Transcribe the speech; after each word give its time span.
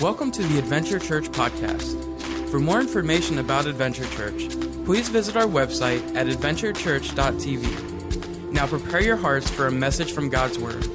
Welcome 0.00 0.30
to 0.30 0.42
the 0.42 0.58
Adventure 0.58 0.98
Church 0.98 1.28
podcast. 1.28 2.48
For 2.48 2.58
more 2.58 2.80
information 2.80 3.38
about 3.38 3.66
Adventure 3.66 4.06
Church, 4.06 4.48
please 4.86 5.10
visit 5.10 5.36
our 5.36 5.44
website 5.44 6.16
at 6.16 6.26
adventurechurch.tv. 6.26 8.50
Now 8.50 8.66
prepare 8.66 9.02
your 9.02 9.18
hearts 9.18 9.50
for 9.50 9.66
a 9.66 9.70
message 9.70 10.12
from 10.12 10.30
God's 10.30 10.58
Word. 10.58 10.88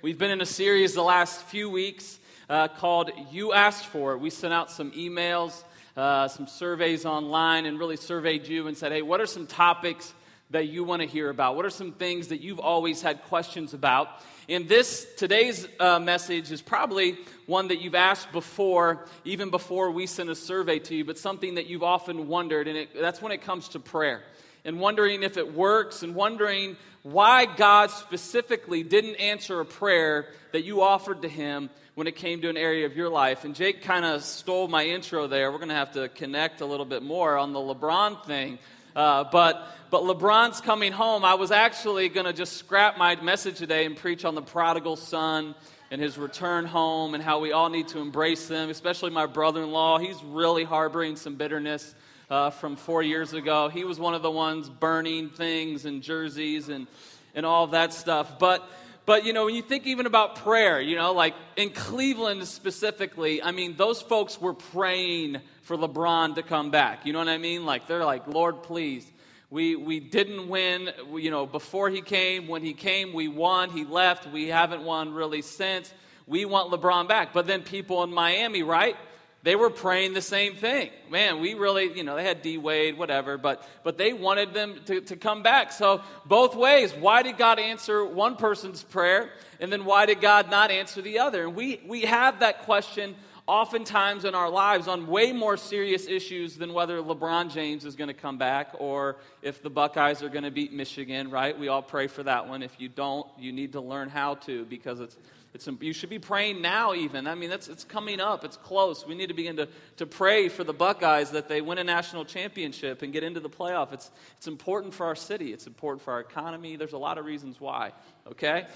We've 0.00 0.16
been 0.16 0.30
in 0.30 0.40
a 0.40 0.46
series 0.46 0.94
the 0.94 1.02
last 1.02 1.42
few 1.42 1.68
weeks 1.68 2.20
uh, 2.48 2.68
called 2.68 3.10
You 3.32 3.52
Asked 3.52 3.86
For 3.86 4.12
It. 4.12 4.18
We 4.18 4.30
sent 4.30 4.54
out 4.54 4.70
some 4.70 4.92
emails, 4.92 5.64
uh, 5.96 6.28
some 6.28 6.46
surveys 6.46 7.04
online, 7.04 7.66
and 7.66 7.80
really 7.80 7.96
surveyed 7.96 8.46
you 8.46 8.68
and 8.68 8.76
said, 8.76 8.92
hey, 8.92 9.02
what 9.02 9.20
are 9.20 9.26
some 9.26 9.48
topics 9.48 10.14
that 10.50 10.68
you 10.68 10.84
want 10.84 11.02
to 11.02 11.08
hear 11.08 11.30
about? 11.30 11.56
What 11.56 11.64
are 11.64 11.70
some 11.70 11.90
things 11.90 12.28
that 12.28 12.40
you've 12.40 12.60
always 12.60 13.02
had 13.02 13.24
questions 13.24 13.74
about? 13.74 14.22
And 14.50 14.68
this, 14.68 15.06
today's 15.16 15.68
uh, 15.78 16.00
message 16.00 16.50
is 16.50 16.60
probably 16.60 17.16
one 17.46 17.68
that 17.68 17.80
you've 17.80 17.94
asked 17.94 18.32
before, 18.32 19.06
even 19.24 19.50
before 19.50 19.92
we 19.92 20.08
sent 20.08 20.28
a 20.28 20.34
survey 20.34 20.80
to 20.80 20.96
you, 20.96 21.04
but 21.04 21.18
something 21.18 21.54
that 21.54 21.68
you've 21.68 21.84
often 21.84 22.26
wondered, 22.26 22.66
and 22.66 22.76
it, 22.76 22.88
that's 23.00 23.22
when 23.22 23.30
it 23.30 23.42
comes 23.42 23.68
to 23.68 23.78
prayer. 23.78 24.24
And 24.64 24.80
wondering 24.80 25.22
if 25.22 25.36
it 25.36 25.54
works, 25.54 26.02
and 26.02 26.16
wondering 26.16 26.76
why 27.04 27.46
God 27.46 27.92
specifically 27.92 28.82
didn't 28.82 29.20
answer 29.20 29.60
a 29.60 29.64
prayer 29.64 30.26
that 30.50 30.64
you 30.64 30.82
offered 30.82 31.22
to 31.22 31.28
Him 31.28 31.70
when 31.94 32.08
it 32.08 32.16
came 32.16 32.40
to 32.40 32.48
an 32.48 32.56
area 32.56 32.86
of 32.86 32.96
your 32.96 33.08
life. 33.08 33.44
And 33.44 33.54
Jake 33.54 33.82
kind 33.82 34.04
of 34.04 34.24
stole 34.24 34.66
my 34.66 34.84
intro 34.84 35.28
there. 35.28 35.52
We're 35.52 35.58
going 35.58 35.68
to 35.68 35.76
have 35.76 35.92
to 35.92 36.08
connect 36.08 36.60
a 36.60 36.66
little 36.66 36.86
bit 36.86 37.04
more 37.04 37.38
on 37.38 37.52
the 37.52 37.60
LeBron 37.60 38.26
thing. 38.26 38.58
Uh, 38.96 39.22
but, 39.30 39.68
but 39.90 40.02
LeBron's 40.02 40.60
coming 40.60 40.92
home. 40.92 41.24
I 41.24 41.34
was 41.34 41.50
actually 41.50 42.08
going 42.08 42.26
to 42.26 42.32
just 42.32 42.56
scrap 42.56 42.96
my 42.96 43.16
message 43.16 43.58
today 43.58 43.84
and 43.86 43.96
preach 43.96 44.24
on 44.24 44.36
the 44.36 44.42
prodigal 44.42 44.94
son 44.94 45.56
and 45.90 46.00
his 46.00 46.16
return 46.16 46.64
home 46.64 47.14
and 47.14 47.22
how 47.22 47.40
we 47.40 47.50
all 47.50 47.68
need 47.68 47.88
to 47.88 47.98
embrace 47.98 48.46
them, 48.46 48.70
especially 48.70 49.10
my 49.10 49.26
brother 49.26 49.64
in 49.64 49.72
law. 49.72 49.98
He's 49.98 50.22
really 50.22 50.62
harboring 50.62 51.16
some 51.16 51.34
bitterness 51.34 51.92
uh, 52.30 52.50
from 52.50 52.76
four 52.76 53.02
years 53.02 53.32
ago. 53.32 53.68
He 53.68 53.82
was 53.82 53.98
one 53.98 54.14
of 54.14 54.22
the 54.22 54.30
ones 54.30 54.68
burning 54.68 55.30
things 55.30 55.84
and 55.84 56.02
jerseys 56.02 56.68
and, 56.68 56.86
and 57.34 57.44
all 57.44 57.66
that 57.68 57.92
stuff. 57.92 58.38
But, 58.38 58.64
but, 59.06 59.24
you 59.24 59.32
know, 59.32 59.46
when 59.46 59.56
you 59.56 59.62
think 59.62 59.88
even 59.88 60.06
about 60.06 60.36
prayer, 60.36 60.80
you 60.80 60.94
know, 60.94 61.12
like 61.12 61.34
in 61.56 61.70
Cleveland 61.70 62.46
specifically, 62.46 63.42
I 63.42 63.50
mean, 63.50 63.74
those 63.76 64.00
folks 64.00 64.40
were 64.40 64.54
praying 64.54 65.38
for 65.62 65.76
LeBron 65.76 66.36
to 66.36 66.44
come 66.44 66.70
back. 66.70 67.06
You 67.06 67.12
know 67.12 67.18
what 67.18 67.28
I 67.28 67.38
mean? 67.38 67.66
Like, 67.66 67.88
they're 67.88 68.04
like, 68.04 68.28
Lord, 68.28 68.62
please. 68.62 69.04
We, 69.50 69.74
we 69.74 69.98
didn't 69.98 70.48
win, 70.48 70.90
you 71.12 71.30
know, 71.30 71.44
before 71.44 71.90
he 71.90 72.02
came. 72.02 72.46
When 72.46 72.62
he 72.62 72.72
came, 72.72 73.12
we 73.12 73.26
won. 73.26 73.70
He 73.70 73.84
left. 73.84 74.30
We 74.30 74.46
haven't 74.46 74.84
won 74.84 75.12
really 75.12 75.42
since. 75.42 75.92
We 76.26 76.44
want 76.44 76.70
LeBron 76.70 77.08
back. 77.08 77.32
But 77.32 77.48
then 77.48 77.62
people 77.62 78.04
in 78.04 78.14
Miami, 78.14 78.62
right? 78.62 78.96
They 79.42 79.56
were 79.56 79.70
praying 79.70 80.12
the 80.12 80.22
same 80.22 80.54
thing. 80.54 80.90
Man, 81.10 81.40
we 81.40 81.54
really, 81.54 81.90
you 81.96 82.04
know, 82.04 82.14
they 82.14 82.24
had 82.24 82.42
D 82.42 82.58
Wade, 82.58 82.98
whatever, 82.98 83.38
but 83.38 83.66
but 83.82 83.96
they 83.96 84.12
wanted 84.12 84.52
them 84.52 84.78
to, 84.84 85.00
to 85.00 85.16
come 85.16 85.42
back. 85.42 85.72
So 85.72 86.02
both 86.26 86.54
ways. 86.54 86.92
Why 86.92 87.22
did 87.22 87.38
God 87.38 87.58
answer 87.58 88.04
one 88.04 88.36
person's 88.36 88.82
prayer? 88.82 89.30
And 89.58 89.72
then 89.72 89.86
why 89.86 90.04
did 90.04 90.20
God 90.20 90.50
not 90.50 90.70
answer 90.70 91.00
the 91.00 91.20
other? 91.20 91.44
And 91.44 91.54
we 91.54 91.80
we 91.86 92.02
have 92.02 92.40
that 92.40 92.62
question 92.64 93.16
oftentimes 93.50 94.24
in 94.24 94.32
our 94.32 94.48
lives 94.48 94.86
on 94.86 95.08
way 95.08 95.32
more 95.32 95.56
serious 95.56 96.06
issues 96.06 96.56
than 96.56 96.72
whether 96.72 97.02
LeBron 97.02 97.52
James 97.52 97.84
is 97.84 97.96
going 97.96 98.06
to 98.06 98.14
come 98.14 98.38
back 98.38 98.76
or 98.78 99.16
if 99.42 99.60
the 99.60 99.68
Buckeyes 99.68 100.22
are 100.22 100.28
going 100.28 100.44
to 100.44 100.52
beat 100.52 100.72
Michigan, 100.72 101.30
right? 101.30 101.58
We 101.58 101.66
all 101.66 101.82
pray 101.82 102.06
for 102.06 102.22
that 102.22 102.48
one. 102.48 102.62
If 102.62 102.80
you 102.80 102.88
don't, 102.88 103.26
you 103.36 103.50
need 103.50 103.72
to 103.72 103.80
learn 103.80 104.08
how 104.08 104.36
to 104.36 104.64
because 104.66 105.00
it's, 105.00 105.16
it's, 105.52 105.68
you 105.80 105.92
should 105.92 106.10
be 106.10 106.20
praying 106.20 106.62
now, 106.62 106.94
even. 106.94 107.26
I 107.26 107.34
mean, 107.34 107.50
that's, 107.50 107.66
it's 107.66 107.82
coming 107.82 108.20
up, 108.20 108.44
it's 108.44 108.56
close. 108.56 109.04
We 109.04 109.16
need 109.16 109.30
to 109.30 109.34
begin 109.34 109.56
to, 109.56 109.66
to 109.96 110.06
pray 110.06 110.48
for 110.48 110.62
the 110.62 110.72
Buckeyes 110.72 111.32
that 111.32 111.48
they 111.48 111.60
win 111.60 111.78
a 111.78 111.84
national 111.84 112.26
championship 112.26 113.02
and 113.02 113.12
get 113.12 113.24
into 113.24 113.40
the 113.40 113.50
playoff. 113.50 113.92
It's, 113.92 114.12
it's 114.36 114.46
important 114.46 114.94
for 114.94 115.06
our 115.06 115.16
city, 115.16 115.52
it's 115.52 115.66
important 115.66 116.02
for 116.02 116.12
our 116.12 116.20
economy. 116.20 116.76
There's 116.76 116.92
a 116.92 116.98
lot 116.98 117.18
of 117.18 117.24
reasons 117.24 117.60
why, 117.60 117.90
okay? 118.28 118.68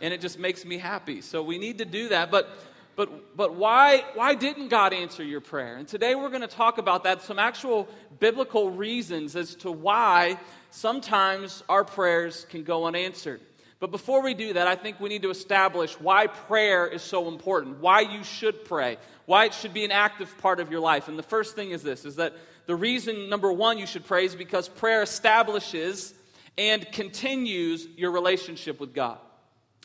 And 0.00 0.14
it 0.14 0.20
just 0.20 0.38
makes 0.38 0.64
me 0.64 0.78
happy. 0.78 1.20
So 1.20 1.42
we 1.42 1.58
need 1.58 1.78
to 1.78 1.84
do 1.84 2.10
that. 2.10 2.30
But 2.30 2.48
but, 2.96 3.36
but 3.36 3.54
why, 3.54 4.04
why 4.14 4.34
didn't 4.34 4.68
God 4.68 4.92
answer 4.92 5.24
your 5.24 5.40
prayer? 5.40 5.76
And 5.76 5.88
today 5.88 6.14
we're 6.14 6.28
going 6.28 6.42
to 6.42 6.46
talk 6.46 6.78
about 6.78 7.04
that, 7.04 7.22
some 7.22 7.38
actual 7.38 7.88
biblical 8.20 8.70
reasons 8.70 9.34
as 9.34 9.54
to 9.56 9.70
why 9.70 10.38
sometimes 10.70 11.62
our 11.68 11.84
prayers 11.84 12.46
can 12.50 12.62
go 12.62 12.84
unanswered. 12.84 13.40
But 13.80 13.90
before 13.90 14.22
we 14.22 14.34
do 14.34 14.52
that, 14.52 14.66
I 14.66 14.76
think 14.76 15.00
we 15.00 15.08
need 15.08 15.22
to 15.22 15.30
establish 15.30 15.98
why 16.00 16.28
prayer 16.28 16.86
is 16.86 17.02
so 17.02 17.28
important, 17.28 17.80
why 17.80 18.00
you 18.00 18.22
should 18.22 18.64
pray, 18.64 18.96
why 19.26 19.46
it 19.46 19.54
should 19.54 19.74
be 19.74 19.84
an 19.84 19.90
active 19.90 20.36
part 20.38 20.60
of 20.60 20.70
your 20.70 20.80
life. 20.80 21.08
And 21.08 21.18
the 21.18 21.22
first 21.22 21.54
thing 21.54 21.70
is 21.70 21.82
this 21.82 22.04
is 22.04 22.16
that 22.16 22.34
the 22.66 22.76
reason 22.76 23.28
number 23.28 23.52
1 23.52 23.78
you 23.78 23.86
should 23.86 24.06
pray 24.06 24.24
is 24.24 24.34
because 24.34 24.68
prayer 24.68 25.02
establishes 25.02 26.14
and 26.56 26.90
continues 26.92 27.86
your 27.96 28.12
relationship 28.12 28.78
with 28.80 28.94
God. 28.94 29.18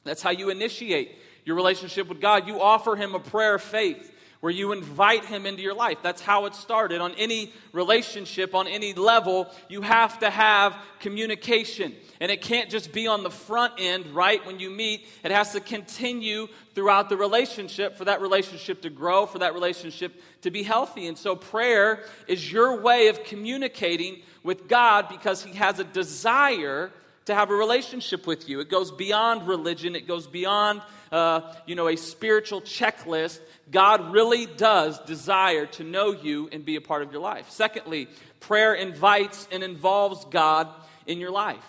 That's 0.04 0.22
how 0.22 0.30
you 0.30 0.50
initiate 0.50 1.18
your 1.50 1.56
relationship 1.56 2.08
with 2.08 2.22
God. 2.22 2.48
You 2.48 2.62
offer 2.62 2.96
Him 2.96 3.16
a 3.16 3.20
prayer 3.20 3.56
of 3.56 3.64
faith 3.64 4.16
where 4.40 4.52
you 4.52 4.72
invite 4.72 5.26
Him 5.26 5.48
into 5.48 5.64
your 5.64 5.74
life. 5.74 5.98
That's 6.04 6.22
how 6.22 6.46
it 6.46 6.54
started. 6.54 7.02
On 7.02 7.12
any 7.16 7.52
relationship, 7.74 8.54
on 8.54 8.68
any 8.68 8.94
level, 8.94 9.50
you 9.68 9.82
have 9.82 10.20
to 10.20 10.30
have 10.30 10.78
communication. 11.00 11.96
And 12.22 12.32
it 12.32 12.44
can't 12.44 12.70
just 12.70 12.94
be 12.94 13.08
on 13.08 13.24
the 13.24 13.32
front 13.32 13.74
end, 13.80 14.06
right, 14.14 14.46
when 14.46 14.60
you 14.60 14.70
meet. 14.70 15.08
It 15.24 15.32
has 15.32 15.54
to 15.54 15.60
continue 15.60 16.48
throughout 16.76 17.10
the 17.10 17.18
relationship 17.18 17.98
for 17.98 18.06
that 18.06 18.22
relationship 18.22 18.84
to 18.84 18.92
grow, 18.92 19.26
for 19.26 19.40
that 19.40 19.56
relationship 19.56 20.22
to 20.44 20.52
be 20.52 20.62
healthy. 20.62 21.08
And 21.08 21.18
so 21.18 21.36
prayer 21.36 22.04
is 22.28 22.52
your 22.52 22.80
way 22.80 23.08
of 23.08 23.24
communicating 23.24 24.22
with 24.44 24.68
God 24.68 25.10
because 25.10 25.44
He 25.44 25.56
has 25.56 25.80
a 25.80 25.84
desire 25.84 26.92
to 27.26 27.36
have 27.36 27.50
a 27.50 27.56
relationship 27.56 28.26
with 28.26 28.50
you. 28.50 28.60
It 28.60 28.70
goes 28.70 28.92
beyond 28.92 29.48
religion, 29.48 29.96
it 29.96 30.08
goes 30.08 30.28
beyond 30.28 30.82
uh, 31.12 31.54
you 31.66 31.76
know, 31.76 31.88
a 31.88 31.96
spiritual 31.96 32.62
checklist, 32.62 33.40
God 33.72 34.12
really 34.12 34.46
does 34.46 35.00
desire 35.00 35.66
to 35.68 35.84
know 35.84 36.12
you 36.12 36.50
and 36.52 36.64
be 36.64 36.76
a 36.76 36.82
part 36.82 37.02
of 37.02 37.12
your 37.12 37.22
life. 37.22 37.50
Secondly, 37.50 38.08
prayer 38.40 38.74
invites 38.74 39.48
and 39.52 39.64
involves 39.64 40.26
God 40.26 40.68
in 41.08 41.20
your 41.20 41.32
life. 41.32 41.66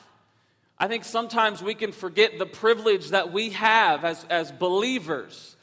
I 0.79 0.89
think 0.89 1.05
sometimes 1.05 1.63
we 1.63 1.75
can 1.75 1.93
forget 1.93 2.39
the 2.39 2.47
privilege 2.47 3.11
that 3.11 3.33
we 3.33 3.51
have 3.51 4.05
as, 4.05 4.25
as 4.31 4.51
believers 4.51 5.57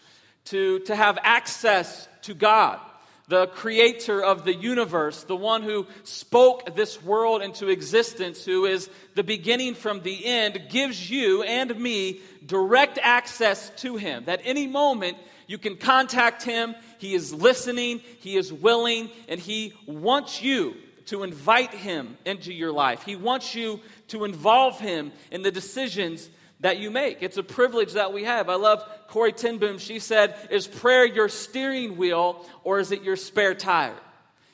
to, 0.45 0.79
to 0.79 0.95
have 0.95 1.17
access 1.23 2.07
to 2.23 2.33
God 2.33 2.79
the 3.27 3.47
creator 3.47 4.23
of 4.23 4.45
the 4.45 4.53
universe, 4.53 5.23
the 5.25 5.35
one 5.35 5.61
who 5.61 5.85
spoke 6.03 6.75
this 6.75 7.03
world 7.03 7.41
into 7.41 7.67
existence, 7.67 8.45
who 8.45 8.65
is 8.65 8.89
the 9.15 9.23
beginning 9.23 9.75
from 9.75 10.01
the 10.01 10.25
end, 10.25 10.67
gives 10.69 11.09
you 11.09 11.43
and 11.43 11.77
me 11.77 12.21
direct 12.45 12.97
access 13.01 13.69
to 13.77 13.97
him. 13.97 14.23
That 14.25 14.41
any 14.45 14.65
moment 14.65 15.17
you 15.45 15.57
can 15.57 15.75
contact 15.75 16.43
him, 16.43 16.75
he 16.99 17.13
is 17.13 17.33
listening, 17.33 18.01
he 18.19 18.37
is 18.37 18.51
willing, 18.51 19.09
and 19.27 19.39
he 19.39 19.73
wants 19.85 20.41
you 20.41 20.75
to 21.07 21.23
invite 21.23 21.73
him 21.73 22.17
into 22.25 22.53
your 22.53 22.71
life. 22.71 23.03
He 23.03 23.15
wants 23.15 23.55
you 23.55 23.81
to 24.09 24.23
involve 24.23 24.79
him 24.79 25.11
in 25.31 25.41
the 25.41 25.51
decisions 25.51 26.29
that 26.59 26.79
you 26.79 26.89
make. 26.89 27.21
It's 27.21 27.37
a 27.37 27.43
privilege 27.43 27.93
that 27.93 28.13
we 28.13 28.23
have. 28.23 28.49
I 28.49 28.55
love 28.55 28.83
Corrie 29.07 29.31
ten 29.31 29.57
Boom. 29.57 29.77
She 29.77 29.99
said, 29.99 30.35
Is 30.49 30.67
prayer 30.67 31.05
your 31.05 31.29
steering 31.29 31.97
wheel 31.97 32.45
or 32.63 32.79
is 32.79 32.91
it 32.91 33.03
your 33.03 33.15
spare 33.15 33.53
tire? 33.53 33.95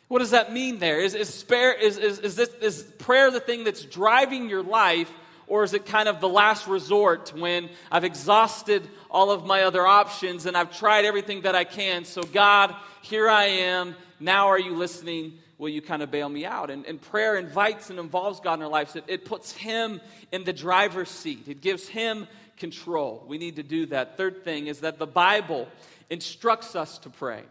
What 0.10 0.20
does 0.20 0.32
that 0.32 0.54
mean 0.54 0.80
there? 0.80 1.00
Is, 1.00 1.16
is, 1.16 1.34
spare, 1.34 1.74
is, 1.74 1.98
is, 1.98 2.20
is, 2.20 2.36
this, 2.36 2.50
is 2.62 2.84
prayer 3.00 3.32
the 3.32 3.40
thing 3.40 3.64
that's 3.64 3.84
driving 3.84 4.50
your 4.50 4.62
life 4.62 5.12
or 5.48 5.64
is 5.64 5.74
it 5.74 5.86
kind 5.86 6.08
of 6.08 6.20
the 6.20 6.30
last 6.30 6.68
resort 6.68 7.34
when 7.36 7.70
I've 7.92 8.04
exhausted 8.04 8.88
all 9.10 9.32
of 9.32 9.46
my 9.46 9.64
other 9.64 9.86
options 9.86 10.46
and 10.46 10.56
I've 10.56 10.78
tried 10.78 11.06
everything 11.06 11.42
that 11.42 11.56
I 11.56 11.64
can? 11.64 12.06
So, 12.06 12.24
God, 12.24 12.76
here 13.02 13.30
I 13.30 13.46
am. 13.46 13.96
Now, 14.20 14.48
are 14.48 14.60
you 14.60 14.76
listening? 14.76 15.40
Will 15.64 15.70
you 15.70 15.82
kind 15.82 16.04
of 16.04 16.12
bail 16.12 16.28
me 16.28 16.46
out? 16.46 16.70
And, 16.70 16.86
and 16.86 17.02
prayer 17.02 17.38
invites 17.38 17.90
and 17.90 17.98
involves 17.98 18.42
God 18.42 18.56
in 18.56 18.64
our 18.64 18.70
lives. 18.70 18.98
It, 18.98 19.06
it 19.08 19.24
puts 19.24 19.54
Him 19.54 20.02
in 20.34 20.44
the 20.44 20.52
driver's 20.52 21.10
seat, 21.10 21.48
it 21.48 21.62
gives 21.62 21.88
Him 21.88 22.28
control. 22.58 23.24
We 23.28 23.38
need 23.38 23.56
to 23.56 23.64
do 23.64 23.88
that. 23.88 24.18
Third 24.18 24.44
thing 24.44 24.68
is 24.68 24.82
that 24.82 25.00
the 25.00 25.08
Bible 25.08 25.68
instructs 26.10 26.76
us 26.76 26.98
to 27.00 27.10
pray. 27.10 27.44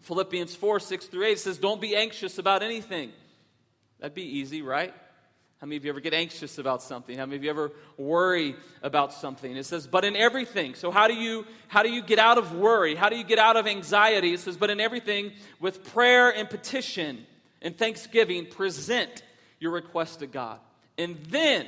Philippians 0.00 0.54
4 0.56 0.80
6 0.80 1.06
through 1.06 1.26
8 1.26 1.38
says, 1.38 1.58
Don't 1.58 1.80
be 1.80 1.94
anxious 1.94 2.38
about 2.38 2.62
anything. 2.62 3.12
That'd 4.00 4.14
be 4.14 4.38
easy, 4.38 4.60
right? 4.60 4.92
How 5.60 5.66
many 5.66 5.76
of 5.76 5.84
you 5.84 5.90
ever 5.90 6.00
get 6.00 6.14
anxious 6.14 6.58
about 6.58 6.82
something? 6.82 7.18
How 7.18 7.26
many 7.26 7.36
of 7.36 7.42
you 7.42 7.50
ever 7.50 7.72
worry 7.96 8.54
about 8.80 9.12
something? 9.12 9.56
It 9.56 9.66
says, 9.66 9.88
but 9.88 10.04
in 10.04 10.14
everything. 10.14 10.76
So 10.76 10.92
how 10.92 11.08
do 11.08 11.14
you 11.14 11.46
how 11.66 11.82
do 11.82 11.90
you 11.90 12.00
get 12.00 12.20
out 12.20 12.38
of 12.38 12.54
worry? 12.54 12.94
How 12.94 13.08
do 13.08 13.16
you 13.16 13.24
get 13.24 13.40
out 13.40 13.56
of 13.56 13.66
anxiety? 13.66 14.32
It 14.32 14.40
says, 14.40 14.56
but 14.56 14.70
in 14.70 14.80
everything, 14.80 15.32
with 15.58 15.92
prayer 15.92 16.30
and 16.30 16.48
petition 16.48 17.26
and 17.60 17.76
thanksgiving, 17.76 18.46
present 18.46 19.22
your 19.58 19.72
request 19.72 20.20
to 20.20 20.28
God. 20.28 20.60
And 20.96 21.16
then 21.28 21.66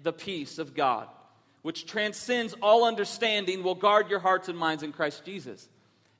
the 0.00 0.12
peace 0.12 0.58
of 0.58 0.72
God, 0.72 1.08
which 1.62 1.84
transcends 1.86 2.54
all 2.62 2.84
understanding, 2.84 3.64
will 3.64 3.74
guard 3.74 4.08
your 4.08 4.20
hearts 4.20 4.48
and 4.48 4.56
minds 4.56 4.84
in 4.84 4.92
Christ 4.92 5.24
Jesus. 5.24 5.68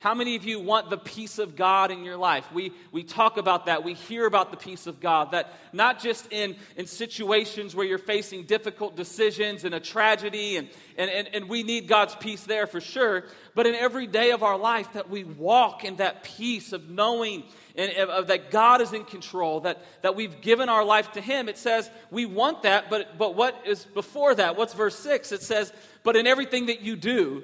How 0.03 0.13
many 0.13 0.35
of 0.35 0.43
you 0.43 0.59
want 0.59 0.89
the 0.89 0.97
peace 0.97 1.39
of 1.39 1.55
God 1.55 1.89
in 1.89 2.03
your 2.03 2.17
life? 2.17 2.51
We, 2.51 2.73
we 2.91 3.03
talk 3.03 3.37
about 3.37 3.67
that. 3.67 3.85
We 3.85 3.93
hear 3.93 4.25
about 4.25 4.51
the 4.51 4.57
peace 4.57 4.85
of 4.85 4.99
God. 4.99 5.31
That 5.31 5.53
not 5.71 6.01
just 6.01 6.29
in, 6.29 6.57
in 6.75 6.87
situations 6.87 7.73
where 7.73 7.85
you're 7.85 7.97
facing 7.97 8.43
difficult 8.43 8.97
decisions 8.97 9.63
and 9.63 9.73
a 9.73 9.79
tragedy, 9.79 10.57
and, 10.57 10.67
and, 10.97 11.09
and, 11.09 11.29
and 11.33 11.47
we 11.47 11.63
need 11.63 11.87
God's 11.87 12.17
peace 12.17 12.43
there 12.43 12.67
for 12.67 12.81
sure, 12.81 13.23
but 13.55 13.65
in 13.65 13.75
every 13.75 14.05
day 14.05 14.31
of 14.31 14.43
our 14.43 14.57
life 14.57 14.91
that 14.91 15.09
we 15.09 15.23
walk 15.23 15.85
in 15.85 15.95
that 15.95 16.25
peace 16.25 16.73
of 16.73 16.89
knowing 16.89 17.45
and, 17.77 17.89
uh, 17.93 18.23
that 18.23 18.51
God 18.51 18.81
is 18.81 18.91
in 18.91 19.05
control, 19.05 19.61
that, 19.61 19.85
that 20.01 20.17
we've 20.17 20.41
given 20.41 20.67
our 20.67 20.83
life 20.83 21.13
to 21.13 21.21
Him. 21.21 21.47
It 21.47 21.57
says 21.57 21.89
we 22.11 22.25
want 22.25 22.63
that, 22.63 22.89
but, 22.89 23.17
but 23.17 23.35
what 23.35 23.55
is 23.65 23.85
before 23.85 24.35
that? 24.35 24.57
What's 24.57 24.73
verse 24.73 24.99
6? 24.99 25.31
It 25.31 25.43
says, 25.43 25.71
But 26.03 26.17
in 26.17 26.27
everything 26.27 26.65
that 26.65 26.81
you 26.81 26.97
do, 26.97 27.43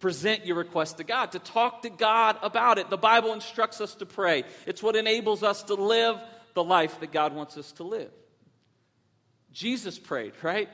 present 0.00 0.46
your 0.46 0.56
request 0.56 0.98
to 0.98 1.04
God, 1.04 1.32
to 1.32 1.38
talk 1.38 1.82
to 1.82 1.90
God 1.90 2.36
about 2.42 2.78
it. 2.78 2.90
The 2.90 2.96
Bible 2.96 3.32
instructs 3.32 3.80
us 3.80 3.94
to 3.96 4.06
pray, 4.06 4.44
it's 4.66 4.82
what 4.82 4.96
enables 4.96 5.42
us 5.42 5.62
to 5.64 5.74
live 5.74 6.16
the 6.54 6.64
life 6.64 7.00
that 7.00 7.12
God 7.12 7.34
wants 7.34 7.56
us 7.56 7.72
to 7.72 7.82
live. 7.82 8.10
Jesus 9.52 9.98
prayed, 9.98 10.32
right? 10.42 10.68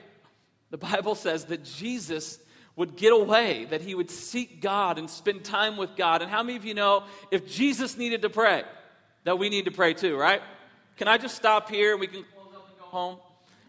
The 0.70 0.78
Bible 0.78 1.14
says 1.14 1.46
that 1.46 1.64
Jesus 1.64 2.38
would 2.76 2.96
get 2.96 3.12
away, 3.12 3.66
that 3.66 3.80
he 3.80 3.94
would 3.94 4.10
seek 4.10 4.60
God 4.60 4.98
and 4.98 5.08
spend 5.08 5.44
time 5.44 5.76
with 5.76 5.94
God. 5.96 6.22
And 6.22 6.30
how 6.30 6.42
many 6.42 6.56
of 6.56 6.64
you 6.64 6.74
know 6.74 7.04
if 7.30 7.48
Jesus 7.48 7.96
needed 7.96 8.22
to 8.22 8.30
pray, 8.30 8.64
that 9.24 9.38
we 9.38 9.48
need 9.48 9.66
to 9.66 9.70
pray 9.70 9.94
too, 9.94 10.16
right? 10.16 10.42
Can 10.96 11.08
I 11.08 11.18
just 11.18 11.36
stop 11.36 11.70
here 11.70 11.92
and 11.92 12.00
we 12.00 12.06
can 12.06 12.24
close 12.34 12.54
up 12.54 12.68
and 12.68 12.78
go 12.78 12.86
home? 12.86 13.18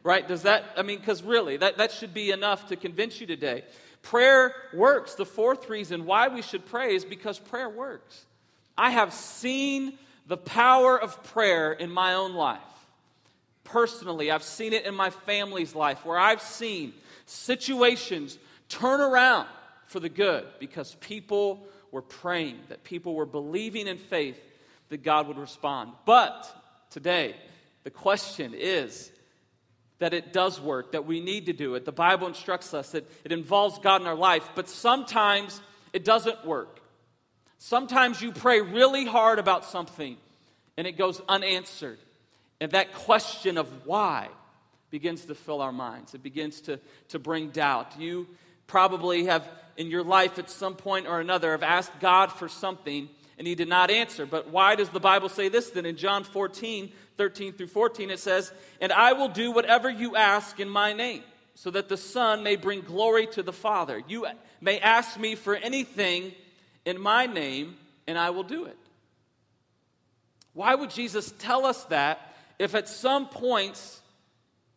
Right? 0.03 0.27
Does 0.27 0.43
that, 0.43 0.65
I 0.77 0.83
mean, 0.83 0.99
because 0.99 1.23
really, 1.23 1.57
that, 1.57 1.77
that 1.77 1.91
should 1.91 2.13
be 2.13 2.31
enough 2.31 2.67
to 2.67 2.75
convince 2.75 3.19
you 3.19 3.25
today 3.25 3.63
Prayer 4.05 4.53
works. 4.71 5.15
The 5.15 5.25
fourth 5.25 5.67
reason 5.67 6.05
why 6.05 6.27
we 6.27 6.43
should 6.43 6.67
pray 6.67 6.95
is 6.95 7.03
because 7.03 7.39
prayer 7.39 7.67
works. 7.67 8.25
I 8.77 8.91
have 8.91 9.11
seen 9.11 9.97
the 10.27 10.37
power 10.37 10.95
of 10.95 11.23
prayer 11.23 11.73
in 11.73 11.89
my 11.89 12.13
own 12.13 12.35
life. 12.35 12.59
Personally, 13.63 14.29
I've 14.29 14.43
seen 14.43 14.73
it 14.73 14.85
in 14.85 14.93
my 14.93 15.09
family's 15.09 15.73
life 15.73 16.05
where 16.05 16.19
I've 16.19 16.43
seen 16.43 16.93
situations 17.25 18.37
turn 18.69 19.01
around 19.01 19.47
for 19.87 19.99
the 19.99 20.09
good 20.09 20.45
because 20.59 20.93
people 20.99 21.65
were 21.91 22.03
praying, 22.03 22.59
that 22.69 22.83
people 22.83 23.15
were 23.15 23.25
believing 23.25 23.87
in 23.87 23.97
faith 23.97 24.39
that 24.89 25.01
God 25.01 25.27
would 25.27 25.39
respond. 25.39 25.93
But 26.05 26.47
today, 26.91 27.35
the 27.83 27.89
question 27.89 28.53
is 28.53 29.11
that 30.05 30.13
it 30.13 30.31
does 30.31 30.61
work, 30.61 30.91
that 30.91 31.07
we 31.07 31.19
need 31.19 31.47
to 31.47 31.53
do 31.53 31.73
it. 31.73 31.83
The 31.83 31.91
Bible 31.91 32.27
instructs 32.27 32.75
us 32.75 32.91
that 32.91 33.09
it 33.23 33.31
involves 33.31 33.79
God 33.79 34.01
in 34.01 34.07
our 34.07 34.13
life, 34.13 34.47
but 34.53 34.69
sometimes 34.69 35.59
it 35.93 36.05
doesn't 36.05 36.45
work. 36.45 36.79
Sometimes 37.57 38.21
you 38.21 38.31
pray 38.31 38.61
really 38.61 39.05
hard 39.05 39.39
about 39.39 39.65
something 39.65 40.15
and 40.77 40.85
it 40.85 40.91
goes 40.91 41.23
unanswered. 41.27 41.97
And 42.61 42.73
that 42.73 42.93
question 42.93 43.57
of 43.57 43.67
why 43.87 44.29
begins 44.91 45.25
to 45.25 45.33
fill 45.33 45.59
our 45.59 45.71
minds. 45.71 46.13
It 46.13 46.21
begins 46.21 46.61
to, 46.61 46.79
to 47.07 47.17
bring 47.17 47.49
doubt. 47.49 47.99
You 47.99 48.27
probably 48.67 49.25
have, 49.25 49.49
in 49.75 49.87
your 49.87 50.03
life 50.03 50.37
at 50.37 50.51
some 50.51 50.75
point 50.75 51.07
or 51.07 51.19
another, 51.19 51.49
have 51.49 51.63
asked 51.63 51.99
God 51.99 52.31
for 52.31 52.47
something 52.47 53.09
and 53.39 53.47
he 53.47 53.55
did 53.55 53.69
not 53.69 53.89
answer. 53.89 54.27
But 54.27 54.49
why 54.49 54.75
does 54.75 54.89
the 54.89 54.99
Bible 54.99 55.29
say 55.29 55.49
this 55.49 55.71
then? 55.71 55.87
In 55.87 55.97
John 55.97 56.23
14, 56.23 56.91
13 57.17 57.53
through 57.53 57.67
14, 57.67 58.09
it 58.09 58.19
says, 58.19 58.51
And 58.81 58.91
I 58.91 59.13
will 59.13 59.29
do 59.29 59.51
whatever 59.51 59.89
you 59.89 60.15
ask 60.15 60.59
in 60.59 60.69
my 60.69 60.93
name, 60.93 61.23
so 61.55 61.71
that 61.71 61.89
the 61.89 61.97
Son 61.97 62.43
may 62.43 62.55
bring 62.55 62.81
glory 62.81 63.27
to 63.27 63.43
the 63.43 63.53
Father. 63.53 64.01
You 64.07 64.27
may 64.61 64.79
ask 64.79 65.19
me 65.19 65.35
for 65.35 65.55
anything 65.55 66.33
in 66.85 66.99
my 66.99 67.25
name, 67.25 67.77
and 68.07 68.17
I 68.17 68.29
will 68.29 68.43
do 68.43 68.65
it. 68.65 68.77
Why 70.53 70.73
would 70.75 70.89
Jesus 70.89 71.33
tell 71.37 71.65
us 71.65 71.83
that 71.85 72.33
if 72.59 72.75
at 72.75 72.87
some 72.87 73.27
points 73.27 74.01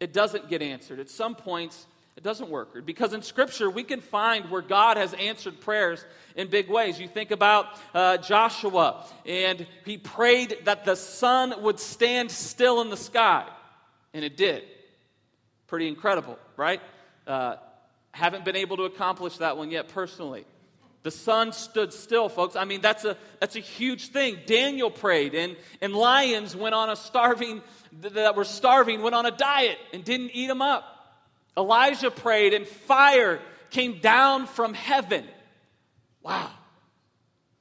it 0.00 0.12
doesn't 0.12 0.49
get 0.49 0.61
answered? 0.61 0.99
At 0.99 1.08
some 1.08 1.35
points 1.35 1.87
it 2.19 2.25
doesn't 2.25 2.50
work. 2.50 2.85
Because 2.85 3.12
in 3.12 3.23
Scripture, 3.23 3.70
we 3.70 3.85
can 3.85 4.00
find 4.00 4.50
where 4.50 4.61
God 4.61 4.97
has 4.97 5.15
answered 5.15 5.61
prayers 5.61 6.05
in 6.35 6.49
big 6.49 6.69
ways. 6.69 6.99
You 6.99 7.06
think 7.06 7.31
about 7.31 7.67
uh, 7.94 8.17
Joshua, 8.17 9.06
and 9.25 9.65
he 9.85 9.99
prayed 9.99 10.59
that 10.65 10.85
the 10.85 10.97
sun 10.97 11.62
would 11.62 11.79
stand 11.79 12.32
still 12.32 12.81
in 12.81 12.91
the 12.91 12.97
sky, 12.97 13.47
and 14.12 14.25
it 14.25 14.37
did. 14.37 14.65
Pretty 15.69 15.87
incredible, 15.87 16.41
right? 16.56 16.81
Uh, 17.25 17.55
haven't 18.11 18.44
been 18.44 18.56
able 18.56 18.79
to 18.79 18.82
accomplish 18.82 19.37
that 19.37 19.56
one 19.56 19.71
yet 19.71 19.87
personally. 19.87 20.44
The 21.05 21.12
sun 21.12 21.53
stood 21.53 21.93
still, 21.93 22.29
folks. 22.29 22.56
I 22.56 22.64
mean, 22.64 22.81
that's 22.81 23.05
a, 23.05 23.17
that's 23.38 23.55
a 23.55 23.61
huge 23.61 24.09
thing. 24.09 24.38
Daniel 24.44 24.91
prayed, 24.91 25.37
and, 25.37 25.55
and 25.81 25.94
lions 25.94 26.56
went 26.56 26.75
on 26.75 26.91
a 26.91 26.97
starving, 26.97 27.62
that 28.00 28.35
were 28.35 28.43
starving, 28.43 29.03
went 29.03 29.14
on 29.14 29.25
a 29.25 29.31
diet 29.31 29.79
and 29.93 30.03
didn't 30.03 30.32
eat 30.35 30.49
them 30.49 30.62
up. 30.62 30.97
Elijah 31.58 32.10
prayed, 32.10 32.55
and 32.55 32.66
fire 32.66 33.40
came 33.70 33.99
down 33.99 34.46
from 34.46 34.72
heaven. 34.72 35.25
Wow. 36.22 36.50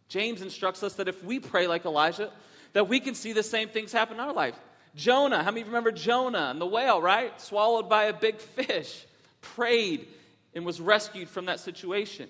James 0.07 0.41
instructs 0.41 0.83
us 0.83 0.93
that 0.95 1.07
if 1.07 1.23
we 1.23 1.39
pray 1.39 1.67
like 1.67 1.83
Elijah, 1.83 2.31
that 2.73 2.87
we 2.87 2.99
can 2.99 3.15
see 3.15 3.33
the 3.33 3.43
same 3.43 3.69
things 3.69 3.91
happen 3.91 4.15
in 4.15 4.19
our 4.19 4.33
life. 4.33 4.55
Jonah, 4.95 5.43
how 5.43 5.51
many 5.51 5.61
of 5.61 5.67
you 5.67 5.71
remember 5.71 5.91
Jonah 5.91 6.49
and 6.51 6.61
the 6.61 6.65
whale, 6.65 7.01
right? 7.01 7.39
Swallowed 7.41 7.89
by 7.89 8.05
a 8.05 8.13
big 8.13 8.39
fish, 8.39 9.05
prayed 9.41 10.07
and 10.53 10.65
was 10.65 10.79
rescued 10.79 11.27
from 11.27 11.45
that 11.45 11.59
situation. 11.59 12.29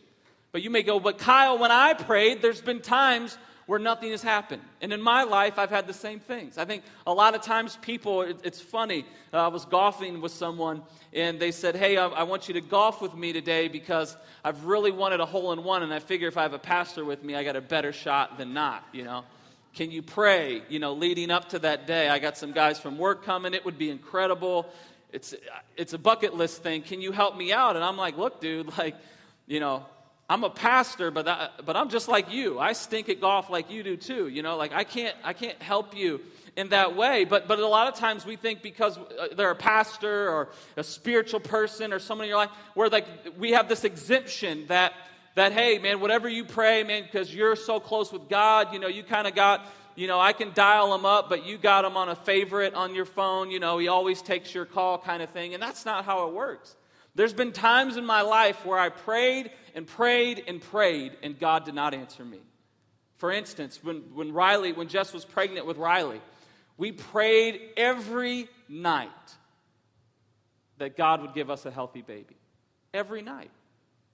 But 0.51 0.61
you 0.61 0.69
may 0.69 0.83
go, 0.83 0.99
but 0.99 1.17
Kyle, 1.17 1.57
when 1.57 1.71
I 1.71 1.93
prayed, 1.93 2.41
there's 2.41 2.61
been 2.61 2.81
times 2.81 3.37
where 3.67 3.79
nothing 3.79 4.11
has 4.11 4.23
happened. 4.23 4.61
And 4.81 4.91
in 4.91 5.01
my 5.01 5.23
life, 5.23 5.59
I've 5.59 5.69
had 5.69 5.87
the 5.87 5.93
same 5.93 6.19
things. 6.19 6.57
I 6.57 6.65
think 6.65 6.83
a 7.05 7.13
lot 7.13 7.35
of 7.35 7.41
times 7.41 7.77
people, 7.81 8.21
it, 8.21 8.39
it's 8.43 8.61
funny. 8.61 9.05
Uh, 9.33 9.43
I 9.43 9.47
was 9.49 9.65
golfing 9.65 10.21
with 10.21 10.31
someone, 10.31 10.81
and 11.13 11.37
they 11.37 11.51
said, 11.51 11.75
Hey, 11.75 11.97
I, 11.97 12.07
I, 12.07 12.23
want 12.23 12.47
you 12.47 12.53
to 12.55 12.61
golf 12.61 13.01
with 13.01 13.13
me 13.13 13.33
today 13.33 13.67
because 13.67 14.15
I've 14.43 14.63
really 14.63 14.91
wanted 14.91 15.19
a 15.19 15.25
hole 15.25 15.51
in 15.51 15.65
one, 15.65 15.83
and 15.83 15.93
I 15.93 15.99
figure 15.99 16.29
if 16.29 16.37
I 16.37 16.43
have 16.43 16.53
a 16.53 16.59
pastor 16.59 17.03
with 17.03 17.23
me, 17.23 17.35
I 17.35 17.43
got 17.43 17.57
a 17.57 17.61
better 17.61 17.91
shot 17.91 18.37
than 18.37 18.53
not, 18.53 18.85
you 18.93 19.03
know? 19.03 19.25
Can 19.73 19.91
you 19.91 20.01
pray? 20.01 20.63
You 20.69 20.79
know, 20.79 20.93
leading 20.93 21.29
up 21.29 21.49
to 21.49 21.59
that 21.59 21.85
day, 21.85 22.09
I 22.09 22.19
got 22.19 22.37
some 22.37 22.53
guys 22.53 22.79
from 22.79 22.97
work 22.97 23.25
coming. 23.25 23.53
It 23.53 23.65
would 23.65 23.77
be 23.77 23.89
incredible. 23.89 24.71
It's, 25.11 25.35
it's 25.75 25.93
a 25.93 25.97
bucket 25.97 26.33
list 26.33 26.63
thing. 26.63 26.83
Can 26.83 27.01
you 27.01 27.11
help 27.11 27.37
me 27.37 27.51
out? 27.51 27.75
And 27.75 27.83
I'm 27.83 27.97
like, 27.97 28.17
Look, 28.17 28.39
dude, 28.39 28.77
like, 28.77 28.95
you 29.45 29.59
know, 29.59 29.85
I'm 30.29 30.43
a 30.43 30.49
pastor, 30.49 31.09
but, 31.09 31.27
I, 31.27 31.49
but 31.65 31.77
I'm 31.77 31.89
just 31.89 32.09
like 32.09 32.31
you. 32.31 32.59
I 32.59 32.73
stink 32.73 33.07
at 33.07 33.21
golf 33.21 33.49
like 33.49 33.71
you 33.71 33.81
do 33.81 33.95
too. 33.95 34.27
You 34.27 34.43
know, 34.43 34.57
like 34.57 34.73
I 34.73 34.83
can't, 34.83 35.15
I 35.23 35.31
can't 35.31 35.61
help 35.61 35.95
you 35.95 36.19
in 36.57 36.69
that 36.69 36.97
way. 36.97 37.23
But, 37.23 37.47
but 37.47 37.59
a 37.59 37.67
lot 37.67 37.87
of 37.87 37.95
times 37.97 38.25
we 38.25 38.35
think 38.35 38.61
because 38.61 38.97
uh, 38.97 39.27
they're 39.37 39.51
a 39.51 39.55
pastor 39.55 40.29
or 40.29 40.49
a 40.75 40.83
spiritual 40.83 41.39
person 41.39 41.93
or 41.93 41.99
someone 41.99 42.25
in 42.25 42.29
your 42.29 42.39
life, 42.39 42.49
where 42.73 42.89
like 42.89 43.07
we 43.37 43.51
have 43.51 43.69
this 43.69 43.85
exemption 43.85 44.67
that, 44.67 44.93
that 45.35 45.53
hey, 45.53 45.79
man, 45.79 46.01
whatever 46.01 46.27
you 46.27 46.43
pray, 46.43 46.83
man, 46.83 47.03
because 47.03 47.33
you're 47.33 47.55
so 47.55 47.79
close 47.79 48.11
with 48.11 48.27
God, 48.27 48.73
you 48.73 48.79
know, 48.79 48.87
you 48.87 49.03
kind 49.03 49.27
of 49.27 49.35
got, 49.35 49.65
you 49.95 50.07
know, 50.07 50.19
I 50.19 50.33
can 50.33 50.51
dial 50.53 50.93
him 50.93 51.05
up, 51.05 51.29
but 51.29 51.45
you 51.45 51.57
got 51.57 51.85
him 51.85 51.95
on 51.95 52.09
a 52.09 52.15
favorite 52.15 52.73
on 52.73 52.93
your 52.93 53.05
phone. 53.05 53.49
You 53.49 53.61
know, 53.61 53.77
he 53.77 53.87
always 53.87 54.21
takes 54.21 54.53
your 54.53 54.65
call 54.65 54.97
kind 54.97 55.23
of 55.23 55.29
thing. 55.29 55.53
And 55.53 55.63
that's 55.63 55.85
not 55.85 56.03
how 56.03 56.27
it 56.27 56.33
works. 56.33 56.75
There's 57.17 57.33
been 57.33 57.51
times 57.51 57.97
in 57.97 58.05
my 58.05 58.21
life 58.21 58.63
where 58.63 58.77
I 58.77 58.89
prayed 58.89 59.49
and 59.73 59.87
prayed 59.87 60.43
and 60.47 60.61
prayed, 60.61 61.17
and 61.23 61.37
God 61.37 61.65
did 61.65 61.73
not 61.73 61.95
answer 61.95 62.23
me. 62.23 62.37
For 63.15 63.31
instance, 63.31 63.79
when, 63.83 64.03
when 64.13 64.31
Riley, 64.33 64.71
when 64.71 64.87
Jess 64.87 65.13
was 65.13 65.25
pregnant 65.25 65.65
with 65.65 65.77
Riley, 65.77 66.21
we 66.77 66.91
prayed 66.91 67.59
every 67.75 68.47
night 68.69 69.09
that 70.77 70.95
God 70.95 71.21
would 71.21 71.33
give 71.33 71.49
us 71.49 71.65
a 71.65 71.71
healthy 71.71 72.03
baby. 72.03 72.37
Every 72.93 73.23
night. 73.23 73.49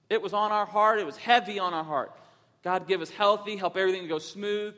It 0.09 0.21
was 0.21 0.33
on 0.33 0.53
our 0.53 0.65
heart, 0.65 0.99
it 0.99 1.05
was 1.05 1.17
heavy 1.17 1.59
on 1.59 1.73
our 1.73 1.83
heart. 1.83 2.13
God 2.63 2.87
give 2.87 3.01
us 3.01 3.09
healthy, 3.09 3.57
help 3.57 3.75
everything 3.75 4.03
to 4.03 4.07
go 4.07 4.19
smooth. 4.19 4.75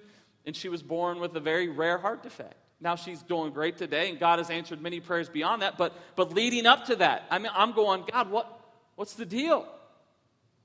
And 0.47 0.55
she 0.55 0.67
was 0.67 0.81
born 0.81 1.19
with 1.19 1.35
a 1.35 1.39
very 1.39 1.69
rare 1.69 1.99
heart 1.99 2.23
defect. 2.23 2.55
Now 2.81 2.95
she's 2.95 3.21
doing 3.21 3.51
great 3.51 3.77
today, 3.77 4.09
and 4.09 4.19
God 4.19 4.39
has 4.39 4.49
answered 4.49 4.81
many 4.81 4.99
prayers 4.99 5.29
beyond 5.29 5.61
that. 5.61 5.77
But, 5.77 5.93
but 6.15 6.33
leading 6.33 6.65
up 6.65 6.85
to 6.85 6.97
that, 6.97 7.23
I 7.29 7.39
mean, 7.39 7.51
I'm 7.55 7.71
going, 7.71 8.03
God, 8.11 8.29
what, 8.29 8.59
what's 8.95 9.13
the 9.13 9.25
deal? 9.25 9.67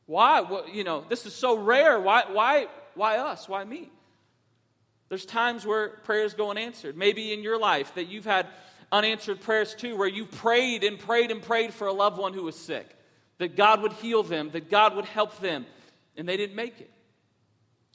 Why? 0.06 0.40
What, 0.40 0.74
you 0.74 0.82
know, 0.82 1.04
this 1.08 1.24
is 1.24 1.34
so 1.34 1.56
rare. 1.56 2.00
Why, 2.00 2.24
why, 2.30 2.66
why 2.94 3.18
us? 3.18 3.48
Why 3.48 3.64
me? 3.64 3.90
There's 5.08 5.24
times 5.24 5.64
where 5.64 5.88
prayers 5.88 6.34
go 6.34 6.50
unanswered. 6.50 6.96
Maybe 6.96 7.32
in 7.32 7.42
your 7.42 7.58
life 7.58 7.94
that 7.94 8.08
you've 8.08 8.24
had 8.24 8.46
unanswered 8.92 9.40
prayers 9.40 9.74
too, 9.74 9.96
where 9.96 10.08
you've 10.08 10.30
prayed 10.32 10.82
and 10.82 10.98
prayed 10.98 11.30
and 11.30 11.40
prayed 11.40 11.72
for 11.72 11.86
a 11.86 11.92
loved 11.92 12.18
one 12.18 12.32
who 12.34 12.42
was 12.42 12.56
sick, 12.56 12.88
that 13.38 13.56
God 13.56 13.82
would 13.82 13.92
heal 13.94 14.22
them, 14.22 14.50
that 14.50 14.68
God 14.68 14.96
would 14.96 15.04
help 15.04 15.38
them, 15.40 15.64
and 16.16 16.28
they 16.28 16.36
didn't 16.36 16.56
make 16.56 16.80
it. 16.80 16.90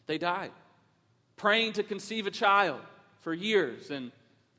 They 0.07 0.17
died. 0.17 0.51
Praying 1.35 1.73
to 1.73 1.83
conceive 1.83 2.27
a 2.27 2.31
child 2.31 2.79
for 3.25 3.33
years 3.33 3.89
and 3.89 4.11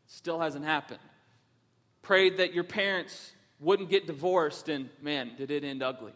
still 0.09 0.41
hasn't 0.41 0.65
happened. 0.65 0.99
Prayed 2.03 2.39
that 2.39 2.53
your 2.53 2.65
parents 2.65 3.31
wouldn't 3.61 3.89
get 3.89 4.09
divorced, 4.09 4.69
and 4.69 4.91
man, 5.01 5.31
did 5.39 5.53
it 5.53 5.63
end 5.63 5.85
ugly. 5.85 6.13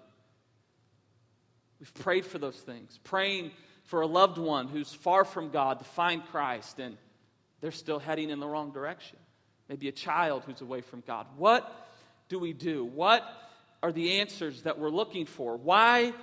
We've 1.78 1.94
prayed 1.94 2.26
for 2.26 2.38
those 2.38 2.56
things. 2.56 2.98
Praying 3.04 3.52
for 3.84 4.00
a 4.00 4.06
loved 4.06 4.36
one 4.36 4.66
who's 4.66 4.92
far 4.92 5.24
from 5.24 5.50
God 5.50 5.78
to 5.78 5.84
find 5.84 6.26
Christ 6.26 6.80
and 6.80 6.96
they're 7.60 7.70
still 7.70 8.00
heading 8.00 8.30
in 8.30 8.40
the 8.40 8.48
wrong 8.48 8.72
direction. 8.72 9.18
Maybe 9.68 9.86
a 9.86 9.92
child 9.92 10.42
who's 10.44 10.60
away 10.60 10.80
from 10.80 11.04
God. 11.06 11.26
What 11.36 11.88
do 12.28 12.40
we 12.40 12.52
do? 12.52 12.84
What 12.84 13.24
are 13.80 13.92
the 13.92 14.18
answers 14.18 14.62
that 14.62 14.76
we're 14.76 14.90
looking 14.90 15.24
for? 15.24 15.56
Why 15.56 16.14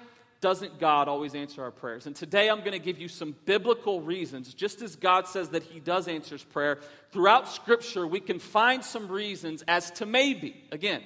doesn't 0.47 0.79
God 0.79 1.09
always 1.09 1.35
answer 1.35 1.61
our 1.61 1.71
prayers? 1.71 2.07
And 2.07 2.15
today 2.15 2.49
I'm 2.49 2.59
going 2.59 2.71
to 2.71 2.79
give 2.79 2.97
you 2.97 3.09
some 3.09 3.35
biblical 3.43 3.99
reasons. 3.99 4.53
Just 4.53 4.81
as 4.81 4.95
God 4.95 5.27
says 5.27 5.49
that 5.49 5.61
He 5.61 5.81
does 5.81 6.07
answer 6.07 6.37
prayer, 6.37 6.79
throughout 7.11 7.49
Scripture 7.49 8.07
we 8.07 8.21
can 8.21 8.39
find 8.39 8.81
some 8.81 9.09
reasons 9.09 9.61
as 9.67 9.91
to 9.91 10.05
maybe. 10.05 10.55
Again, 10.71 11.01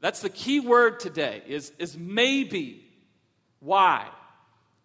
that's 0.00 0.22
the 0.22 0.30
key 0.30 0.58
word 0.58 1.00
today 1.00 1.42
is, 1.46 1.70
is 1.78 1.98
maybe 1.98 2.82
why 3.58 4.08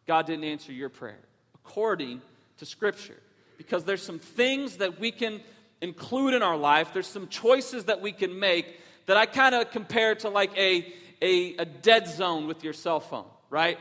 God 0.06 0.26
didn't 0.26 0.44
answer 0.44 0.74
your 0.74 0.90
prayer 0.90 1.22
according 1.54 2.22
to 2.58 2.66
Scripture. 2.66 3.22
Because 3.58 3.86
there's 3.86 4.04
some 4.04 4.20
things 4.20 4.76
that 4.78 5.00
we 5.00 5.12
can 5.12 5.40
include 5.80 6.34
in 6.34 6.44
our 6.44 6.58
life, 6.58 6.90
there's 6.92 7.08
some 7.08 7.30
choices 7.30 7.86
that 7.86 8.02
we 8.02 8.12
can 8.12 8.38
make 8.38 8.82
that 9.06 9.16
I 9.16 9.26
kind 9.26 9.56
of 9.56 9.72
compare 9.72 10.14
to 10.16 10.28
like 10.28 10.52
a, 10.58 10.94
a, 11.22 11.56
a 11.56 11.64
dead 11.64 12.10
zone 12.10 12.48
with 12.48 12.62
your 12.62 12.74
cell 12.74 13.00
phone 13.00 13.28
right? 13.50 13.78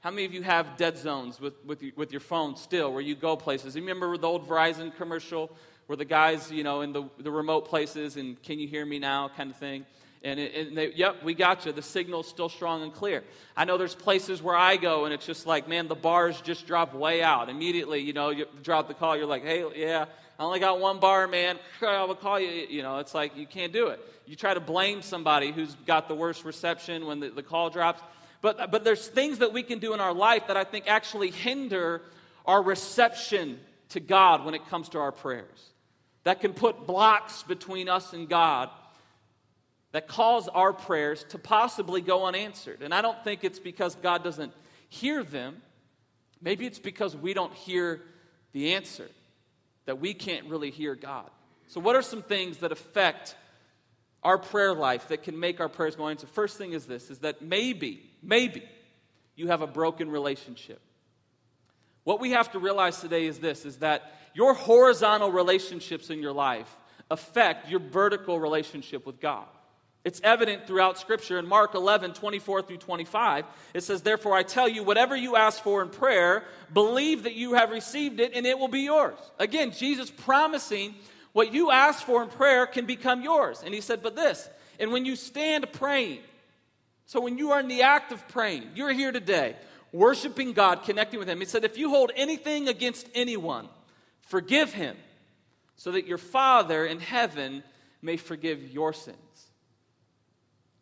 How 0.00 0.10
many 0.10 0.24
of 0.24 0.32
you 0.32 0.42
have 0.42 0.76
dead 0.76 0.96
zones 0.96 1.40
with, 1.40 1.54
with, 1.64 1.82
your, 1.82 1.92
with 1.96 2.12
your 2.12 2.20
phone 2.20 2.56
still 2.56 2.92
where 2.92 3.02
you 3.02 3.14
go 3.14 3.36
places? 3.36 3.74
You 3.74 3.82
remember 3.82 4.16
the 4.16 4.28
old 4.28 4.48
Verizon 4.48 4.94
commercial 4.96 5.50
where 5.86 5.96
the 5.96 6.04
guys, 6.04 6.50
you 6.50 6.62
know, 6.62 6.80
in 6.82 6.92
the, 6.92 7.04
the 7.18 7.30
remote 7.30 7.66
places 7.66 8.16
and 8.16 8.40
can 8.42 8.58
you 8.58 8.68
hear 8.68 8.84
me 8.84 8.98
now 8.98 9.28
kind 9.36 9.50
of 9.50 9.56
thing? 9.56 9.84
And, 10.22 10.40
it, 10.40 10.54
and 10.54 10.76
they, 10.76 10.92
yep, 10.92 11.22
we 11.22 11.34
got 11.34 11.66
you. 11.66 11.72
The 11.72 11.82
signal's 11.82 12.28
still 12.28 12.48
strong 12.48 12.82
and 12.82 12.92
clear. 12.92 13.22
I 13.56 13.64
know 13.64 13.78
there's 13.78 13.94
places 13.94 14.42
where 14.42 14.56
I 14.56 14.76
go 14.76 15.04
and 15.04 15.14
it's 15.14 15.26
just 15.26 15.46
like, 15.46 15.68
man, 15.68 15.88
the 15.88 15.94
bars 15.94 16.40
just 16.40 16.66
drop 16.66 16.94
way 16.94 17.22
out. 17.22 17.48
Immediately, 17.48 18.00
you 18.00 18.12
know, 18.12 18.30
you 18.30 18.46
drop 18.62 18.88
the 18.88 18.94
call, 18.94 19.16
you're 19.16 19.26
like, 19.26 19.44
hey, 19.44 19.64
yeah, 19.76 20.06
I 20.38 20.42
only 20.42 20.60
got 20.60 20.80
one 20.80 21.00
bar, 21.00 21.26
man. 21.26 21.58
I 21.82 22.04
will 22.04 22.14
call 22.14 22.38
you. 22.38 22.48
You 22.48 22.82
know, 22.82 22.98
it's 22.98 23.14
like 23.14 23.36
you 23.36 23.46
can't 23.46 23.72
do 23.72 23.88
it. 23.88 24.00
You 24.26 24.36
try 24.36 24.54
to 24.54 24.60
blame 24.60 25.02
somebody 25.02 25.52
who's 25.52 25.74
got 25.86 26.08
the 26.08 26.14
worst 26.14 26.44
reception 26.44 27.06
when 27.06 27.20
the, 27.20 27.30
the 27.30 27.42
call 27.42 27.70
drops. 27.70 28.02
But, 28.40 28.70
but 28.70 28.84
there's 28.84 29.06
things 29.06 29.38
that 29.38 29.52
we 29.52 29.62
can 29.62 29.78
do 29.78 29.94
in 29.94 30.00
our 30.00 30.14
life 30.14 30.48
that 30.48 30.56
I 30.56 30.64
think 30.64 30.86
actually 30.88 31.30
hinder 31.30 32.02
our 32.44 32.62
reception 32.62 33.58
to 33.90 34.00
God 34.00 34.44
when 34.44 34.54
it 34.54 34.66
comes 34.68 34.88
to 34.90 34.98
our 34.98 35.12
prayers. 35.12 35.70
That 36.24 36.40
can 36.40 36.52
put 36.52 36.86
blocks 36.86 37.42
between 37.42 37.88
us 37.88 38.12
and 38.12 38.28
God 38.28 38.70
that 39.96 40.08
cause 40.08 40.46
our 40.48 40.74
prayers 40.74 41.24
to 41.30 41.38
possibly 41.38 42.02
go 42.02 42.26
unanswered. 42.26 42.82
And 42.82 42.92
I 42.92 43.00
don't 43.00 43.22
think 43.24 43.44
it's 43.44 43.58
because 43.58 43.94
God 43.94 44.22
doesn't 44.22 44.52
hear 44.90 45.24
them. 45.24 45.62
Maybe 46.42 46.66
it's 46.66 46.78
because 46.78 47.16
we 47.16 47.32
don't 47.32 47.54
hear 47.54 48.02
the 48.52 48.74
answer, 48.74 49.08
that 49.86 49.98
we 49.98 50.12
can't 50.12 50.46
really 50.48 50.70
hear 50.70 50.94
God. 50.94 51.30
So, 51.68 51.80
what 51.80 51.96
are 51.96 52.02
some 52.02 52.20
things 52.20 52.58
that 52.58 52.72
affect 52.72 53.36
our 54.26 54.36
prayer 54.36 54.74
life 54.74 55.08
that 55.08 55.22
can 55.22 55.40
make 55.40 55.60
our 55.60 55.68
prayers 55.70 55.96
go 55.96 56.04
unanswered? 56.04 56.28
First 56.30 56.58
thing 56.58 56.72
is 56.72 56.84
this 56.84 57.10
is 57.10 57.20
that 57.20 57.40
maybe 57.40 58.10
Maybe 58.26 58.64
you 59.36 59.48
have 59.48 59.62
a 59.62 59.66
broken 59.66 60.10
relationship. 60.10 60.80
What 62.02 62.20
we 62.20 62.32
have 62.32 62.52
to 62.52 62.58
realize 62.58 63.00
today 63.00 63.26
is 63.26 63.38
this 63.38 63.64
is 63.64 63.78
that 63.78 64.14
your 64.34 64.52
horizontal 64.52 65.30
relationships 65.30 66.10
in 66.10 66.20
your 66.20 66.32
life 66.32 66.74
affect 67.10 67.70
your 67.70 67.80
vertical 67.80 68.38
relationship 68.40 69.06
with 69.06 69.20
God. 69.20 69.46
It's 70.04 70.20
evident 70.22 70.66
throughout 70.66 70.98
Scripture. 70.98 71.38
In 71.38 71.48
Mark 71.48 71.74
11, 71.74 72.14
24 72.14 72.62
through 72.62 72.76
25, 72.76 73.44
it 73.74 73.82
says, 73.82 74.02
Therefore 74.02 74.34
I 74.34 74.42
tell 74.44 74.68
you, 74.68 74.84
whatever 74.84 75.16
you 75.16 75.34
ask 75.34 75.62
for 75.62 75.82
in 75.82 75.88
prayer, 75.88 76.44
believe 76.72 77.24
that 77.24 77.34
you 77.34 77.54
have 77.54 77.70
received 77.70 78.20
it 78.20 78.32
and 78.34 78.46
it 78.46 78.58
will 78.58 78.68
be 78.68 78.82
yours. 78.82 79.18
Again, 79.38 79.72
Jesus 79.72 80.10
promising 80.10 80.94
what 81.36 81.52
you 81.52 81.70
ask 81.70 82.02
for 82.02 82.22
in 82.22 82.30
prayer 82.30 82.64
can 82.64 82.86
become 82.86 83.20
yours. 83.20 83.62
And 83.62 83.74
he 83.74 83.82
said, 83.82 84.02
But 84.02 84.16
this, 84.16 84.48
and 84.80 84.90
when 84.90 85.04
you 85.04 85.16
stand 85.16 85.70
praying, 85.70 86.20
so 87.04 87.20
when 87.20 87.36
you 87.36 87.50
are 87.50 87.60
in 87.60 87.68
the 87.68 87.82
act 87.82 88.10
of 88.10 88.26
praying, 88.28 88.70
you're 88.74 88.94
here 88.94 89.12
today, 89.12 89.54
worshiping 89.92 90.54
God, 90.54 90.84
connecting 90.84 91.18
with 91.18 91.28
Him. 91.28 91.38
He 91.38 91.44
said, 91.44 91.62
if 91.62 91.76
you 91.76 91.90
hold 91.90 92.10
anything 92.16 92.68
against 92.68 93.06
anyone, 93.14 93.68
forgive 94.22 94.72
him, 94.72 94.96
so 95.76 95.92
that 95.92 96.06
your 96.06 96.16
Father 96.16 96.86
in 96.86 97.00
heaven 97.00 97.62
may 98.00 98.16
forgive 98.16 98.62
your 98.62 98.94
sins. 98.94 99.18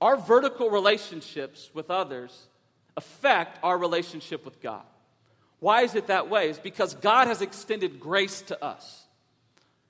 Our 0.00 0.16
vertical 0.16 0.70
relationships 0.70 1.68
with 1.74 1.90
others 1.90 2.46
affect 2.96 3.58
our 3.64 3.76
relationship 3.76 4.44
with 4.44 4.62
God. 4.62 4.84
Why 5.58 5.82
is 5.82 5.96
it 5.96 6.06
that 6.06 6.30
way? 6.30 6.48
It's 6.48 6.60
because 6.60 6.94
God 6.94 7.26
has 7.26 7.42
extended 7.42 7.98
grace 7.98 8.40
to 8.42 8.64
us. 8.64 9.03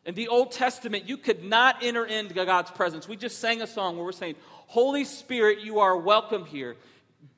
In 0.05 0.15
the 0.15 0.29
Old 0.29 0.53
Testament, 0.53 1.09
you 1.09 1.17
could 1.17 1.43
not 1.43 1.83
enter 1.83 2.05
into 2.05 2.35
God's 2.35 2.71
presence. 2.71 3.09
We 3.09 3.17
just 3.17 3.39
sang 3.39 3.63
a 3.63 3.67
song 3.67 3.97
where 3.97 4.05
we're 4.05 4.13
saying, 4.13 4.37
Holy 4.67 5.05
Spirit, 5.05 5.61
you 5.61 5.81
are 5.81 5.97
welcome 5.97 6.45
here. 6.45 6.77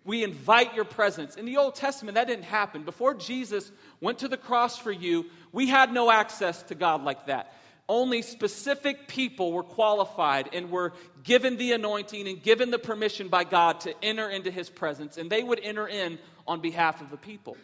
We 0.05 0.25
invite 0.25 0.75
your 0.75 0.85
presence. 0.85 1.37
In 1.37 1.47
the 1.47 1.57
Old 1.59 1.75
Testament, 1.77 2.17
that 2.17 2.27
didn't 2.27 2.45
happen. 2.45 2.83
Before 2.83 3.15
Jesus 3.15 3.71
went 4.01 4.19
to 4.21 4.29
the 4.29 4.37
cross 4.37 4.79
for 4.79 4.93
you, 4.93 5.27
we 5.53 5.69
had 5.69 5.93
no 5.93 6.11
access 6.11 6.63
to 6.65 6.75
God 6.75 7.03
like 7.03 7.27
that. 7.27 7.53
Only 7.89 8.23
specific 8.23 9.07
people 9.07 9.53
were 9.53 9.63
qualified 9.63 10.51
and 10.53 10.71
were 10.71 10.93
given 11.23 11.57
the 11.57 11.73
anointing 11.73 12.27
and 12.27 12.43
given 12.43 12.73
the 12.73 12.81
permission 12.81 13.29
by 13.29 13.45
God 13.45 13.81
to 13.81 13.95
enter 14.05 14.29
into 14.29 14.51
his 14.51 14.69
presence, 14.69 15.19
and 15.19 15.31
they 15.31 15.43
would 15.43 15.61
enter 15.61 15.87
in 15.87 16.19
on 16.49 16.61
behalf 16.61 17.01
of 17.01 17.11
the 17.11 17.17
people. 17.17 17.57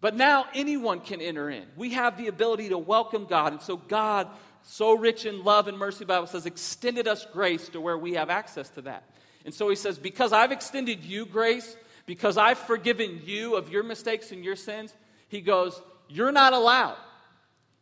But 0.00 0.16
now 0.16 0.46
anyone 0.54 1.00
can 1.00 1.20
enter 1.20 1.50
in. 1.50 1.64
We 1.76 1.90
have 1.90 2.16
the 2.16 2.28
ability 2.28 2.70
to 2.70 2.78
welcome 2.78 3.26
God. 3.26 3.52
And 3.52 3.60
so 3.60 3.76
God, 3.76 4.28
so 4.62 4.96
rich 4.96 5.26
in 5.26 5.44
love 5.44 5.68
and 5.68 5.78
mercy, 5.78 6.04
Bible 6.04 6.26
says, 6.26 6.46
extended 6.46 7.06
us 7.06 7.26
grace 7.32 7.68
to 7.70 7.80
where 7.80 7.98
we 7.98 8.14
have 8.14 8.30
access 8.30 8.68
to 8.70 8.82
that. 8.82 9.04
And 9.44 9.52
so 9.52 9.68
he 9.68 9.76
says, 9.76 9.98
because 9.98 10.32
I've 10.32 10.52
extended 10.52 11.04
you 11.04 11.26
grace, 11.26 11.76
because 12.06 12.36
I've 12.36 12.58
forgiven 12.58 13.20
you 13.24 13.56
of 13.56 13.70
your 13.70 13.82
mistakes 13.82 14.32
and 14.32 14.44
your 14.44 14.56
sins, 14.56 14.94
he 15.28 15.40
goes, 15.40 15.80
you're 16.08 16.32
not 16.32 16.52
allowed. 16.52 16.96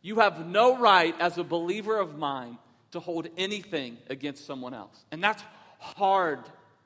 You 0.01 0.17
have 0.19 0.45
no 0.45 0.77
right 0.77 1.15
as 1.19 1.37
a 1.37 1.43
believer 1.43 1.97
of 1.97 2.17
mine 2.17 2.57
to 2.91 2.99
hold 2.99 3.27
anything 3.37 3.97
against 4.09 4.45
someone 4.45 4.73
else. 4.73 5.03
And 5.11 5.23
that's 5.23 5.43
hard 5.79 6.39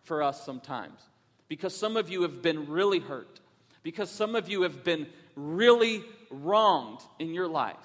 for 0.03 0.21
us 0.23 0.45
sometimes 0.45 0.99
because 1.47 1.75
some 1.75 1.97
of 1.97 2.09
you 2.09 2.23
have 2.23 2.41
been 2.41 2.69
really 2.69 2.99
hurt, 2.99 3.39
because 3.83 4.09
some 4.09 4.35
of 4.35 4.49
you 4.49 4.63
have 4.63 4.83
been 4.83 5.07
really 5.35 6.03
wronged 6.29 7.01
in 7.19 7.33
your 7.33 7.47
life. 7.47 7.75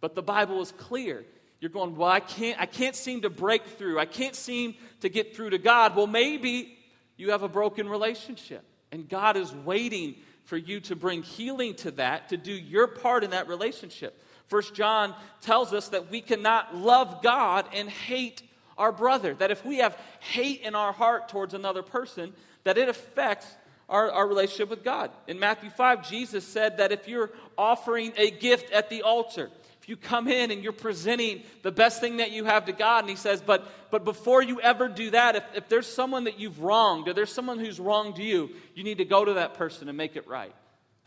But 0.00 0.14
the 0.14 0.22
Bible 0.22 0.60
is 0.60 0.72
clear. 0.72 1.24
You're 1.60 1.70
going, 1.70 1.96
well, 1.96 2.10
I 2.10 2.20
can't, 2.20 2.60
I 2.60 2.66
can't 2.66 2.94
seem 2.94 3.22
to 3.22 3.30
break 3.30 3.64
through. 3.64 3.98
I 3.98 4.06
can't 4.06 4.34
seem 4.34 4.74
to 5.00 5.08
get 5.08 5.34
through 5.34 5.50
to 5.50 5.58
God. 5.58 5.96
Well, 5.96 6.06
maybe 6.06 6.78
you 7.16 7.32
have 7.32 7.42
a 7.42 7.48
broken 7.48 7.88
relationship, 7.88 8.64
and 8.92 9.08
God 9.08 9.36
is 9.36 9.52
waiting 9.52 10.14
for 10.44 10.56
you 10.56 10.80
to 10.80 10.96
bring 10.96 11.22
healing 11.22 11.74
to 11.74 11.90
that, 11.92 12.30
to 12.30 12.36
do 12.36 12.52
your 12.52 12.86
part 12.86 13.24
in 13.24 13.30
that 13.30 13.48
relationship. 13.48 14.22
First 14.46 14.74
John 14.74 15.14
tells 15.42 15.74
us 15.74 15.88
that 15.88 16.10
we 16.10 16.20
cannot 16.22 16.74
love 16.74 17.22
God 17.22 17.66
and 17.74 17.88
hate 17.88 18.42
our 18.78 18.92
brother. 18.92 19.34
That 19.34 19.50
if 19.50 19.64
we 19.64 19.78
have 19.78 19.98
hate 20.20 20.62
in 20.62 20.74
our 20.74 20.92
heart 20.92 21.28
towards 21.28 21.52
another 21.52 21.82
person, 21.82 22.32
that 22.64 22.78
it 22.78 22.88
affects 22.88 23.46
our, 23.88 24.10
our 24.10 24.26
relationship 24.26 24.68
with 24.68 24.84
God. 24.84 25.10
In 25.26 25.38
Matthew 25.38 25.70
5, 25.70 26.08
Jesus 26.08 26.44
said 26.44 26.78
that 26.78 26.92
if 26.92 27.08
you're 27.08 27.30
offering 27.56 28.12
a 28.16 28.30
gift 28.30 28.70
at 28.70 28.90
the 28.90 29.02
altar, 29.02 29.50
if 29.80 29.88
you 29.88 29.96
come 29.96 30.28
in 30.28 30.50
and 30.50 30.62
you're 30.62 30.72
presenting 30.72 31.42
the 31.62 31.72
best 31.72 32.00
thing 32.00 32.18
that 32.18 32.30
you 32.30 32.44
have 32.44 32.66
to 32.66 32.72
God, 32.72 33.00
and 33.00 33.10
He 33.10 33.16
says, 33.16 33.40
but, 33.40 33.66
but 33.90 34.04
before 34.04 34.42
you 34.42 34.60
ever 34.60 34.88
do 34.88 35.10
that, 35.10 35.36
if, 35.36 35.44
if 35.54 35.68
there's 35.68 35.86
someone 35.86 36.24
that 36.24 36.38
you've 36.38 36.60
wronged 36.60 37.08
or 37.08 37.14
there's 37.14 37.32
someone 37.32 37.58
who's 37.58 37.80
wronged 37.80 38.18
you, 38.18 38.50
you 38.74 38.84
need 38.84 38.98
to 38.98 39.06
go 39.06 39.24
to 39.24 39.34
that 39.34 39.54
person 39.54 39.88
and 39.88 39.96
make 39.96 40.16
it 40.16 40.28
right. 40.28 40.54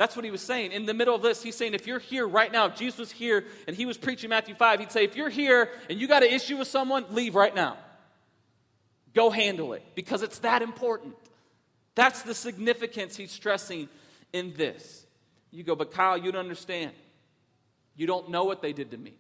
That's 0.02 0.16
what 0.16 0.26
he 0.26 0.32
was 0.32 0.42
saying. 0.42 0.72
In 0.72 0.88
the 0.88 0.96
middle 0.96 1.14
of 1.14 1.22
this, 1.22 1.44
he's 1.44 1.56
saying, 1.56 1.76
if 1.76 1.86
you're 1.86 2.00
here 2.00 2.28
right 2.28 2.52
now, 2.52 2.66
if 2.66 2.76
Jesus 2.76 2.98
was 2.98 3.12
here 3.12 3.46
and 3.68 3.76
he 3.76 3.86
was 3.86 4.00
preaching 4.00 4.32
Matthew 4.32 4.56
5, 4.56 4.80
he'd 4.80 4.92
say, 4.92 5.04
if 5.04 5.16
you're 5.16 5.30
here 5.30 5.70
and 5.92 6.02
you 6.02 6.08
got 6.08 6.24
an 6.24 6.30
issue 6.30 6.58
with 6.58 6.68
someone, 6.68 7.06
leave 7.12 7.36
right 7.36 7.54
now. 7.54 7.78
Go 9.14 9.30
handle 9.30 9.74
it 9.74 9.84
because 9.94 10.24
it's 10.24 10.40
that 10.40 10.64
important. 10.64 11.14
That's 11.96 12.22
the 12.24 12.34
significance 12.34 13.16
he's 13.16 13.32
stressing 13.32 13.90
in 14.34 14.54
this. 14.54 15.06
You 15.52 15.64
go, 15.64 15.76
but 15.76 15.92
Kyle, 15.92 16.18
you 16.18 16.32
don't 16.32 16.40
understand. 16.40 16.92
You 17.96 18.08
don't 18.08 18.30
know 18.30 18.46
what 18.46 18.62
they 18.62 18.74
did 18.74 18.92
to 18.92 18.98
me. 18.98 19.14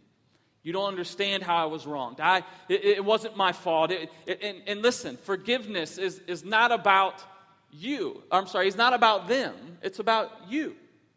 You 0.63 0.74
don't 0.74 0.88
understand 0.88 1.44
how 1.44 1.58
I 1.58 1.66
was 1.66 1.86
wronged. 1.88 2.20
I, 2.20 2.44
it, 2.70 2.86
it 2.86 3.06
wasn't 3.06 3.36
my 3.36 3.51
fault. 3.51 3.92
It, 3.92 4.10
it, 4.25 4.44
and, 4.44 4.62
and 4.68 4.82
listen, 4.82 5.18
forgiveness 5.18 5.98
is, 5.98 6.20
is 6.28 6.46
not 6.46 6.72
about 6.72 7.24
you. 7.72 8.22
I'm 8.32 8.48
sorry, 8.48 8.68
it's 8.68 8.78
not 8.78 8.94
about 8.94 9.28
them. 9.28 9.56
It's 9.82 10.00
about 10.00 10.32
you. 10.50 10.75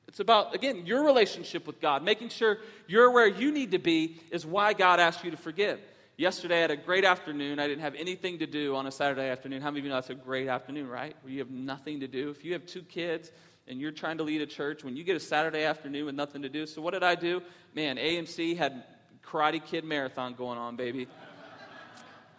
It's 0.08 0.20
about, 0.20 0.54
again, 0.54 0.86
your 0.86 1.04
relationship 1.04 1.66
with 1.66 1.80
God. 1.80 2.02
Making 2.02 2.30
sure 2.30 2.58
you're 2.86 3.10
where 3.10 3.26
you 3.26 3.52
need 3.52 3.72
to 3.72 3.78
be 3.78 4.20
is 4.30 4.46
why 4.46 4.72
God 4.72 5.00
asked 5.00 5.24
you 5.24 5.30
to 5.30 5.36
forgive. 5.36 5.80
Yesterday, 6.16 6.58
I 6.58 6.60
had 6.60 6.70
a 6.70 6.76
great 6.76 7.04
afternoon. 7.04 7.58
I 7.58 7.66
didn't 7.66 7.80
have 7.80 7.96
anything 7.96 8.38
to 8.38 8.46
do 8.46 8.76
on 8.76 8.86
a 8.86 8.92
Saturday 8.92 9.28
afternoon. 9.30 9.60
How 9.60 9.70
many 9.70 9.80
of 9.80 9.84
you 9.86 9.90
know 9.90 9.96
that's 9.96 10.10
a 10.10 10.14
great 10.14 10.46
afternoon, 10.46 10.86
right? 10.86 11.16
Where 11.22 11.32
you 11.32 11.40
have 11.40 11.50
nothing 11.50 11.98
to 12.00 12.06
do. 12.06 12.30
If 12.30 12.44
you 12.44 12.52
have 12.52 12.64
two 12.66 12.82
kids 12.82 13.32
and 13.66 13.80
you're 13.80 13.90
trying 13.90 14.18
to 14.18 14.22
lead 14.22 14.40
a 14.40 14.46
church 14.46 14.84
when 14.84 14.96
you 14.96 15.02
get 15.02 15.16
a 15.16 15.20
Saturday 15.20 15.64
afternoon 15.64 16.06
with 16.06 16.14
nothing 16.14 16.42
to 16.42 16.48
do. 16.48 16.66
So, 16.66 16.80
what 16.80 16.92
did 16.92 17.02
I 17.02 17.16
do? 17.16 17.42
Man, 17.74 17.96
AMC 17.96 18.56
had 18.56 18.84
Karate 19.24 19.64
Kid 19.64 19.82
Marathon 19.82 20.34
going 20.34 20.56
on, 20.56 20.76
baby. 20.76 21.08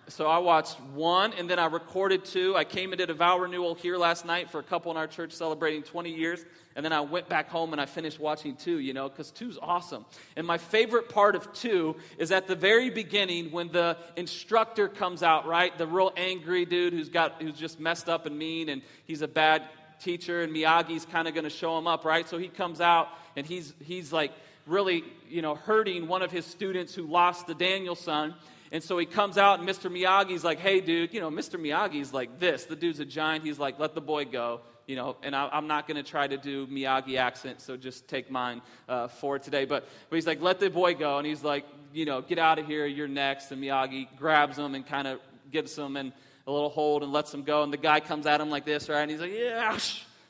So 0.07 0.27
I 0.27 0.37
watched 0.37 0.79
one 0.93 1.33
and 1.33 1.49
then 1.49 1.57
I 1.57 1.65
recorded 1.65 2.25
two. 2.25 2.55
I 2.55 2.63
came 2.63 2.91
and 2.91 2.99
did 2.99 3.09
a 3.09 3.13
vow 3.13 3.39
renewal 3.39 3.73
here 3.73 3.97
last 3.97 4.23
night 4.23 4.51
for 4.51 4.59
a 4.59 4.63
couple 4.63 4.91
in 4.91 4.97
our 4.97 5.07
church 5.07 5.31
celebrating 5.31 5.81
20 5.81 6.11
years. 6.11 6.45
And 6.75 6.85
then 6.85 6.93
I 6.93 7.01
went 7.01 7.27
back 7.27 7.49
home 7.49 7.71
and 7.71 7.81
I 7.81 7.87
finished 7.87 8.19
watching 8.19 8.55
two, 8.55 8.77
you 8.77 8.93
know, 8.93 9.09
because 9.09 9.31
two's 9.31 9.57
awesome. 9.59 10.05
And 10.35 10.45
my 10.45 10.59
favorite 10.59 11.09
part 11.09 11.35
of 11.35 11.51
two 11.53 11.95
is 12.19 12.31
at 12.31 12.47
the 12.47 12.55
very 12.55 12.91
beginning 12.91 13.51
when 13.51 13.69
the 13.71 13.97
instructor 14.15 14.87
comes 14.87 15.23
out, 15.23 15.47
right? 15.47 15.75
The 15.75 15.87
real 15.87 16.11
angry 16.15 16.65
dude 16.65 16.93
who's 16.93 17.09
got 17.09 17.41
who's 17.41 17.57
just 17.57 17.79
messed 17.79 18.07
up 18.07 18.27
and 18.27 18.37
mean 18.37 18.69
and 18.69 18.83
he's 19.05 19.23
a 19.23 19.27
bad 19.27 19.63
teacher 19.99 20.43
and 20.43 20.53
Miyagi's 20.53 21.05
kind 21.05 21.27
of 21.27 21.33
going 21.33 21.45
to 21.45 21.49
show 21.49 21.77
him 21.77 21.87
up, 21.87 22.05
right? 22.05 22.27
So 22.29 22.37
he 22.37 22.47
comes 22.47 22.79
out 22.79 23.07
and 23.35 23.47
he's 23.47 23.73
he's 23.81 24.13
like 24.13 24.33
really, 24.67 25.03
you 25.29 25.41
know, 25.41 25.55
hurting 25.55 26.07
one 26.07 26.21
of 26.21 26.31
his 26.31 26.45
students 26.45 26.93
who 26.93 27.07
lost 27.07 27.47
the 27.47 27.55
Daniel-san. 27.55 28.35
And 28.71 28.83
so 28.83 28.97
he 28.97 29.05
comes 29.05 29.37
out, 29.37 29.59
and 29.59 29.67
Mr. 29.67 29.91
Miyagi's 29.91 30.43
like, 30.43 30.59
hey, 30.59 30.81
dude, 30.81 31.13
you 31.13 31.19
know, 31.19 31.29
Mr. 31.29 31.59
Miyagi's 31.59 32.13
like 32.13 32.39
this. 32.39 32.65
The 32.65 32.75
dude's 32.75 32.99
a 32.99 33.05
giant. 33.05 33.43
He's 33.43 33.59
like, 33.59 33.79
let 33.79 33.93
the 33.93 34.01
boy 34.01 34.25
go, 34.25 34.61
you 34.87 34.95
know, 34.95 35.17
and 35.23 35.35
I, 35.35 35.49
am 35.51 35.67
not 35.67 35.87
going 35.87 35.97
to 35.97 36.09
try 36.09 36.27
to 36.27 36.37
do 36.37 36.67
Miyagi 36.67 37.17
accent, 37.17 37.61
so 37.61 37.77
just 37.77 38.07
take 38.07 38.29
mine 38.29 38.61
uh, 38.89 39.07
for 39.07 39.39
today. 39.39 39.65
But, 39.65 39.87
but 40.09 40.15
he's 40.15 40.27
like, 40.27 40.41
let 40.41 40.59
the 40.59 40.69
boy 40.69 40.95
go. 40.95 41.17
And 41.17 41.27
he's 41.27 41.43
like, 41.43 41.65
you 41.93 42.05
know, 42.05 42.21
get 42.21 42.39
out 42.39 42.59
of 42.59 42.65
here, 42.65 42.85
you're 42.85 43.07
next. 43.07 43.51
And 43.51 43.63
Miyagi 43.63 44.07
grabs 44.17 44.57
him 44.57 44.75
and 44.75 44.85
kind 44.85 45.07
of 45.07 45.19
gives 45.51 45.77
him 45.77 45.95
and 45.95 46.11
a 46.47 46.51
little 46.51 46.69
hold 46.69 47.03
and 47.03 47.11
lets 47.11 47.33
him 47.33 47.43
go. 47.43 47.63
And 47.63 47.73
the 47.73 47.77
guy 47.77 47.99
comes 47.99 48.25
at 48.25 48.41
him 48.41 48.49
like 48.49 48.65
this, 48.65 48.89
right? 48.89 49.01
And 49.01 49.09
he's 49.09 49.21
like, 49.21 49.33
yeah, 49.33 49.77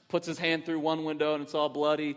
puts 0.08 0.28
his 0.28 0.40
hand 0.40 0.66
through 0.66 0.80
one 0.80 1.04
window 1.04 1.34
and 1.34 1.44
it's 1.44 1.54
all 1.54 1.70
bloody. 1.70 2.16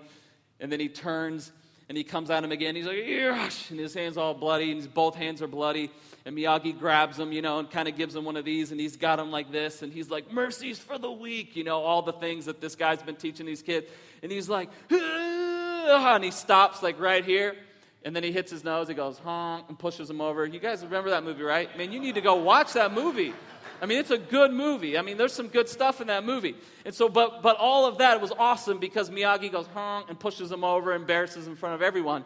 And 0.61 0.71
then 0.71 0.81
he 0.81 0.89
turns 0.89 1.51
and 1.89 1.97
he 1.97 2.05
comes 2.05 2.31
at 2.31 2.45
him 2.45 2.53
again. 2.53 2.77
He's 2.77 2.87
like, 2.87 3.05
yeah, 3.07 3.49
and 3.71 3.79
his 3.79 3.95
hand's 3.95 4.19
all 4.19 4.35
bloody 4.35 4.71
and 4.71 4.81
his, 4.81 4.87
both 4.87 5.15
hands 5.15 5.41
are 5.41 5.47
bloody. 5.47 5.91
And 6.27 6.37
Miyagi 6.37 6.79
grabs 6.79 7.19
him, 7.19 7.33
you 7.33 7.41
know, 7.41 7.59
and 7.59 7.71
kind 7.71 7.89
of 7.89 7.97
gives 7.97 8.15
him 8.15 8.25
one 8.25 8.37
of 8.37 8.45
these, 8.45 8.71
and 8.71 8.81
he's 8.81 8.97
got 8.97 9.19
him 9.19 9.31
like 9.31 9.51
this, 9.51 9.81
and 9.83 9.93
he's 9.93 10.11
like, 10.11 10.31
mercies 10.31 10.79
for 10.79 10.99
the 10.99 11.11
weak, 11.11 11.57
you 11.57 11.65
know, 11.65 11.81
all 11.81 12.03
the 12.03 12.13
things 12.13 12.45
that 12.45 12.61
this 12.61 12.75
guy's 12.75 13.03
been 13.03 13.17
teaching 13.17 13.47
these 13.47 13.63
kids. 13.63 13.87
And 14.23 14.31
he's 14.31 14.49
like, 14.49 14.69
ah, 14.93 16.15
and 16.15 16.25
he 16.25 16.31
stops 16.31 16.83
like 16.83 17.01
right 17.01 17.25
here. 17.25 17.57
And 18.05 18.15
then 18.15 18.23
he 18.23 18.31
hits 18.31 18.51
his 18.51 18.63
nose, 18.63 18.89
he 18.89 18.95
goes, 18.95 19.19
honk, 19.19 19.67
and 19.69 19.79
pushes 19.79 20.09
him 20.09 20.21
over. 20.21 20.47
You 20.47 20.61
guys 20.61 20.85
remember 20.85 21.11
that 21.11 21.25
movie, 21.25 21.43
right? 21.43 21.77
Man, 21.77 21.91
you 21.91 21.99
need 21.99 22.15
to 22.15 22.21
go 22.21 22.37
watch 22.37 22.75
that 22.75 22.93
movie. 22.93 23.35
I 23.81 23.87
mean, 23.87 23.99
it's 23.99 24.11
a 24.11 24.19
good 24.19 24.53
movie. 24.53 24.99
I 24.99 25.03
mean, 25.03 25.17
there's 25.17 25.33
some 25.33 25.49
good 25.49 25.69
stuff 25.69 26.01
in 26.01 26.09
that 26.09 26.25
movie. 26.25 26.57
And 26.85 26.95
so, 26.95 27.09
but, 27.09 27.43
but 27.43 27.57
all 27.57 27.87
of 27.87 27.99
that 27.99 28.21
was 28.21 28.33
awesome 28.33 28.79
because 28.79 29.11
Miyagi 29.11 29.51
goes, 29.53 29.67
honk, 29.69 30.09
and 30.09 30.19
pushes 30.19 30.51
him 30.51 30.65
over, 30.65 30.93
and 30.93 31.03
embarrasses 31.03 31.47
him 31.47 31.53
in 31.53 31.57
front 31.57 31.75
of 31.75 31.83
everyone. 31.83 32.25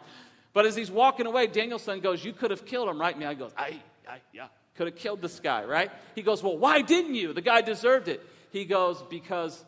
But 0.53 0.65
as 0.65 0.75
he's 0.75 0.91
walking 0.91 1.25
away, 1.25 1.47
Daniel-san 1.47 1.99
goes, 1.99 2.23
You 2.23 2.33
could 2.33 2.51
have 2.51 2.65
killed 2.65 2.89
him, 2.89 2.99
right? 2.99 3.17
Miyagi 3.17 3.39
goes, 3.39 3.51
I, 3.57 3.79
I 4.07 4.19
yeah, 4.31 4.47
could 4.75 4.87
have 4.87 4.95
killed 4.95 5.21
this 5.21 5.39
guy, 5.39 5.63
right? 5.63 5.91
He 6.15 6.21
goes, 6.21 6.41
Well, 6.41 6.57
why 6.57 6.81
didn't 6.81 7.15
you? 7.15 7.33
The 7.33 7.41
guy 7.41 7.61
deserved 7.61 8.07
it. 8.07 8.25
He 8.51 8.65
goes, 8.65 9.03
Because 9.09 9.63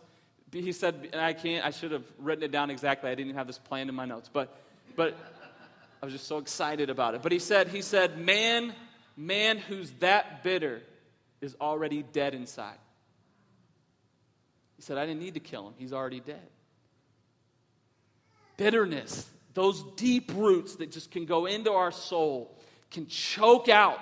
he 0.52 0.72
said, 0.72 1.10
and 1.12 1.22
I 1.22 1.34
can't, 1.34 1.66
I 1.66 1.72
should 1.72 1.92
have 1.92 2.06
written 2.20 2.44
it 2.44 2.52
down 2.52 2.70
exactly. 2.70 3.10
I 3.10 3.16
didn't 3.16 3.30
even 3.30 3.38
have 3.38 3.48
this 3.48 3.58
planned 3.58 3.90
in 3.90 3.96
my 3.96 4.06
notes, 4.06 4.30
but, 4.32 4.56
but 4.96 5.18
I 6.02 6.06
was 6.06 6.14
just 6.14 6.28
so 6.28 6.38
excited 6.38 6.90
about 6.90 7.16
it. 7.16 7.22
But 7.22 7.32
he 7.32 7.40
said, 7.40 7.68
he 7.68 7.82
said, 7.82 8.18
man, 8.18 8.74
man 9.18 9.58
who's 9.58 9.92
that 10.00 10.44
bitter 10.44 10.82
is 11.46 11.56
already 11.62 12.04
dead 12.04 12.34
inside. 12.34 12.78
He 14.76 14.82
said, 14.82 14.98
I 14.98 15.06
didn't 15.06 15.22
need 15.22 15.36
to 15.36 15.40
kill 15.40 15.68
him. 15.68 15.74
He's 15.78 15.94
already 15.94 16.20
dead. 16.20 16.50
Bitterness, 18.58 19.30
those 19.54 19.84
deep 19.96 20.32
roots 20.36 20.76
that 20.76 20.92
just 20.92 21.12
can 21.12 21.26
go 21.26 21.46
into 21.46 21.72
our 21.72 21.92
soul, 21.92 22.60
can 22.92 23.08
choke 23.08 23.70
out 23.70 24.00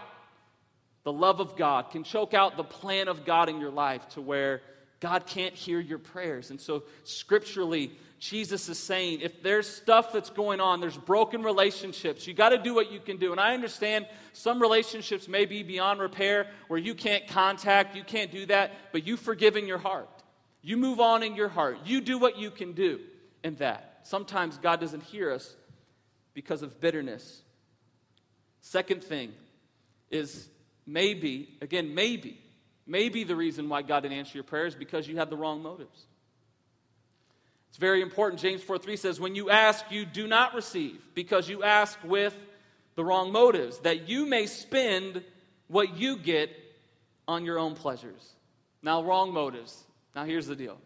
the 1.04 1.14
love 1.14 1.40
of 1.40 1.56
God, 1.56 1.92
can 1.92 2.04
choke 2.04 2.34
out 2.34 2.58
the 2.58 2.64
plan 2.64 3.08
of 3.08 3.26
God 3.26 3.50
in 3.50 3.60
your 3.60 3.72
life 3.72 4.08
to 4.10 4.22
where 4.22 4.62
God 5.00 5.26
can't 5.26 5.54
hear 5.54 5.80
your 5.80 6.00
prayers. 6.00 6.50
And 6.50 6.60
so, 6.60 6.84
scripturally, 7.04 7.92
Jesus 8.24 8.70
is 8.70 8.80
saying 8.80 9.20
if 9.20 9.44
there's 9.44 9.68
stuff 9.68 10.14
that's 10.14 10.30
going 10.30 10.62
on, 10.62 10.80
there's 10.80 10.96
broken 10.96 11.44
relationships, 11.44 12.26
you 12.26 12.34
got 12.34 12.50
to 12.50 12.58
do 12.58 12.74
what 12.74 12.90
you 12.90 13.02
can 13.02 13.18
do. 13.18 13.34
And 13.34 13.42
I 13.42 13.54
understand 13.54 14.08
some 14.32 14.62
relationships 14.62 15.28
may 15.28 15.44
be 15.44 15.62
beyond 15.62 16.00
repair 16.00 16.48
where 16.70 16.80
you 16.80 16.96
can't 16.96 17.28
contact, 17.28 17.98
you 17.98 18.04
can't 18.06 18.32
do 18.32 18.46
that, 18.46 18.72
but 18.94 19.06
you 19.06 19.18
forgive 19.18 19.58
in 19.58 19.68
your 19.68 19.78
heart. 19.78 20.08
You 20.62 20.78
move 20.78 21.02
on 21.02 21.22
in 21.22 21.36
your 21.36 21.50
heart. 21.50 21.80
You 21.84 22.00
do 22.00 22.18
what 22.18 22.38
you 22.38 22.50
can 22.50 22.72
do 22.72 23.02
in 23.44 23.56
that. 23.56 24.00
Sometimes 24.04 24.58
God 24.58 24.80
doesn't 24.80 25.04
hear 25.04 25.30
us 25.30 25.54
because 26.34 26.62
of 26.62 26.80
bitterness. 26.80 27.42
Second 28.62 29.04
thing 29.04 29.34
is 30.10 30.48
maybe, 30.86 31.58
again, 31.62 31.94
maybe, 31.94 32.40
maybe 32.88 33.26
the 33.26 33.36
reason 33.36 33.68
why 33.68 33.82
God 33.82 34.04
didn't 34.04 34.18
answer 34.18 34.36
your 34.36 34.46
prayers 34.46 34.76
because 34.76 35.10
you 35.10 35.18
had 35.18 35.30
the 35.30 35.36
wrong 35.36 35.62
motives. 35.62 36.06
It's 37.74 37.80
very 37.80 38.04
important. 38.04 38.40
James 38.40 38.62
4 38.62 38.78
3 38.78 38.96
says, 38.98 39.20
When 39.20 39.34
you 39.34 39.50
ask, 39.50 39.84
you 39.90 40.06
do 40.06 40.28
not 40.28 40.54
receive, 40.54 41.02
because 41.16 41.50
you 41.50 41.64
ask 41.64 41.98
with 42.04 42.38
the 42.94 43.04
wrong 43.04 43.32
motives, 43.32 43.80
that 43.80 44.08
you 44.08 44.28
may 44.28 44.46
spend 44.46 45.24
what 45.70 45.98
you 45.98 46.18
get 46.18 46.52
on 47.28 47.46
your 47.46 47.58
own 47.58 47.74
pleasures. 47.74 48.34
Now, 48.84 49.02
wrong 49.02 49.34
motives. 49.34 49.86
Now, 50.16 50.24
here's 50.24 50.46
the 50.46 50.56
deal. 50.56 50.78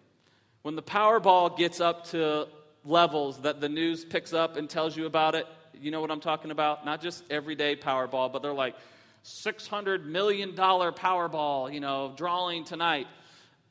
When 0.62 0.78
the 0.78 0.82
Powerball 0.82 1.58
gets 1.58 1.82
up 1.82 2.06
to 2.12 2.47
levels 2.86 3.41
that 3.41 3.60
the 3.60 3.67
news 3.67 4.06
picks 4.06 4.32
up 4.32 4.56
and 4.56 4.69
tells 4.69 4.95
you 4.95 5.08
about 5.08 5.36
it, 5.36 5.45
you 5.82 5.91
know 5.91 6.00
what 6.00 6.10
I'm 6.10 6.21
talking 6.21 6.52
about? 6.52 6.86
Not 6.86 7.02
just 7.02 7.21
everyday 7.30 7.76
Powerball, 7.76 8.32
but 8.32 8.41
they're 8.41 8.54
like 8.54 8.78
$600 9.26 10.06
million 10.06 10.54
Powerball, 10.54 11.73
you 11.73 11.82
know, 11.82 12.13
drawing 12.15 12.63
tonight. 12.63 13.08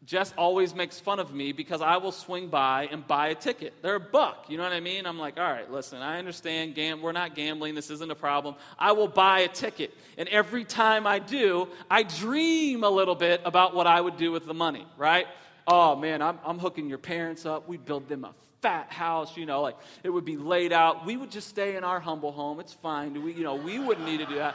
Jess 0.05 0.33
always 0.39 0.73
makes 0.73 1.01
fun 1.01 1.19
of 1.19 1.35
me 1.35 1.51
because 1.51 1.81
I 1.81 1.97
will 1.97 2.13
swing 2.13 2.47
by 2.49 2.89
and 2.93 3.05
buy 3.07 3.29
a 3.29 3.35
ticket. 3.35 3.75
They're 3.83 3.97
a 3.97 4.01
buck. 4.01 4.47
You 4.49 4.57
know 4.57 4.63
what 4.63 4.73
I 4.73 4.79
mean? 4.79 5.05
I'm 5.05 5.19
like, 5.19 5.37
all 5.37 5.51
right, 5.51 5.69
listen, 5.71 6.01
I 6.01 6.19
understand. 6.19 6.77
Gam- 6.77 7.03
we're 7.03 7.13
not 7.13 7.35
gambling. 7.35 7.75
This 7.75 7.91
isn't 7.91 8.11
a 8.11 8.15
problem. 8.15 8.55
I 8.79 8.93
will 8.93 9.09
buy 9.09 9.41
a 9.41 9.49
ticket. 9.49 9.93
And 10.17 10.29
every 10.29 10.65
time 10.65 11.09
I 11.09 11.19
do, 11.19 11.69
I 11.91 12.05
dream 12.05 12.85
a 12.85 12.91
little 12.91 13.17
bit 13.17 13.41
about 13.45 13.75
what 13.75 13.89
I 13.89 14.01
would 14.01 14.17
do 14.17 14.31
with 14.31 14.47
the 14.47 14.55
money, 14.55 14.87
right? 14.97 15.27
Oh, 15.67 15.97
man, 15.97 16.23
I'm, 16.23 16.39
I'm 16.45 16.61
hooking 16.61 16.89
your 16.89 16.99
parents 16.99 17.45
up. 17.45 17.69
We'd 17.69 17.85
build 17.85 18.09
them 18.09 18.25
a 18.25 18.33
fat 18.63 18.93
house, 18.93 19.37
you 19.37 19.47
know, 19.47 19.61
like 19.61 19.77
it 20.05 20.11
would 20.11 20.25
be 20.25 20.37
laid 20.37 20.73
out. 20.73 21.05
We 21.05 21.17
would 21.17 21.33
just 21.33 21.49
stay 21.49 21.75
in 21.77 21.83
our 21.83 21.99
humble 21.99 22.31
home. 22.31 22.61
It's 22.61 22.73
fine. 22.73 23.23
We, 23.25 23.33
you 23.33 23.43
know, 23.43 23.57
we 23.57 23.81
wouldn't 23.81 24.07
need 24.07 24.19
to 24.19 24.27
do 24.27 24.37
that 24.37 24.55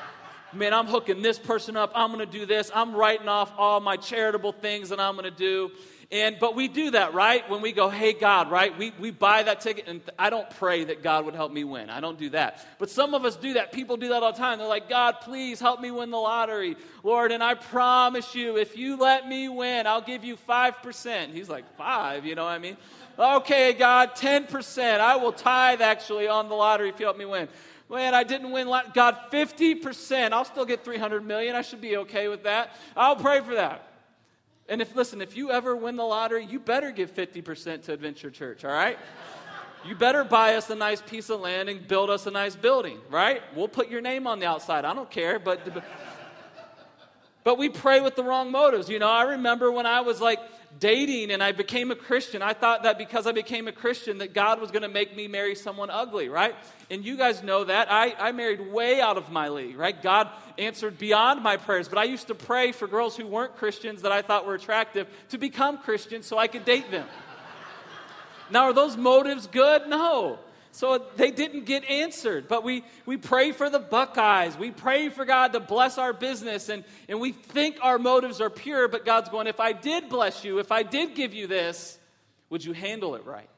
man, 0.53 0.73
I'm 0.73 0.87
hooking 0.87 1.21
this 1.21 1.39
person 1.39 1.77
up. 1.77 1.91
I'm 1.95 2.11
going 2.13 2.25
to 2.25 2.31
do 2.31 2.45
this. 2.45 2.71
I'm 2.73 2.95
writing 2.95 3.27
off 3.27 3.51
all 3.57 3.79
my 3.79 3.97
charitable 3.97 4.51
things 4.53 4.89
that 4.89 4.99
I'm 4.99 5.15
going 5.15 5.31
to 5.31 5.31
do. 5.31 5.71
And, 6.11 6.35
but 6.41 6.57
we 6.57 6.67
do 6.67 6.91
that, 6.91 7.13
right? 7.13 7.49
When 7.49 7.61
we 7.61 7.71
go, 7.71 7.87
hey, 7.87 8.11
God, 8.11 8.51
right? 8.51 8.77
We, 8.77 8.91
we 8.99 9.11
buy 9.11 9.43
that 9.43 9.61
ticket, 9.61 9.85
and 9.87 10.01
I 10.19 10.29
don't 10.29 10.49
pray 10.49 10.83
that 10.83 11.01
God 11.01 11.23
would 11.23 11.35
help 11.35 11.53
me 11.53 11.63
win. 11.63 11.89
I 11.89 12.01
don't 12.01 12.19
do 12.19 12.29
that. 12.31 12.65
But 12.79 12.89
some 12.89 13.13
of 13.13 13.23
us 13.23 13.37
do 13.37 13.53
that. 13.53 13.71
People 13.71 13.95
do 13.95 14.09
that 14.09 14.21
all 14.21 14.33
the 14.33 14.37
time. 14.37 14.59
They're 14.59 14.67
like, 14.67 14.89
God, 14.89 15.21
please 15.21 15.61
help 15.61 15.79
me 15.79 15.89
win 15.89 16.11
the 16.11 16.17
lottery. 16.17 16.75
Lord, 17.03 17.31
and 17.31 17.41
I 17.41 17.53
promise 17.53 18.35
you, 18.35 18.57
if 18.57 18.77
you 18.77 18.97
let 18.97 19.25
me 19.25 19.47
win, 19.47 19.87
I'll 19.87 20.01
give 20.01 20.25
you 20.25 20.35
5%. 20.35 21.33
He's 21.33 21.47
like, 21.47 21.63
five, 21.77 22.25
you 22.25 22.35
know 22.35 22.43
what 22.43 22.51
I 22.51 22.59
mean? 22.59 22.75
Okay, 23.17 23.71
God, 23.71 24.13
10%. 24.13 24.99
I 24.99 25.15
will 25.15 25.31
tithe 25.31 25.81
actually 25.81 26.27
on 26.27 26.49
the 26.49 26.55
lottery 26.55 26.89
if 26.89 26.99
you 26.99 27.05
help 27.05 27.17
me 27.17 27.25
win 27.25 27.47
man, 27.91 28.15
I 28.15 28.23
didn't 28.23 28.51
win. 28.51 28.67
God, 28.93 29.17
50%. 29.31 30.31
I'll 30.31 30.45
still 30.45 30.65
get 30.65 30.83
300 30.83 31.25
million. 31.25 31.55
I 31.55 31.61
should 31.61 31.81
be 31.81 31.97
okay 31.97 32.27
with 32.27 32.43
that. 32.43 32.75
I'll 32.95 33.15
pray 33.15 33.41
for 33.41 33.53
that. 33.55 33.87
And 34.69 34.81
if, 34.81 34.95
listen, 34.95 35.21
if 35.21 35.35
you 35.35 35.51
ever 35.51 35.75
win 35.75 35.97
the 35.97 36.03
lottery, 36.03 36.45
you 36.45 36.59
better 36.59 36.91
give 36.91 37.13
50% 37.13 37.83
to 37.83 37.93
Adventure 37.93 38.31
Church, 38.31 38.63
all 38.63 38.71
right? 38.71 38.97
You 39.85 39.95
better 39.95 40.23
buy 40.23 40.55
us 40.55 40.69
a 40.69 40.75
nice 40.75 41.01
piece 41.01 41.29
of 41.29 41.41
land 41.41 41.67
and 41.67 41.87
build 41.87 42.09
us 42.09 42.25
a 42.27 42.31
nice 42.31 42.55
building, 42.55 42.99
right? 43.09 43.41
We'll 43.55 43.67
put 43.67 43.89
your 43.89 44.01
name 44.01 44.27
on 44.27 44.39
the 44.39 44.45
outside. 44.45 44.85
I 44.85 44.93
don't 44.93 45.09
care, 45.09 45.39
but. 45.39 45.83
But 47.43 47.57
we 47.57 47.69
pray 47.69 48.01
with 48.01 48.15
the 48.15 48.23
wrong 48.23 48.51
motives. 48.51 48.87
You 48.87 48.99
know, 48.99 49.09
I 49.09 49.23
remember 49.23 49.71
when 49.71 49.85
I 49.85 50.01
was 50.01 50.21
like 50.21 50.39
dating 50.79 51.31
and 51.31 51.43
I 51.43 51.51
became 51.51 51.91
a 51.91 51.95
Christian, 51.95 52.41
I 52.41 52.53
thought 52.53 52.83
that 52.83 52.97
because 52.97 53.27
I 53.27 53.31
became 53.31 53.67
a 53.67 53.71
Christian 53.71 54.19
that 54.19 54.33
God 54.33 54.59
was 54.59 54.71
going 54.71 54.81
to 54.83 54.89
make 54.89 55.15
me 55.15 55.27
marry 55.27 55.55
someone 55.55 55.89
ugly, 55.89 56.29
right? 56.29 56.55
And 56.89 57.05
you 57.05 57.17
guys 57.17 57.43
know 57.43 57.63
that. 57.63 57.91
I, 57.91 58.15
I 58.19 58.31
married 58.31 58.71
way 58.71 58.99
out 58.99 59.17
of 59.17 59.31
my 59.31 59.49
league, 59.49 59.77
right? 59.77 60.01
God 60.01 60.29
answered 60.57 60.97
beyond 60.97 61.43
my 61.43 61.57
prayers, 61.57 61.87
but 61.87 61.97
I 61.97 62.05
used 62.05 62.27
to 62.27 62.35
pray 62.35 62.71
for 62.71 62.87
girls 62.87 63.15
who 63.15 63.27
weren't 63.27 63.55
Christians 63.57 64.01
that 64.01 64.11
I 64.11 64.21
thought 64.21 64.45
were 64.45 64.55
attractive 64.55 65.07
to 65.29 65.37
become 65.37 65.77
Christians 65.77 66.25
so 66.25 66.37
I 66.37 66.47
could 66.47 66.65
date 66.65 66.89
them. 66.91 67.07
now, 68.49 68.63
are 68.63 68.73
those 68.73 68.97
motives 68.97 69.47
good? 69.47 69.87
No. 69.87 70.39
So 70.71 71.05
they 71.17 71.31
didn't 71.31 71.65
get 71.65 71.83
answered. 71.89 72.47
But 72.47 72.63
we, 72.63 72.83
we 73.05 73.17
pray 73.17 73.51
for 73.51 73.69
the 73.69 73.79
Buckeyes. 73.79 74.57
We 74.57 74.71
pray 74.71 75.09
for 75.09 75.25
God 75.25 75.53
to 75.53 75.59
bless 75.59 75.97
our 75.97 76.13
business. 76.13 76.69
And, 76.69 76.83
and 77.09 77.19
we 77.19 77.33
think 77.33 77.77
our 77.81 77.99
motives 77.99 78.39
are 78.39 78.49
pure, 78.49 78.87
but 78.87 79.05
God's 79.05 79.29
going, 79.29 79.47
if 79.47 79.59
I 79.59 79.73
did 79.73 80.07
bless 80.07 80.45
you, 80.45 80.59
if 80.59 80.71
I 80.71 80.83
did 80.83 81.13
give 81.15 81.33
you 81.33 81.47
this, 81.47 81.99
would 82.49 82.63
you 82.63 82.73
handle 82.73 83.15
it 83.15 83.25
right? 83.25 83.49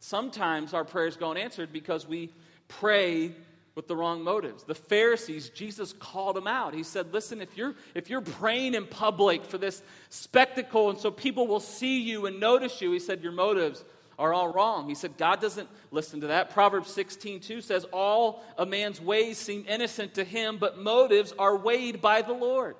Sometimes 0.00 0.74
our 0.74 0.84
prayers 0.84 1.16
go 1.16 1.30
unanswered 1.30 1.72
because 1.72 2.06
we 2.06 2.32
pray 2.68 3.32
with 3.74 3.88
the 3.88 3.96
wrong 3.96 4.22
motives. 4.22 4.64
The 4.64 4.74
Pharisees, 4.74 5.50
Jesus 5.50 5.92
called 5.92 6.36
them 6.36 6.46
out. 6.46 6.74
He 6.74 6.82
said, 6.82 7.12
Listen, 7.12 7.40
if 7.40 7.56
you're, 7.56 7.74
if 7.94 8.10
you're 8.10 8.20
praying 8.20 8.74
in 8.74 8.86
public 8.86 9.44
for 9.44 9.58
this 9.58 9.82
spectacle 10.08 10.90
and 10.90 10.98
so 10.98 11.10
people 11.10 11.46
will 11.46 11.60
see 11.60 12.00
you 12.00 12.26
and 12.26 12.40
notice 12.40 12.80
you, 12.80 12.92
he 12.92 12.98
said, 12.98 13.22
Your 13.22 13.32
motives 13.32 13.84
are 14.20 14.34
all 14.34 14.52
wrong. 14.52 14.88
He 14.88 14.94
said, 14.94 15.16
God 15.16 15.40
doesn't 15.40 15.68
listen 15.90 16.20
to 16.20 16.28
that. 16.28 16.50
Proverbs 16.50 16.90
16, 16.90 17.40
2 17.40 17.60
says, 17.62 17.84
All 17.92 18.44
a 18.58 18.66
man's 18.66 19.00
ways 19.00 19.38
seem 19.38 19.64
innocent 19.66 20.14
to 20.14 20.24
him, 20.24 20.58
but 20.58 20.78
motives 20.78 21.32
are 21.38 21.56
weighed 21.56 22.02
by 22.02 22.20
the 22.22 22.34
Lord. 22.34 22.76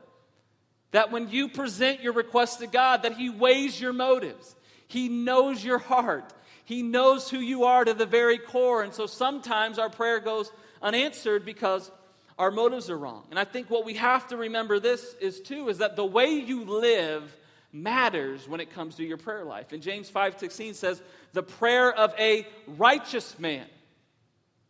That 0.93 1.11
when 1.11 1.31
you 1.31 1.49
present 1.49 2.03
your 2.03 2.13
request 2.13 2.61
to 2.61 2.67
God, 2.67 3.05
that 3.05 3.17
He 3.17 3.31
weighs 3.31 3.81
your 3.81 3.93
motives. 3.93 4.55
He 4.87 5.09
knows 5.09 5.65
your 5.65 5.79
heart. 5.79 6.33
He 6.65 6.83
knows 6.83 7.31
who 7.31 7.39
you 7.39 7.65
are 7.65 7.85
to 7.85 7.95
the 7.95 8.07
very 8.07 8.39
core. 8.39 8.83
And 8.83 8.93
so 8.93 9.07
sometimes 9.07 9.79
our 9.79 9.91
prayer 9.91 10.21
goes 10.21 10.53
unanswered 10.83 11.45
because 11.45 11.91
our 12.39 12.51
motives 12.51 12.91
are 12.91 12.99
wrong. 12.99 13.25
And 13.31 13.39
I 13.39 13.45
think 13.45 13.71
what 13.71 13.85
we 13.85 13.95
have 13.95 14.29
to 14.29 14.37
remember 14.37 14.79
this 14.79 15.15
is 15.21 15.41
too 15.41 15.69
is 15.69 15.79
that 15.79 15.97
the 15.97 16.05
way 16.05 16.29
you 16.29 16.65
live 16.65 17.37
matters 17.73 18.49
when 18.49 18.61
it 18.61 18.73
comes 18.73 18.97
to 18.97 19.05
your 19.05 19.17
prayer 19.17 19.45
life. 19.45 19.73
And 19.73 19.83
James 19.83 20.11
5:16 20.11 20.75
says, 20.75 21.03
"The 21.33 21.43
prayer 21.43 21.93
of 21.93 22.15
a 22.19 22.47
righteous 22.67 23.39
man, 23.39 23.69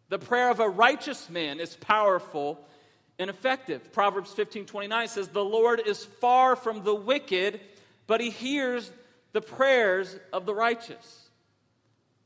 the 0.08 0.18
prayer 0.18 0.50
of 0.50 0.60
a 0.60 0.68
righteous 0.68 1.30
man 1.30 1.60
is 1.60 1.76
powerful 1.76 2.66
and 3.18 3.30
effective." 3.30 3.92
Proverbs 3.92 4.34
15:29 4.34 5.08
says, 5.08 5.28
"The 5.28 5.44
Lord 5.44 5.80
is 5.80 6.04
far 6.04 6.56
from 6.56 6.84
the 6.84 6.94
wicked, 6.94 7.60
but 8.06 8.20
he 8.20 8.30
hears 8.30 8.92
the 9.32 9.40
prayers 9.40 10.18
of 10.32 10.44
the 10.46 10.54
righteous." 10.54 11.29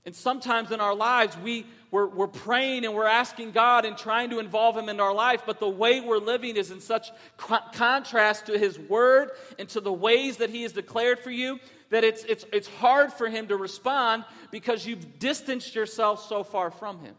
And 0.06 0.14
sometimes 0.14 0.70
in 0.70 0.80
our 0.80 0.94
lives, 0.94 1.36
we, 1.38 1.66
we're, 1.90 2.06
we're 2.06 2.26
praying 2.26 2.84
and 2.84 2.94
we're 2.94 3.06
asking 3.06 3.52
God 3.52 3.84
and 3.84 3.96
trying 3.96 4.30
to 4.30 4.38
involve 4.38 4.76
Him 4.76 4.88
in 4.88 5.00
our 5.00 5.14
life, 5.14 5.44
but 5.46 5.60
the 5.60 5.68
way 5.68 6.00
we're 6.00 6.18
living 6.18 6.56
is 6.56 6.70
in 6.70 6.80
such 6.80 7.10
co- 7.38 7.60
contrast 7.72 8.46
to 8.46 8.58
His 8.58 8.78
Word 8.78 9.30
and 9.58 9.68
to 9.70 9.80
the 9.80 9.92
ways 9.92 10.38
that 10.38 10.50
He 10.50 10.62
has 10.62 10.72
declared 10.72 11.20
for 11.20 11.30
you 11.30 11.58
that 11.90 12.04
it's, 12.04 12.24
it's, 12.24 12.44
it's 12.52 12.68
hard 12.68 13.12
for 13.12 13.28
Him 13.28 13.48
to 13.48 13.56
respond 13.56 14.24
because 14.50 14.86
you've 14.86 15.18
distanced 15.18 15.74
yourself 15.74 16.26
so 16.28 16.42
far 16.42 16.70
from 16.70 16.98
Him. 17.00 17.14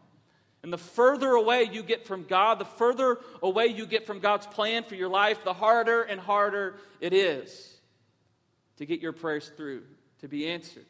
And 0.62 0.72
the 0.72 0.78
further 0.78 1.30
away 1.30 1.68
you 1.70 1.82
get 1.82 2.06
from 2.06 2.24
God, 2.24 2.58
the 2.58 2.64
further 2.64 3.18
away 3.42 3.66
you 3.66 3.86
get 3.86 4.06
from 4.06 4.20
God's 4.20 4.46
plan 4.46 4.84
for 4.84 4.94
your 4.94 5.08
life, 5.08 5.44
the 5.44 5.54
harder 5.54 6.02
and 6.02 6.20
harder 6.20 6.76
it 7.00 7.12
is 7.12 7.72
to 8.76 8.86
get 8.86 9.00
your 9.00 9.12
prayers 9.12 9.50
through, 9.56 9.82
to 10.20 10.28
be 10.28 10.48
answered. 10.48 10.86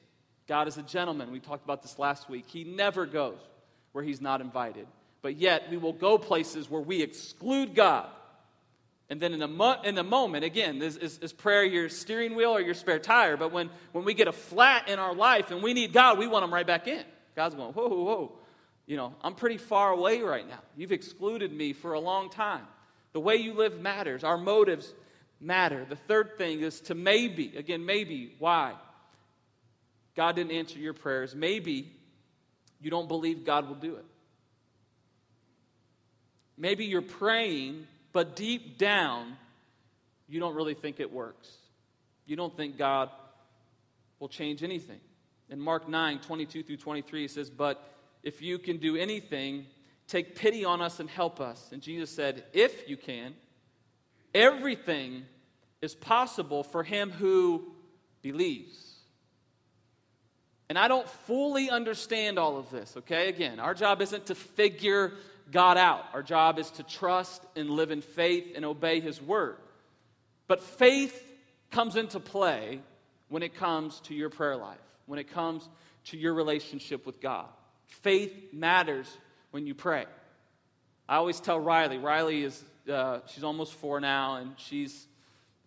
God 0.49 0.69
is 0.69 0.79
a 0.79 0.83
gentleman. 0.83 1.33
We 1.33 1.41
talked 1.41 1.65
about 1.65 1.83
this 1.83 1.99
last 1.99 2.29
week. 2.29 2.45
He 2.47 2.65
never 2.65 3.07
goes 3.07 3.39
where 3.93 4.05
he's 4.05 4.21
not 4.21 4.41
invited. 4.41 4.87
But 5.23 5.37
yet, 5.37 5.71
we 5.71 5.77
will 5.77 5.93
go 5.93 6.19
places 6.19 6.71
where 6.71 6.81
we 6.81 7.03
exclude 7.03 7.75
God. 7.75 8.07
And 9.09 9.21
then 9.21 9.33
in 9.33 9.41
the, 9.41 9.49
mo- 9.49 9.81
in 9.85 9.97
a 9.99 10.05
moment, 10.05 10.45
again, 10.45 10.83
is, 10.83 10.97
is, 10.97 11.19
is 11.19 11.33
prayer 11.33 11.65
your 11.65 11.89
steering 11.89 12.35
wheel 12.35 12.51
or 12.51 12.61
your 12.61 12.75
spare 12.75 12.99
tire? 12.99 13.37
But 13.37 13.53
when, 13.53 13.71
when 13.93 14.05
we 14.05 14.15
get 14.15 14.29
a 14.29 14.33
flat 14.33 14.89
in 14.89 14.99
our 14.99 15.15
life 15.15 15.51
and 15.51 15.63
we 15.63 15.75
need 15.75 15.93
God, 15.93 16.19
we 16.19 16.27
want 16.27 16.45
him 16.45 16.53
right 16.53 16.67
back 16.67 16.89
in. 16.89 17.05
God's 17.35 17.55
going, 17.55 17.73
whoa, 17.73 17.89
whoa, 17.89 18.03
whoa. 18.03 18.33
You 18.87 18.97
know, 18.97 19.15
I'm 19.23 19.35
pretty 19.35 19.59
far 19.59 19.91
away 19.91 20.23
right 20.23 20.49
now. 20.49 20.61
You've 20.77 20.93
excluded 20.93 21.53
me 21.53 21.73
for 21.73 21.93
a 21.95 22.01
long 22.01 22.31
time. 22.31 22.67
The 23.13 23.21
way 23.21 23.37
you 23.37 23.55
live 23.55 23.81
matters. 23.81 24.25
Our 24.25 24.39
motives 24.39 24.93
matter. 25.41 25.85
The 25.89 25.97
third 25.97 26.37
thing 26.39 26.61
is 26.61 26.81
to 26.83 26.95
maybe. 26.95 27.57
Again, 27.57 27.85
maybe. 27.85 28.35
Why? 28.39 28.75
God 30.17 30.37
didn't 30.37 30.53
answer 30.53 30.79
your 30.79 30.95
prayers, 30.95 31.35
maybe 31.35 31.93
you 32.81 32.91
don't 32.91 33.09
believe 33.09 33.45
God 33.45 33.69
will 33.69 33.77
do 33.77 33.97
it. 33.97 34.05
Maybe 36.59 36.87
you're 36.87 37.03
praying, 37.03 37.87
but 38.13 38.35
deep 38.35 38.79
down, 38.79 39.37
you 40.29 40.41
don't 40.41 40.55
really 40.55 40.75
think 40.75 41.01
it 41.01 41.13
works. 41.13 41.51
You 42.25 42.35
don't 42.35 42.57
think 42.57 42.79
God 42.79 43.11
will 44.19 44.29
change 44.29 44.63
anything. 44.63 45.01
In 45.51 45.61
Mark 45.61 45.89
9, 45.89 46.21
22 46.21 46.63
through 46.63 46.79
23, 46.79 47.23
he 47.23 47.29
says, 47.29 47.51
But 47.51 47.83
if 48.23 48.43
you 48.43 48.59
can 48.59 48.79
do 48.79 48.97
anything, 48.97 49.67
take 50.09 50.35
pity 50.35 50.65
on 50.65 50.81
us 50.81 50.99
and 50.99 51.09
help 51.09 51.41
us. 51.41 51.69
And 51.73 51.83
Jesus 51.83 52.11
said, 52.11 52.45
If 52.53 52.89
you 52.89 52.97
can, 52.97 53.35
everything 54.35 55.25
is 55.83 55.95
possible 55.95 56.65
for 56.65 56.83
him 56.83 57.11
who 57.11 57.65
believes. 58.23 58.86
And 60.69 60.79
I 60.79 60.89
don't 60.89 61.09
fully 61.09 61.71
understand 61.71 62.39
all 62.39 62.57
of 62.57 62.71
this, 62.71 62.97
okay? 62.97 63.29
Again, 63.29 63.61
our 63.61 63.75
job 63.75 64.03
isn't 64.03 64.27
to 64.27 64.35
figure 64.35 65.13
God 65.53 65.79
out. 65.79 66.05
Our 66.13 66.23
job 66.23 66.59
is 66.59 66.71
to 66.73 66.83
trust 66.83 67.43
and 67.55 67.71
live 67.71 67.91
in 67.91 68.03
faith 68.03 68.53
and 68.57 68.65
obey 68.65 69.01
His 69.01 69.23
word. 69.23 69.57
But 70.49 70.63
faith 70.63 71.23
comes 71.71 71.97
into 71.97 72.19
play 72.19 72.81
when 73.29 73.43
it 73.43 73.55
comes 73.55 74.01
to 74.01 74.15
your 74.15 74.31
prayer 74.31 74.57
life, 74.57 74.79
when 75.07 75.19
it 75.19 75.31
comes 75.33 75.69
to 76.07 76.17
your 76.17 76.35
relationship 76.35 77.07
with 77.07 77.21
God. 77.21 77.47
Faith 77.87 78.53
matters 78.53 79.07
when 79.51 79.67
you 79.67 79.75
pray. 79.75 80.07
I 81.09 81.17
always 81.17 81.39
tell 81.39 81.61
Riley, 81.61 81.99
Riley 81.99 82.43
is, 82.43 82.65
uh, 82.91 83.21
she's 83.29 83.45
almost 83.45 83.75
four 83.75 84.01
now, 84.01 84.37
and 84.37 84.53
she's 84.57 85.07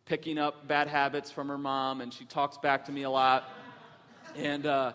picking 0.05 0.37
up 0.37 0.67
bad 0.67 0.87
habits 0.87 1.31
from 1.31 1.47
her 1.47 1.57
mom, 1.57 2.01
and 2.01 2.13
she 2.13 2.25
talks 2.25 2.57
back 2.57 2.85
to 2.85 2.91
me 2.91 3.03
a 3.03 3.09
lot. 3.09 3.49
And, 4.35 4.65
uh, 4.65 4.93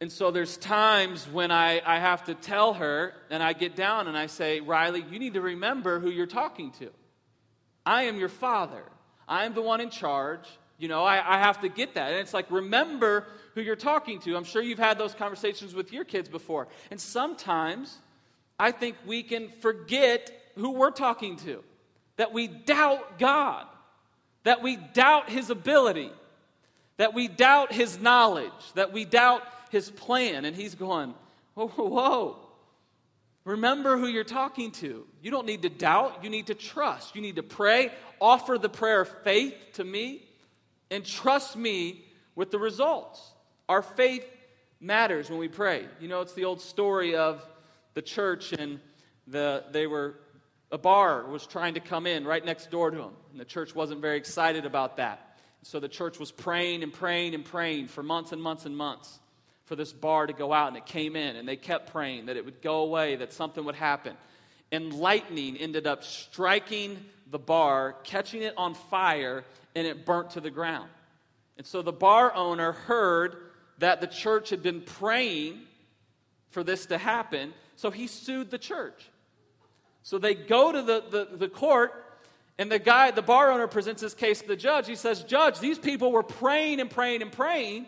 and 0.00 0.12
so 0.12 0.30
there's 0.30 0.56
times 0.56 1.26
when 1.28 1.50
I, 1.50 1.80
I 1.84 1.98
have 1.98 2.24
to 2.24 2.34
tell 2.34 2.74
her, 2.74 3.14
and 3.30 3.42
I 3.42 3.52
get 3.52 3.76
down 3.76 4.08
and 4.08 4.16
I 4.16 4.26
say, 4.26 4.60
Riley, 4.60 5.04
you 5.10 5.18
need 5.18 5.34
to 5.34 5.40
remember 5.40 6.00
who 6.00 6.10
you're 6.10 6.26
talking 6.26 6.70
to. 6.72 6.90
I 7.84 8.02
am 8.04 8.18
your 8.18 8.28
father. 8.28 8.82
I 9.28 9.44
am 9.46 9.54
the 9.54 9.62
one 9.62 9.80
in 9.80 9.90
charge. 9.90 10.46
You 10.78 10.88
know, 10.88 11.04
I, 11.04 11.36
I 11.36 11.38
have 11.38 11.60
to 11.62 11.68
get 11.68 11.94
that. 11.94 12.12
And 12.12 12.20
it's 12.20 12.34
like, 12.34 12.50
remember 12.50 13.26
who 13.54 13.62
you're 13.62 13.76
talking 13.76 14.20
to. 14.20 14.36
I'm 14.36 14.44
sure 14.44 14.60
you've 14.60 14.78
had 14.78 14.98
those 14.98 15.14
conversations 15.14 15.74
with 15.74 15.92
your 15.92 16.04
kids 16.04 16.28
before. 16.28 16.68
And 16.90 17.00
sometimes 17.00 17.98
I 18.58 18.72
think 18.72 18.96
we 19.06 19.22
can 19.22 19.48
forget 19.48 20.30
who 20.56 20.72
we're 20.72 20.90
talking 20.90 21.36
to, 21.38 21.62
that 22.16 22.32
we 22.32 22.48
doubt 22.48 23.18
God, 23.18 23.66
that 24.44 24.62
we 24.62 24.76
doubt 24.76 25.30
His 25.30 25.48
ability 25.48 26.10
that 26.96 27.14
we 27.14 27.28
doubt 27.28 27.72
his 27.72 28.00
knowledge, 28.00 28.52
that 28.74 28.92
we 28.92 29.04
doubt 29.04 29.42
his 29.70 29.90
plan. 29.90 30.44
And 30.44 30.56
he's 30.56 30.74
going, 30.74 31.14
whoa, 31.54 31.68
whoa, 31.68 31.88
whoa. 31.88 32.36
Remember 33.44 33.96
who 33.96 34.06
you're 34.06 34.24
talking 34.24 34.72
to. 34.72 35.06
You 35.22 35.30
don't 35.30 35.46
need 35.46 35.62
to 35.62 35.68
doubt, 35.68 36.24
you 36.24 36.30
need 36.30 36.46
to 36.48 36.54
trust. 36.54 37.14
You 37.14 37.22
need 37.22 37.36
to 37.36 37.42
pray, 37.42 37.92
offer 38.20 38.58
the 38.58 38.68
prayer 38.68 39.02
of 39.02 39.08
faith 39.22 39.54
to 39.74 39.84
me, 39.84 40.26
and 40.90 41.04
trust 41.04 41.56
me 41.56 42.04
with 42.34 42.50
the 42.50 42.58
results. 42.58 43.20
Our 43.68 43.82
faith 43.82 44.24
matters 44.80 45.30
when 45.30 45.38
we 45.38 45.48
pray. 45.48 45.86
You 46.00 46.08
know, 46.08 46.22
it's 46.22 46.34
the 46.34 46.44
old 46.44 46.60
story 46.60 47.14
of 47.14 47.44
the 47.94 48.02
church 48.02 48.52
and 48.52 48.80
the, 49.26 49.64
they 49.70 49.86
were 49.86 50.16
a 50.70 50.78
bar 50.78 51.24
was 51.26 51.46
trying 51.46 51.74
to 51.74 51.80
come 51.80 52.06
in 52.06 52.24
right 52.24 52.44
next 52.44 52.70
door 52.70 52.90
to 52.90 52.96
them, 52.96 53.12
and 53.30 53.40
the 53.40 53.44
church 53.44 53.74
wasn't 53.74 54.00
very 54.00 54.16
excited 54.16 54.66
about 54.66 54.96
that. 54.96 55.25
So 55.62 55.80
the 55.80 55.88
church 55.88 56.18
was 56.18 56.30
praying 56.30 56.82
and 56.82 56.92
praying 56.92 57.34
and 57.34 57.44
praying 57.44 57.88
for 57.88 58.02
months 58.02 58.32
and 58.32 58.42
months 58.42 58.66
and 58.66 58.76
months 58.76 59.18
for 59.64 59.74
this 59.74 59.92
bar 59.92 60.26
to 60.26 60.32
go 60.32 60.52
out, 60.52 60.68
and 60.68 60.76
it 60.76 60.86
came 60.86 61.16
in, 61.16 61.34
and 61.34 61.48
they 61.48 61.56
kept 61.56 61.90
praying 61.90 62.26
that 62.26 62.36
it 62.36 62.44
would 62.44 62.62
go 62.62 62.82
away, 62.82 63.16
that 63.16 63.32
something 63.32 63.64
would 63.64 63.74
happen. 63.74 64.16
And 64.70 64.92
lightning 64.92 65.56
ended 65.56 65.86
up 65.86 66.04
striking 66.04 67.04
the 67.30 67.38
bar, 67.38 67.96
catching 68.04 68.42
it 68.42 68.54
on 68.56 68.74
fire, 68.74 69.44
and 69.74 69.86
it 69.86 70.06
burnt 70.06 70.30
to 70.30 70.40
the 70.40 70.50
ground. 70.50 70.88
And 71.56 71.66
so 71.66 71.82
the 71.82 71.92
bar 71.92 72.32
owner 72.34 72.72
heard 72.72 73.36
that 73.78 74.00
the 74.00 74.06
church 74.06 74.50
had 74.50 74.62
been 74.62 74.82
praying 74.82 75.60
for 76.50 76.62
this 76.62 76.86
to 76.86 76.98
happen, 76.98 77.52
so 77.74 77.90
he 77.90 78.06
sued 78.06 78.50
the 78.50 78.58
church. 78.58 79.10
So 80.02 80.18
they 80.18 80.34
go 80.34 80.70
to 80.70 80.82
the, 80.82 81.04
the, 81.10 81.36
the 81.36 81.48
court 81.48 81.92
and 82.58 82.72
the 82.72 82.78
guy, 82.78 83.10
the 83.10 83.22
bar 83.22 83.50
owner, 83.50 83.66
presents 83.66 84.00
his 84.00 84.14
case 84.14 84.40
to 84.40 84.48
the 84.48 84.56
judge. 84.56 84.86
He 84.86 84.94
says, 84.94 85.22
Judge, 85.22 85.58
these 85.60 85.78
people 85.78 86.10
were 86.10 86.22
praying 86.22 86.80
and 86.80 86.90
praying 86.90 87.22
and 87.22 87.30
praying 87.30 87.86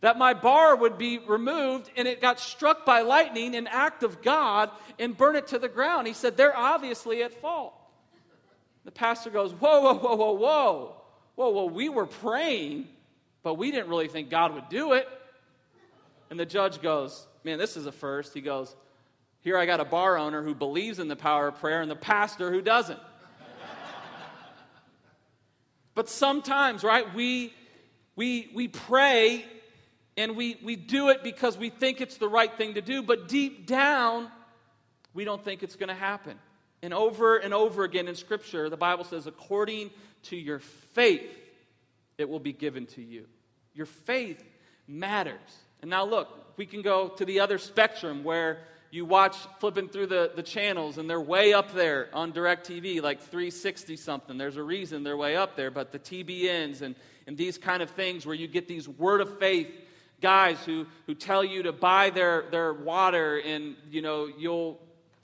that 0.00 0.18
my 0.18 0.32
bar 0.34 0.76
would 0.76 0.96
be 0.96 1.18
removed, 1.18 1.90
and 1.96 2.06
it 2.06 2.20
got 2.20 2.38
struck 2.38 2.86
by 2.86 3.00
lightning, 3.00 3.56
an 3.56 3.66
act 3.66 4.02
of 4.04 4.22
God, 4.22 4.70
and 4.98 5.16
burn 5.16 5.34
it 5.34 5.48
to 5.48 5.58
the 5.58 5.68
ground. 5.68 6.06
He 6.06 6.12
said, 6.12 6.36
They're 6.36 6.56
obviously 6.56 7.22
at 7.22 7.34
fault. 7.34 7.74
The 8.84 8.92
pastor 8.92 9.30
goes, 9.30 9.52
Whoa, 9.52 9.82
whoa, 9.82 9.94
whoa, 9.94 10.16
whoa, 10.16 10.32
whoa. 10.32 10.94
Whoa, 11.34 11.50
whoa, 11.50 11.66
we 11.66 11.88
were 11.88 12.06
praying, 12.06 12.88
but 13.44 13.54
we 13.54 13.70
didn't 13.70 13.88
really 13.88 14.08
think 14.08 14.28
God 14.28 14.54
would 14.54 14.68
do 14.68 14.94
it. 14.94 15.06
And 16.30 16.38
the 16.38 16.46
judge 16.46 16.82
goes, 16.82 17.26
Man, 17.44 17.58
this 17.58 17.76
is 17.76 17.86
a 17.86 17.92
first. 17.92 18.34
He 18.34 18.40
goes, 18.40 18.74
Here 19.40 19.56
I 19.56 19.66
got 19.66 19.80
a 19.80 19.84
bar 19.84 20.18
owner 20.18 20.42
who 20.42 20.54
believes 20.54 20.98
in 20.98 21.08
the 21.08 21.16
power 21.16 21.48
of 21.48 21.60
prayer 21.60 21.80
and 21.80 21.90
the 21.90 21.96
pastor 21.96 22.50
who 22.50 22.60
doesn't. 22.60 22.98
But 25.98 26.08
sometimes, 26.08 26.84
right, 26.84 27.12
we, 27.12 27.52
we, 28.14 28.52
we 28.54 28.68
pray 28.68 29.44
and 30.16 30.36
we, 30.36 30.56
we 30.62 30.76
do 30.76 31.08
it 31.08 31.24
because 31.24 31.58
we 31.58 31.70
think 31.70 32.00
it's 32.00 32.18
the 32.18 32.28
right 32.28 32.56
thing 32.56 32.74
to 32.74 32.80
do, 32.80 33.02
but 33.02 33.26
deep 33.26 33.66
down, 33.66 34.28
we 35.12 35.24
don't 35.24 35.44
think 35.44 35.64
it's 35.64 35.74
going 35.74 35.88
to 35.88 35.96
happen. 35.96 36.38
And 36.82 36.94
over 36.94 37.38
and 37.38 37.52
over 37.52 37.82
again 37.82 38.06
in 38.06 38.14
Scripture, 38.14 38.70
the 38.70 38.76
Bible 38.76 39.02
says, 39.02 39.26
according 39.26 39.90
to 40.26 40.36
your 40.36 40.60
faith, 40.60 41.36
it 42.16 42.28
will 42.28 42.38
be 42.38 42.52
given 42.52 42.86
to 42.86 43.02
you. 43.02 43.26
Your 43.74 43.86
faith 43.86 44.40
matters. 44.86 45.40
And 45.82 45.90
now, 45.90 46.04
look, 46.04 46.28
we 46.56 46.66
can 46.66 46.82
go 46.82 47.08
to 47.08 47.24
the 47.24 47.40
other 47.40 47.58
spectrum 47.58 48.22
where 48.22 48.58
you 48.90 49.04
watch 49.04 49.36
flipping 49.58 49.88
through 49.88 50.06
the, 50.06 50.32
the 50.34 50.42
channels 50.42 50.98
and 50.98 51.08
they're 51.08 51.20
way 51.20 51.52
up 51.52 51.74
there 51.74 52.08
on 52.14 52.32
DirecTV, 52.32 53.02
like 53.02 53.20
360 53.20 53.96
something. 53.96 54.38
There's 54.38 54.56
a 54.56 54.62
reason 54.62 55.02
they're 55.02 55.16
way 55.16 55.36
up 55.36 55.56
there, 55.56 55.70
but 55.70 55.92
the 55.92 55.98
TBNs 55.98 56.80
and, 56.80 56.94
and 57.26 57.36
these 57.36 57.58
kind 57.58 57.82
of 57.82 57.90
things 57.90 58.24
where 58.24 58.34
you 58.34 58.48
get 58.48 58.66
these 58.66 58.88
word 58.88 59.20
of 59.20 59.38
faith 59.38 59.68
guys 60.20 60.58
who, 60.64 60.86
who 61.06 61.14
tell 61.14 61.44
you 61.44 61.64
to 61.64 61.72
buy 61.72 62.10
their, 62.10 62.46
their 62.50 62.72
water 62.72 63.38
and 63.38 63.76
you 63.90 64.02
know 64.02 64.28
you'll 64.38 64.80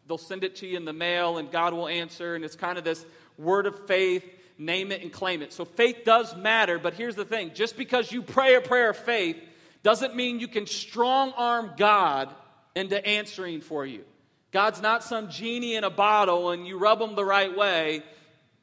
they'll 0.06 0.18
send 0.18 0.44
it 0.44 0.56
to 0.56 0.66
you 0.66 0.76
in 0.76 0.84
the 0.84 0.92
mail 0.92 1.38
and 1.38 1.50
God 1.50 1.72
will 1.72 1.88
answer. 1.88 2.34
And 2.34 2.44
it's 2.44 2.56
kind 2.56 2.76
of 2.76 2.84
this 2.84 3.04
word 3.38 3.66
of 3.66 3.86
faith 3.86 4.24
name 4.58 4.92
it 4.92 5.02
and 5.02 5.10
claim 5.10 5.42
it. 5.42 5.52
So 5.52 5.64
faith 5.64 6.02
does 6.04 6.36
matter 6.36 6.78
but 6.78 6.94
here's 6.94 7.16
the 7.16 7.24
thing. 7.24 7.52
Just 7.54 7.76
because 7.78 8.12
you 8.12 8.22
pray 8.22 8.54
a 8.56 8.60
prayer 8.60 8.90
of 8.90 8.98
faith 8.98 9.36
doesn't 9.82 10.14
mean 10.14 10.38
you 10.38 10.48
can 10.48 10.66
strong 10.66 11.32
arm 11.36 11.72
God 11.76 12.28
into 12.74 13.04
answering 13.06 13.60
for 13.60 13.84
you. 13.86 14.04
God's 14.50 14.80
not 14.80 15.02
some 15.02 15.30
genie 15.30 15.74
in 15.74 15.84
a 15.84 15.90
bottle 15.90 16.50
and 16.50 16.66
you 16.66 16.78
rub 16.78 17.00
him 17.00 17.14
the 17.14 17.24
right 17.24 17.54
way, 17.56 18.02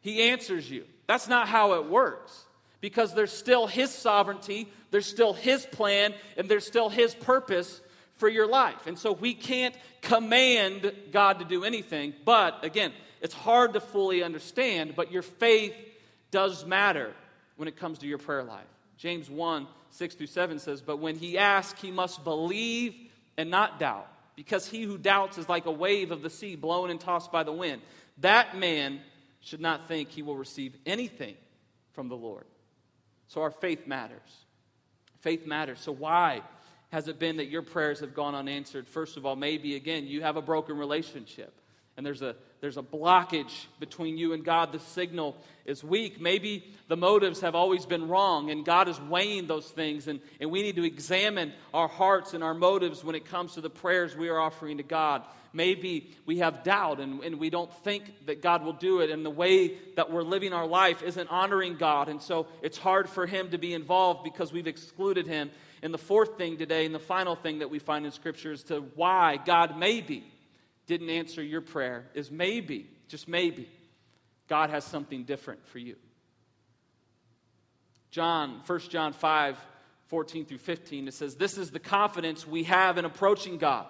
he 0.01 0.29
answers 0.29 0.69
you. 0.69 0.85
That's 1.07 1.27
not 1.27 1.47
how 1.47 1.73
it 1.73 1.85
works 1.89 2.45
because 2.79 3.13
there's 3.13 3.31
still 3.31 3.67
his 3.67 3.91
sovereignty, 3.91 4.67
there's 4.89 5.05
still 5.05 5.33
his 5.33 5.65
plan, 5.65 6.13
and 6.35 6.49
there's 6.49 6.65
still 6.65 6.89
his 6.89 7.13
purpose 7.13 7.79
for 8.15 8.27
your 8.27 8.47
life. 8.47 8.87
And 8.87 8.97
so 8.97 9.11
we 9.11 9.33
can't 9.33 9.75
command 10.01 10.91
God 11.11 11.39
to 11.39 11.45
do 11.45 11.63
anything, 11.63 12.13
but 12.25 12.65
again, 12.65 12.91
it's 13.21 13.35
hard 13.35 13.73
to 13.73 13.79
fully 13.79 14.23
understand, 14.23 14.95
but 14.95 15.11
your 15.11 15.21
faith 15.21 15.75
does 16.31 16.65
matter 16.65 17.13
when 17.55 17.67
it 17.67 17.77
comes 17.77 17.99
to 17.99 18.07
your 18.07 18.17
prayer 18.17 18.43
life. 18.43 18.65
James 18.97 19.29
1 19.29 19.67
6 19.91 20.15
through 20.15 20.27
7 20.27 20.57
says, 20.57 20.81
But 20.81 20.99
when 20.99 21.17
he 21.17 21.37
asks, 21.37 21.81
he 21.81 21.91
must 21.91 22.23
believe 22.23 22.95
and 23.37 23.49
not 23.49 23.79
doubt, 23.79 24.07
because 24.35 24.67
he 24.67 24.83
who 24.83 24.97
doubts 24.97 25.37
is 25.37 25.49
like 25.49 25.65
a 25.65 25.71
wave 25.71 26.11
of 26.11 26.21
the 26.21 26.29
sea 26.29 26.55
blown 26.55 26.89
and 26.89 26.99
tossed 26.99 27.31
by 27.31 27.43
the 27.43 27.51
wind. 27.51 27.81
That 28.19 28.57
man 28.57 29.01
should 29.41 29.61
not 29.61 29.87
think 29.87 30.09
he 30.09 30.21
will 30.21 30.37
receive 30.37 30.75
anything 30.85 31.35
from 31.93 32.07
the 32.07 32.15
Lord. 32.15 32.45
So 33.27 33.41
our 33.41 33.51
faith 33.51 33.87
matters. 33.87 34.45
Faith 35.21 35.45
matters. 35.45 35.79
So 35.79 35.91
why 35.91 36.41
has 36.91 37.07
it 37.07 37.19
been 37.19 37.37
that 37.37 37.47
your 37.47 37.61
prayers 37.61 37.99
have 38.01 38.13
gone 38.13 38.35
unanswered? 38.35 38.87
First 38.87 39.17
of 39.17 39.25
all, 39.25 39.35
maybe 39.35 39.75
again, 39.75 40.07
you 40.07 40.21
have 40.21 40.37
a 40.37 40.41
broken 40.41 40.77
relationship 40.77 41.53
and 41.97 42.05
there's 42.05 42.21
a, 42.21 42.35
there's 42.61 42.77
a 42.77 42.83
blockage 42.83 43.65
between 43.79 44.17
you 44.17 44.33
and 44.33 44.45
God. 44.45 44.71
The 44.71 44.79
signal 44.79 45.35
is 45.65 45.83
weak. 45.83 46.21
Maybe 46.21 46.73
the 46.87 46.97
motives 46.97 47.41
have 47.41 47.53
always 47.53 47.85
been 47.85 48.07
wrong, 48.07 48.49
and 48.49 48.65
God 48.65 48.87
is 48.87 48.99
weighing 49.01 49.47
those 49.47 49.69
things, 49.69 50.07
and, 50.07 50.21
and 50.39 50.51
we 50.51 50.61
need 50.61 50.77
to 50.77 50.85
examine 50.85 51.53
our 51.73 51.87
hearts 51.87 52.33
and 52.33 52.43
our 52.43 52.53
motives 52.53 53.03
when 53.03 53.15
it 53.15 53.25
comes 53.25 53.53
to 53.53 53.61
the 53.61 53.69
prayers 53.69 54.15
we 54.15 54.29
are 54.29 54.39
offering 54.39 54.77
to 54.77 54.83
God. 54.83 55.23
Maybe 55.53 56.11
we 56.25 56.37
have 56.37 56.63
doubt 56.63 57.01
and, 57.01 57.21
and 57.25 57.37
we 57.37 57.49
don't 57.49 57.73
think 57.83 58.25
that 58.25 58.41
God 58.41 58.63
will 58.63 58.73
do 58.73 59.01
it, 59.01 59.09
and 59.09 59.25
the 59.25 59.29
way 59.29 59.75
that 59.97 60.09
we're 60.09 60.23
living 60.23 60.53
our 60.53 60.67
life 60.67 61.03
isn't 61.03 61.29
honoring 61.29 61.75
God, 61.75 62.07
and 62.07 62.21
so 62.21 62.47
it's 62.61 62.77
hard 62.77 63.09
for 63.09 63.25
Him 63.25 63.49
to 63.49 63.57
be 63.57 63.73
involved 63.73 64.23
because 64.23 64.53
we've 64.53 64.67
excluded 64.67 65.27
Him. 65.27 65.51
And 65.83 65.93
the 65.93 65.97
fourth 65.97 66.37
thing 66.37 66.57
today, 66.57 66.85
and 66.85 66.95
the 66.95 66.99
final 66.99 67.35
thing 67.35 67.59
that 67.59 67.69
we 67.69 67.79
find 67.79 68.05
in 68.05 68.11
Scripture, 68.11 68.53
is 68.53 68.63
to 68.65 68.81
why 68.95 69.37
God 69.45 69.77
may 69.77 69.99
be 69.99 70.23
didn't 70.87 71.09
answer 71.09 71.41
your 71.41 71.61
prayer 71.61 72.05
is 72.13 72.31
maybe, 72.31 72.89
just 73.07 73.27
maybe, 73.27 73.69
God 74.47 74.69
has 74.69 74.83
something 74.83 75.23
different 75.23 75.65
for 75.67 75.79
you. 75.79 75.95
John, 78.09 78.61
1 78.65 78.79
John 78.89 79.13
5, 79.13 79.57
14 80.07 80.45
through 80.45 80.57
15, 80.57 81.07
it 81.07 81.13
says, 81.13 81.35
This 81.35 81.57
is 81.57 81.71
the 81.71 81.79
confidence 81.79 82.45
we 82.45 82.63
have 82.63 82.97
in 82.97 83.05
approaching 83.05 83.57
God, 83.57 83.87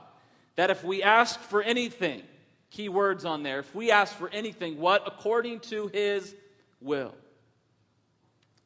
that 0.56 0.70
if 0.70 0.84
we 0.84 1.02
ask 1.02 1.40
for 1.40 1.64
anything, 1.64 2.22
key 2.70 2.90
words 2.90 3.26
on 3.26 3.42
there, 3.42 3.60
if 3.60 3.74
we 3.74 3.90
ask 3.90 4.16
for 4.16 4.30
anything, 4.30 4.78
what? 4.78 5.02
According 5.08 5.62
to 5.62 5.88
his 5.88 6.36
will, 6.80 7.16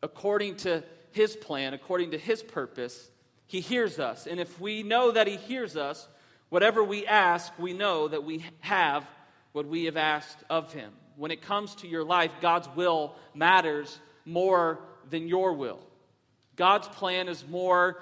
according 0.04 0.58
to 0.58 0.84
his 1.12 1.36
plan, 1.38 1.74
according 1.74 2.12
to 2.12 2.18
his 2.18 2.44
purpose, 2.44 3.10
he 3.48 3.62
hears 3.62 4.00
us. 4.00 4.28
And 4.28 4.40
if 4.40 4.60
we 4.60 4.84
know 4.84 5.12
that 5.12 5.28
he 5.28 5.38
hears 5.38 5.78
us, 5.78 6.10
Whatever 6.56 6.86
we 6.86 7.06
ask, 7.06 7.52
we 7.60 7.74
know 7.74 8.08
that 8.08 8.24
we 8.24 8.46
have 8.62 9.06
what 9.52 9.68
we 9.68 9.84
have 9.86 9.98
asked 9.98 10.38
of 10.50 10.72
Him. 10.72 10.90
When 11.18 11.30
it 11.30 11.42
comes 11.42 11.76
to 11.76 11.88
your 11.90 12.06
life, 12.06 12.32
God's 12.40 12.70
will 12.78 13.14
matters 13.34 14.00
more 14.24 14.80
than 15.10 15.28
your 15.28 15.52
will. 15.52 15.82
God's 16.56 16.88
plan 16.88 17.28
is 17.28 17.46
more 17.46 18.02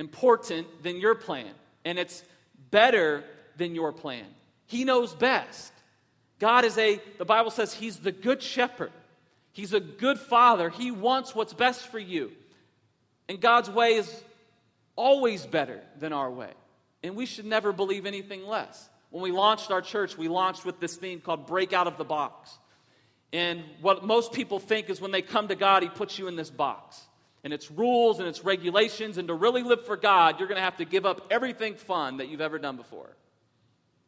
important 0.00 0.82
than 0.82 0.98
your 0.98 1.14
plan, 1.14 1.46
and 1.84 1.96
it's 1.96 2.24
better 2.72 3.22
than 3.56 3.76
your 3.76 3.92
plan. 3.92 4.26
He 4.66 4.82
knows 4.82 5.14
best. 5.14 5.72
God 6.40 6.64
is 6.64 6.76
a, 6.76 7.00
the 7.18 7.24
Bible 7.24 7.52
says, 7.52 7.72
He's 7.72 7.98
the 8.00 8.10
good 8.10 8.42
shepherd. 8.42 8.90
He's 9.52 9.74
a 9.74 9.78
good 9.78 10.18
father. 10.18 10.70
He 10.70 10.90
wants 10.90 11.36
what's 11.36 11.54
best 11.54 11.86
for 11.86 12.00
you. 12.00 12.32
And 13.28 13.40
God's 13.40 13.70
way 13.70 13.94
is 13.94 14.24
always 14.96 15.46
better 15.46 15.80
than 16.00 16.12
our 16.12 16.32
way. 16.32 16.50
And 17.02 17.16
we 17.16 17.26
should 17.26 17.46
never 17.46 17.72
believe 17.72 18.06
anything 18.06 18.46
less. 18.46 18.88
When 19.10 19.22
we 19.22 19.32
launched 19.32 19.70
our 19.70 19.82
church, 19.82 20.16
we 20.16 20.28
launched 20.28 20.64
with 20.64 20.80
this 20.80 20.96
theme 20.96 21.20
called 21.20 21.46
Break 21.46 21.72
Out 21.72 21.86
of 21.86 21.96
the 21.96 22.04
Box. 22.04 22.58
And 23.32 23.62
what 23.80 24.04
most 24.04 24.32
people 24.32 24.58
think 24.58 24.90
is 24.90 25.00
when 25.00 25.10
they 25.10 25.22
come 25.22 25.48
to 25.48 25.54
God, 25.54 25.82
He 25.82 25.88
puts 25.88 26.18
you 26.18 26.28
in 26.28 26.36
this 26.36 26.50
box. 26.50 27.00
And 27.42 27.52
it's 27.52 27.70
rules 27.70 28.18
and 28.18 28.28
it's 28.28 28.44
regulations. 28.44 29.18
And 29.18 29.28
to 29.28 29.34
really 29.34 29.62
live 29.62 29.86
for 29.86 29.96
God, 29.96 30.38
you're 30.38 30.48
going 30.48 30.58
to 30.58 30.62
have 30.62 30.76
to 30.76 30.84
give 30.84 31.06
up 31.06 31.28
everything 31.30 31.74
fun 31.74 32.18
that 32.18 32.28
you've 32.28 32.40
ever 32.40 32.58
done 32.58 32.76
before. 32.76 33.16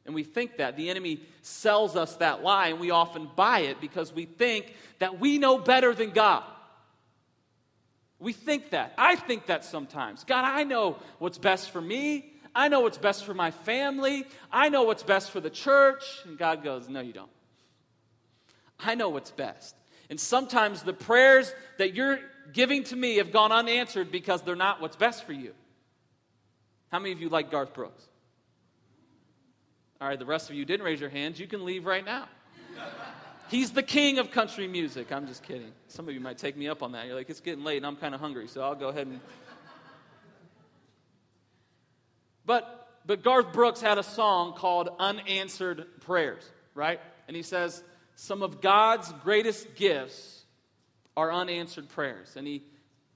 And 0.05 0.15
we 0.15 0.25
think 0.25 0.57
that. 0.57 0.77
The 0.77 0.91
enemy 0.91 1.23
sells 1.43 1.97
us 1.97 2.17
that 2.17 2.43
lie, 2.43 2.69
and 2.69 2.81
we 2.81 2.91
often 2.91 3.29
buy 3.37 3.61
it 3.61 3.81
because 3.81 4.13
we 4.13 4.25
think 4.25 4.75
that 4.99 5.21
we 5.21 5.39
know 5.39 5.59
better 5.59 5.95
than 5.95 6.11
God. 6.11 6.43
We 8.19 8.33
think 8.33 8.71
that. 8.71 8.95
I 8.99 9.17
think 9.17 9.47
that 9.47 9.65
sometimes. 9.65 10.25
God, 10.25 10.45
I 10.45 10.65
know 10.65 10.99
what's 11.19 11.39
best 11.39 11.71
for 11.71 11.81
me. 11.81 12.32
I 12.55 12.69
know 12.69 12.81
what's 12.81 12.99
best 12.99 13.25
for 13.25 13.35
my 13.35 13.51
family. 13.51 14.25
I 14.51 14.69
know 14.69 14.83
what's 14.83 15.03
best 15.03 15.31
for 15.31 15.41
the 15.41 15.51
church. 15.51 16.05
And 16.25 16.39
God 16.39 16.63
goes, 16.63 16.89
No, 16.89 17.01
you 17.01 17.13
don't. 17.13 17.31
I 18.79 18.95
know 18.95 19.09
what's 19.09 19.31
best. 19.31 19.75
And 20.11 20.21
sometimes 20.21 20.83
the 20.83 20.93
prayers 20.93 21.53
that 21.79 21.95
you're 21.95 22.19
giving 22.53 22.85
to 22.85 22.97
me 22.97 23.17
have 23.17 23.33
gone 23.33 23.53
unanswered 23.53 24.11
because 24.11 24.43
they're 24.43 24.57
not 24.57 24.81
what's 24.81 24.97
best 24.97 25.25
for 25.25 25.33
you. 25.33 25.55
How 26.91 26.99
many 26.99 27.13
of 27.13 27.21
you 27.21 27.29
like 27.29 27.51
Garth 27.51 27.73
Brooks? 27.73 28.05
All 30.01 30.09
right, 30.09 30.19
the 30.19 30.27
rest 30.27 30.51
of 30.51 30.57
you 30.57 30.65
didn't 30.65 30.85
raise 30.85 31.01
your 31.01 31.11
hands. 31.11 31.39
You 31.39 31.47
can 31.47 31.65
leave 31.65 31.87
right 31.87 32.05
now. 32.05 32.27
He's 33.49 33.71
the 33.71 33.83
king 33.83 34.19
of 34.19 34.31
country 34.31 34.67
music. 34.67 35.13
I'm 35.13 35.27
just 35.27 35.43
kidding. 35.43 35.73
Some 35.87 36.09
of 36.09 36.15
you 36.15 36.21
might 36.21 36.39
take 36.39 36.57
me 36.57 36.69
up 36.69 36.83
on 36.83 36.93
that. 36.93 37.07
You're 37.07 37.17
like, 37.17 37.31
it's 37.31 37.41
getting 37.41 37.65
late 37.65 37.77
and 37.77 37.87
I'm 37.87 37.97
kind 37.97 38.15
of 38.15 38.21
hungry, 38.21 38.49
so 38.49 38.63
I'll 38.63 38.75
go 38.75 38.89
ahead 38.89 39.07
and 39.07 39.21
but, 42.47 42.89
but 43.07 43.23
Garth 43.23 43.53
Brooks 43.53 43.81
had 43.81 43.99
a 43.99 44.03
song 44.03 44.55
called 44.55 44.89
Unanswered 44.99 45.87
Prayers, 46.01 46.43
right? 46.75 47.01
And 47.29 47.37
he 47.37 47.43
says, 47.43 47.83
Some 48.17 48.43
of 48.43 48.61
God's 48.61 49.13
greatest 49.23 49.75
gifts 49.75 50.43
are 51.17 51.33
unanswered 51.33 51.89
prayers. 51.91 52.35
And 52.37 52.47
he, 52.47 52.63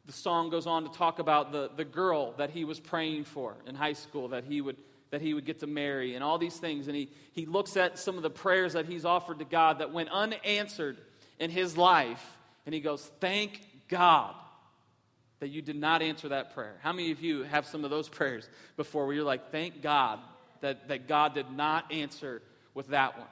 the 0.07 0.13
song 0.13 0.51
goes 0.51 0.67
on 0.67 0.85
to 0.85 0.91
talk 0.91 1.19
about 1.19 1.53
the, 1.53 1.71
the 1.77 1.85
girl 1.85 2.33
that 2.39 2.51
he 2.51 2.65
was 2.65 2.79
praying 2.79 3.25
for 3.25 3.57
in 3.67 3.75
high 3.75 3.95
school 3.95 4.29
that 4.29 4.45
he 4.45 4.61
would 4.61 4.77
that 5.11 5.21
he 5.23 5.35
would 5.35 5.45
get 5.45 5.61
to 5.61 5.69
marry 5.69 6.17
and 6.17 6.25
all 6.25 6.37
these 6.37 6.57
things 6.57 6.89
and 6.89 6.97
he, 6.97 7.09
he 7.33 7.47
looks 7.47 7.77
at 7.77 7.97
some 7.97 8.17
of 8.17 8.25
the 8.25 8.31
prayers 8.31 8.73
that 8.73 8.87
he's 8.87 9.05
offered 9.05 9.39
to 9.39 9.45
god 9.45 9.79
that 9.79 9.93
went 9.93 10.09
unanswered 10.11 10.97
in 11.39 11.49
his 11.49 11.77
life 11.77 12.37
and 12.67 12.75
he 12.75 12.81
goes 12.81 13.09
thank 13.21 13.61
god 13.89 14.35
that 15.41 15.49
you 15.49 15.63
did 15.63 15.77
not 15.77 16.03
answer 16.03 16.29
that 16.29 16.55
prayer? 16.55 16.77
How 16.83 16.93
many 16.93 17.11
of 17.11 17.21
you 17.21 17.43
have 17.45 17.67
some 17.67 17.85
of 17.85 17.91
those 17.91 18.09
prayers 18.09 18.49
before 18.77 19.07
where 19.07 19.15
you're 19.15 19.25
like, 19.25 19.51
thank 19.51 19.83
God 19.83 20.19
that, 20.61 20.89
that 20.89 21.09
God 21.09 21.35
did 21.35 21.51
not 21.51 21.93
answer 21.93 22.43
with 22.75 22.89
that 22.89 23.19
one? 23.19 23.29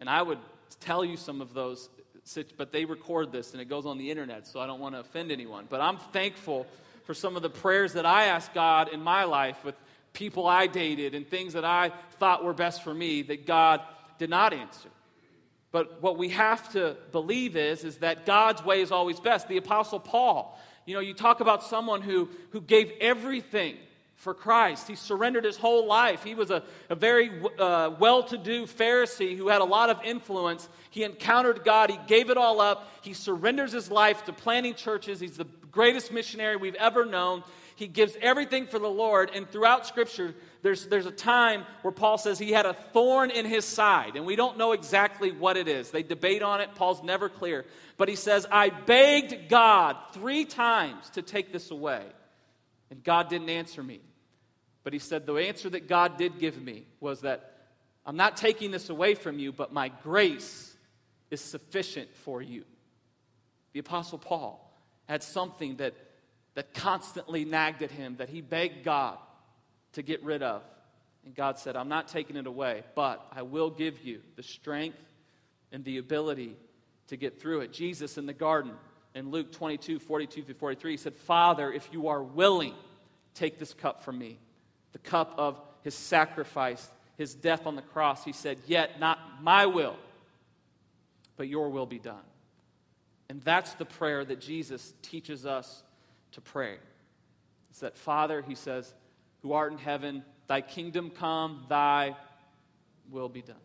And 0.00 0.08
I 0.08 0.22
would 0.22 0.38
tell 0.80 1.04
you 1.04 1.16
some 1.16 1.40
of 1.40 1.54
those, 1.54 1.88
but 2.56 2.72
they 2.72 2.84
record 2.84 3.32
this 3.32 3.52
and 3.52 3.60
it 3.60 3.68
goes 3.68 3.86
on 3.86 3.98
the 3.98 4.10
internet, 4.10 4.46
so 4.46 4.60
I 4.60 4.66
don't 4.66 4.80
want 4.80 4.94
to 4.94 5.00
offend 5.00 5.32
anyone. 5.32 5.66
But 5.68 5.80
I'm 5.80 5.98
thankful 5.98 6.66
for 7.04 7.14
some 7.14 7.36
of 7.36 7.42
the 7.42 7.50
prayers 7.50 7.94
that 7.94 8.06
I 8.06 8.24
asked 8.26 8.52
God 8.54 8.92
in 8.92 9.00
my 9.00 9.24
life 9.24 9.64
with 9.64 9.74
people 10.12 10.46
I 10.46 10.66
dated 10.66 11.14
and 11.14 11.26
things 11.26 11.54
that 11.54 11.64
I 11.64 11.92
thought 12.18 12.44
were 12.44 12.52
best 12.52 12.82
for 12.82 12.92
me 12.92 13.22
that 13.22 13.46
God 13.46 13.80
did 14.18 14.30
not 14.30 14.52
answer. 14.52 14.88
But 15.70 16.02
what 16.02 16.16
we 16.16 16.30
have 16.30 16.72
to 16.72 16.96
believe 17.12 17.56
is, 17.56 17.84
is 17.84 17.98
that 17.98 18.24
God's 18.24 18.64
way 18.64 18.80
is 18.80 18.90
always 18.90 19.20
best. 19.20 19.48
The 19.48 19.58
Apostle 19.58 20.00
Paul, 20.00 20.58
you 20.86 20.94
know, 20.94 21.00
you 21.00 21.12
talk 21.12 21.40
about 21.40 21.62
someone 21.62 22.00
who, 22.00 22.30
who 22.50 22.60
gave 22.60 22.90
everything 23.00 23.76
for 24.16 24.34
Christ. 24.34 24.88
He 24.88 24.96
surrendered 24.96 25.44
his 25.44 25.56
whole 25.56 25.86
life. 25.86 26.24
He 26.24 26.34
was 26.34 26.50
a, 26.50 26.62
a 26.88 26.96
very 26.96 27.30
uh, 27.58 27.90
well 27.98 28.24
to 28.24 28.36
do 28.36 28.66
Pharisee 28.66 29.36
who 29.36 29.48
had 29.48 29.60
a 29.60 29.64
lot 29.64 29.90
of 29.90 30.02
influence. 30.04 30.68
He 30.90 31.04
encountered 31.04 31.64
God. 31.64 31.90
He 31.90 31.98
gave 32.08 32.28
it 32.30 32.36
all 32.36 32.60
up. 32.60 32.88
He 33.02 33.12
surrenders 33.12 33.70
his 33.70 33.90
life 33.90 34.24
to 34.24 34.32
planting 34.32 34.74
churches. 34.74 35.20
He's 35.20 35.36
the 35.36 35.46
greatest 35.70 36.12
missionary 36.12 36.56
we've 36.56 36.74
ever 36.74 37.04
known. 37.04 37.44
He 37.78 37.86
gives 37.86 38.16
everything 38.20 38.66
for 38.66 38.80
the 38.80 38.88
Lord. 38.88 39.30
And 39.32 39.48
throughout 39.48 39.86
Scripture, 39.86 40.34
there's, 40.62 40.86
there's 40.88 41.06
a 41.06 41.12
time 41.12 41.64
where 41.82 41.92
Paul 41.92 42.18
says 42.18 42.36
he 42.36 42.50
had 42.50 42.66
a 42.66 42.74
thorn 42.74 43.30
in 43.30 43.46
his 43.46 43.64
side. 43.64 44.16
And 44.16 44.26
we 44.26 44.34
don't 44.34 44.58
know 44.58 44.72
exactly 44.72 45.30
what 45.30 45.56
it 45.56 45.68
is. 45.68 45.92
They 45.92 46.02
debate 46.02 46.42
on 46.42 46.60
it. 46.60 46.74
Paul's 46.74 47.04
never 47.04 47.28
clear. 47.28 47.64
But 47.96 48.08
he 48.08 48.16
says, 48.16 48.48
I 48.50 48.70
begged 48.70 49.48
God 49.48 49.94
three 50.12 50.44
times 50.44 51.08
to 51.10 51.22
take 51.22 51.52
this 51.52 51.70
away. 51.70 52.02
And 52.90 53.04
God 53.04 53.28
didn't 53.28 53.48
answer 53.48 53.80
me. 53.80 54.00
But 54.82 54.92
he 54.92 54.98
said, 54.98 55.24
The 55.24 55.34
answer 55.34 55.70
that 55.70 55.86
God 55.86 56.16
did 56.16 56.40
give 56.40 56.60
me 56.60 56.84
was 56.98 57.20
that 57.20 57.58
I'm 58.04 58.16
not 58.16 58.36
taking 58.36 58.72
this 58.72 58.90
away 58.90 59.14
from 59.14 59.38
you, 59.38 59.52
but 59.52 59.72
my 59.72 59.90
grace 60.02 60.76
is 61.30 61.40
sufficient 61.40 62.12
for 62.24 62.42
you. 62.42 62.64
The 63.72 63.78
Apostle 63.78 64.18
Paul 64.18 64.68
had 65.08 65.22
something 65.22 65.76
that, 65.76 65.94
that 66.58 66.74
constantly 66.74 67.44
nagged 67.44 67.84
at 67.84 67.90
him 67.92 68.16
that 68.16 68.28
he 68.28 68.40
begged 68.40 68.82
God 68.82 69.16
to 69.92 70.02
get 70.02 70.20
rid 70.24 70.42
of. 70.42 70.60
And 71.24 71.32
God 71.32 71.56
said, 71.56 71.76
I'm 71.76 71.88
not 71.88 72.08
taking 72.08 72.34
it 72.34 72.48
away, 72.48 72.82
but 72.96 73.24
I 73.30 73.42
will 73.42 73.70
give 73.70 74.02
you 74.02 74.22
the 74.34 74.42
strength 74.42 74.98
and 75.70 75.84
the 75.84 75.98
ability 75.98 76.56
to 77.06 77.16
get 77.16 77.40
through 77.40 77.60
it. 77.60 77.72
Jesus 77.72 78.18
in 78.18 78.26
the 78.26 78.32
garden 78.32 78.72
in 79.14 79.30
Luke 79.30 79.52
22 79.52 80.00
42 80.00 80.42
through 80.42 80.54
43 80.56 80.96
said, 80.96 81.14
Father, 81.14 81.72
if 81.72 81.88
you 81.92 82.08
are 82.08 82.24
willing, 82.24 82.74
take 83.34 83.60
this 83.60 83.72
cup 83.72 84.02
from 84.02 84.18
me 84.18 84.40
the 84.90 84.98
cup 84.98 85.34
of 85.38 85.60
his 85.84 85.94
sacrifice, 85.94 86.90
his 87.16 87.36
death 87.36 87.68
on 87.68 87.76
the 87.76 87.82
cross, 87.82 88.24
he 88.24 88.32
said, 88.32 88.58
Yet 88.66 88.98
not 88.98 89.20
my 89.42 89.66
will, 89.66 89.94
but 91.36 91.46
your 91.46 91.68
will 91.68 91.86
be 91.86 92.00
done. 92.00 92.26
And 93.28 93.40
that's 93.42 93.74
the 93.74 93.84
prayer 93.84 94.24
that 94.24 94.40
Jesus 94.40 94.92
teaches 95.02 95.46
us 95.46 95.84
to 96.32 96.40
pray. 96.40 96.76
It's 97.70 97.80
that, 97.80 97.96
Father, 97.96 98.42
he 98.42 98.54
says, 98.54 98.92
who 99.42 99.52
art 99.52 99.72
in 99.72 99.78
heaven, 99.78 100.24
thy 100.46 100.60
kingdom 100.60 101.10
come, 101.10 101.64
thy 101.68 102.16
will 103.10 103.28
be 103.28 103.42
done. 103.42 103.56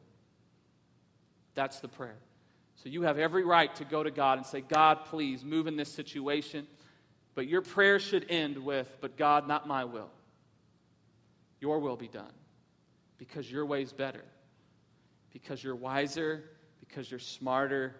That's 1.56 1.80
the 1.80 1.88
prayer. 1.88 2.18
So 2.76 2.90
you 2.90 3.04
have 3.04 3.18
every 3.18 3.44
right 3.44 3.74
to 3.76 3.86
go 3.86 4.04
to 4.04 4.12
God 4.12 4.38
and 4.38 4.46
say, 4.46 4.62
God, 4.62 5.06
please 5.06 5.44
move 5.44 5.68
in 5.68 5.78
this 5.78 5.90
situation. 5.90 6.68
But 7.36 7.48
your 7.48 7.62
prayer 7.62 8.00
should 8.00 8.26
end 8.30 8.58
with, 8.58 8.98
But 9.02 9.18
God, 9.18 9.48
not 9.48 9.68
my 9.68 9.86
will. 9.86 10.10
Your 11.60 11.80
will 11.80 11.96
be 11.96 12.10
done 12.10 12.34
because 13.18 13.50
your 13.50 13.66
way's 13.66 13.94
better, 13.94 14.24
because 15.32 15.64
you're 15.64 15.76
wiser, 15.76 16.44
because 16.82 17.10
you're 17.10 17.22
smarter, 17.22 17.96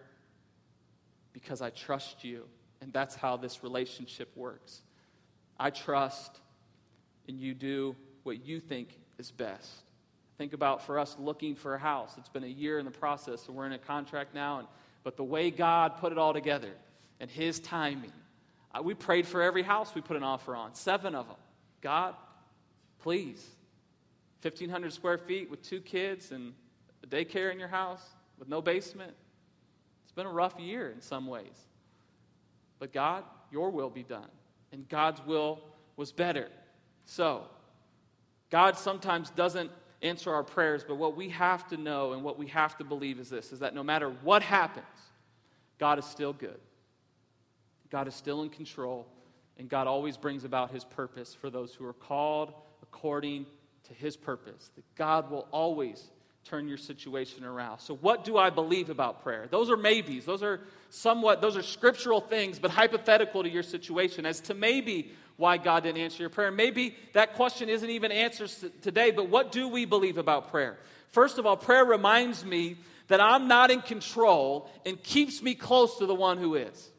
because 1.32 1.62
I 1.62 1.70
trust 1.70 2.24
you. 2.24 2.44
And 2.84 2.92
that's 2.92 3.16
how 3.16 3.36
this 3.36 3.64
relationship 3.64 4.30
works. 4.36 4.82
I 5.58 5.70
trust, 5.70 6.38
and 7.26 7.40
you 7.40 7.54
do 7.54 7.96
what 8.22 8.46
you 8.46 8.60
think 8.60 8.96
is 9.18 9.32
best. 9.32 9.68
Think 10.38 10.52
about 10.52 10.86
for 10.86 11.00
us 11.00 11.16
looking 11.18 11.56
for 11.56 11.74
a 11.74 11.78
house. 11.78 12.14
It's 12.18 12.28
been 12.28 12.44
a 12.44 12.46
year 12.46 12.78
in 12.78 12.84
the 12.84 12.92
process, 12.92 13.48
and 13.48 13.56
we're 13.56 13.66
in 13.66 13.72
a 13.72 13.78
contract 13.78 14.34
now. 14.34 14.60
And, 14.60 14.68
but 15.02 15.16
the 15.16 15.24
way 15.24 15.50
God 15.50 15.96
put 15.96 16.12
it 16.12 16.18
all 16.18 16.32
together 16.32 16.70
and 17.18 17.28
His 17.28 17.58
timing, 17.58 18.12
uh, 18.72 18.82
we 18.82 18.94
prayed 18.94 19.26
for 19.26 19.42
every 19.42 19.62
house 19.62 19.94
we 19.96 20.00
put 20.00 20.16
an 20.16 20.22
offer 20.22 20.54
on, 20.54 20.74
seven 20.74 21.16
of 21.16 21.26
them. 21.26 21.36
God, 21.80 22.14
Please. 23.04 23.46
1,500 24.40 24.90
square 24.94 25.18
feet 25.18 25.50
with 25.50 25.60
two 25.60 25.78
kids 25.78 26.32
and 26.32 26.54
a 27.02 27.06
daycare 27.06 27.52
in 27.52 27.58
your 27.58 27.68
house 27.68 28.00
with 28.38 28.48
no 28.48 28.62
basement. 28.62 29.12
It's 30.04 30.12
been 30.12 30.24
a 30.24 30.32
rough 30.32 30.58
year 30.58 30.90
in 30.90 31.02
some 31.02 31.26
ways. 31.26 31.66
But 32.84 32.92
God, 32.92 33.24
your 33.50 33.70
will 33.70 33.88
be 33.88 34.02
done. 34.02 34.28
And 34.70 34.86
God's 34.90 35.24
will 35.24 35.60
was 35.96 36.12
better. 36.12 36.50
So, 37.06 37.44
God 38.50 38.76
sometimes 38.76 39.30
doesn't 39.30 39.70
answer 40.02 40.30
our 40.30 40.42
prayers, 40.42 40.84
but 40.86 40.96
what 40.96 41.16
we 41.16 41.30
have 41.30 41.66
to 41.68 41.78
know 41.78 42.12
and 42.12 42.22
what 42.22 42.38
we 42.38 42.46
have 42.48 42.76
to 42.76 42.84
believe 42.84 43.18
is 43.18 43.30
this 43.30 43.52
is 43.52 43.60
that 43.60 43.74
no 43.74 43.82
matter 43.82 44.10
what 44.22 44.42
happens, 44.42 44.84
God 45.78 45.98
is 45.98 46.04
still 46.04 46.34
good. 46.34 46.60
God 47.88 48.06
is 48.06 48.14
still 48.14 48.42
in 48.42 48.50
control, 48.50 49.06
and 49.56 49.66
God 49.66 49.86
always 49.86 50.18
brings 50.18 50.44
about 50.44 50.70
his 50.70 50.84
purpose 50.84 51.34
for 51.34 51.48
those 51.48 51.72
who 51.72 51.86
are 51.86 51.94
called 51.94 52.52
according 52.82 53.46
to 53.84 53.94
his 53.94 54.14
purpose. 54.14 54.70
That 54.76 54.84
God 54.94 55.30
will 55.30 55.48
always 55.52 56.10
turn 56.44 56.68
your 56.68 56.76
situation 56.76 57.44
around. 57.44 57.80
So 57.80 57.96
what 57.96 58.24
do 58.24 58.36
I 58.36 58.50
believe 58.50 58.90
about 58.90 59.22
prayer? 59.22 59.46
Those 59.50 59.70
are 59.70 59.76
maybes. 59.76 60.24
Those 60.24 60.42
are 60.42 60.60
somewhat 60.90 61.40
those 61.40 61.56
are 61.56 61.62
scriptural 61.62 62.20
things 62.20 62.60
but 62.60 62.70
hypothetical 62.70 63.42
to 63.42 63.48
your 63.48 63.64
situation 63.64 64.24
as 64.24 64.40
to 64.40 64.54
maybe 64.54 65.10
why 65.36 65.56
God 65.56 65.82
didn't 65.82 66.00
answer 66.00 66.22
your 66.22 66.30
prayer. 66.30 66.50
Maybe 66.50 66.96
that 67.12 67.34
question 67.34 67.68
isn't 67.68 67.90
even 67.90 68.12
answered 68.12 68.50
today, 68.82 69.10
but 69.10 69.28
what 69.28 69.50
do 69.50 69.68
we 69.68 69.84
believe 69.84 70.18
about 70.18 70.50
prayer? 70.50 70.78
First 71.10 71.38
of 71.38 71.46
all, 71.46 71.56
prayer 71.56 71.84
reminds 71.84 72.44
me 72.44 72.76
that 73.08 73.20
I'm 73.20 73.48
not 73.48 73.70
in 73.70 73.80
control 73.80 74.70
and 74.86 75.02
keeps 75.02 75.42
me 75.42 75.54
close 75.54 75.98
to 75.98 76.06
the 76.06 76.14
one 76.14 76.38
who 76.38 76.54
is. 76.54 76.90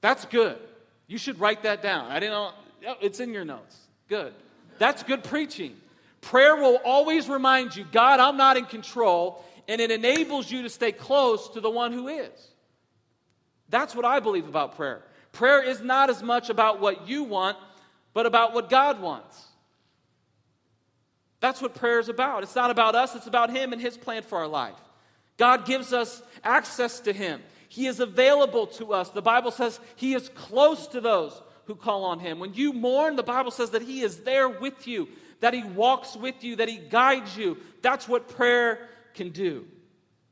That's 0.00 0.24
good. 0.26 0.58
You 1.06 1.18
should 1.18 1.40
write 1.40 1.64
that 1.64 1.82
down. 1.82 2.10
I 2.10 2.20
didn't 2.20 2.32
know 2.32 2.52
it's 3.00 3.20
in 3.20 3.32
your 3.32 3.44
notes. 3.44 3.76
Good. 4.08 4.32
That's 4.78 5.02
good 5.02 5.24
preaching. 5.24 5.76
Prayer 6.20 6.56
will 6.56 6.76
always 6.84 7.28
remind 7.28 7.74
you 7.74 7.84
God, 7.90 8.20
I'm 8.20 8.36
not 8.36 8.56
in 8.56 8.66
control, 8.66 9.44
and 9.68 9.80
it 9.80 9.90
enables 9.90 10.50
you 10.50 10.62
to 10.62 10.68
stay 10.68 10.92
close 10.92 11.48
to 11.50 11.60
the 11.60 11.70
one 11.70 11.92
who 11.92 12.08
is. 12.08 12.48
That's 13.68 13.94
what 13.94 14.04
I 14.04 14.20
believe 14.20 14.48
about 14.48 14.76
prayer. 14.76 15.02
Prayer 15.32 15.62
is 15.62 15.80
not 15.80 16.10
as 16.10 16.22
much 16.22 16.50
about 16.50 16.80
what 16.80 17.08
you 17.08 17.24
want, 17.24 17.56
but 18.12 18.26
about 18.26 18.52
what 18.52 18.68
God 18.68 19.00
wants. 19.00 19.40
That's 21.38 21.62
what 21.62 21.74
prayer 21.74 22.00
is 22.00 22.08
about. 22.08 22.42
It's 22.42 22.56
not 22.56 22.70
about 22.70 22.94
us, 22.94 23.14
it's 23.14 23.26
about 23.26 23.50
Him 23.50 23.72
and 23.72 23.80
His 23.80 23.96
plan 23.96 24.22
for 24.22 24.38
our 24.38 24.48
life. 24.48 24.74
God 25.38 25.64
gives 25.64 25.92
us 25.92 26.22
access 26.44 27.00
to 27.00 27.12
Him, 27.12 27.40
He 27.68 27.86
is 27.86 28.00
available 28.00 28.66
to 28.66 28.92
us. 28.92 29.10
The 29.10 29.22
Bible 29.22 29.52
says 29.52 29.80
He 29.96 30.14
is 30.14 30.28
close 30.30 30.86
to 30.88 31.00
those 31.00 31.40
who 31.70 31.76
call 31.76 32.04
on 32.04 32.18
him. 32.18 32.40
When 32.40 32.52
you 32.52 32.72
mourn, 32.72 33.14
the 33.14 33.22
Bible 33.22 33.52
says 33.52 33.70
that 33.70 33.82
he 33.82 34.00
is 34.00 34.22
there 34.22 34.48
with 34.48 34.88
you, 34.88 35.08
that 35.40 35.54
he 35.54 35.62
walks 35.62 36.16
with 36.16 36.44
you, 36.44 36.56
that 36.56 36.68
he 36.68 36.76
guides 36.76 37.36
you. 37.36 37.56
That's 37.82 38.08
what 38.08 38.28
prayer 38.28 38.88
can 39.14 39.30
do. 39.30 39.66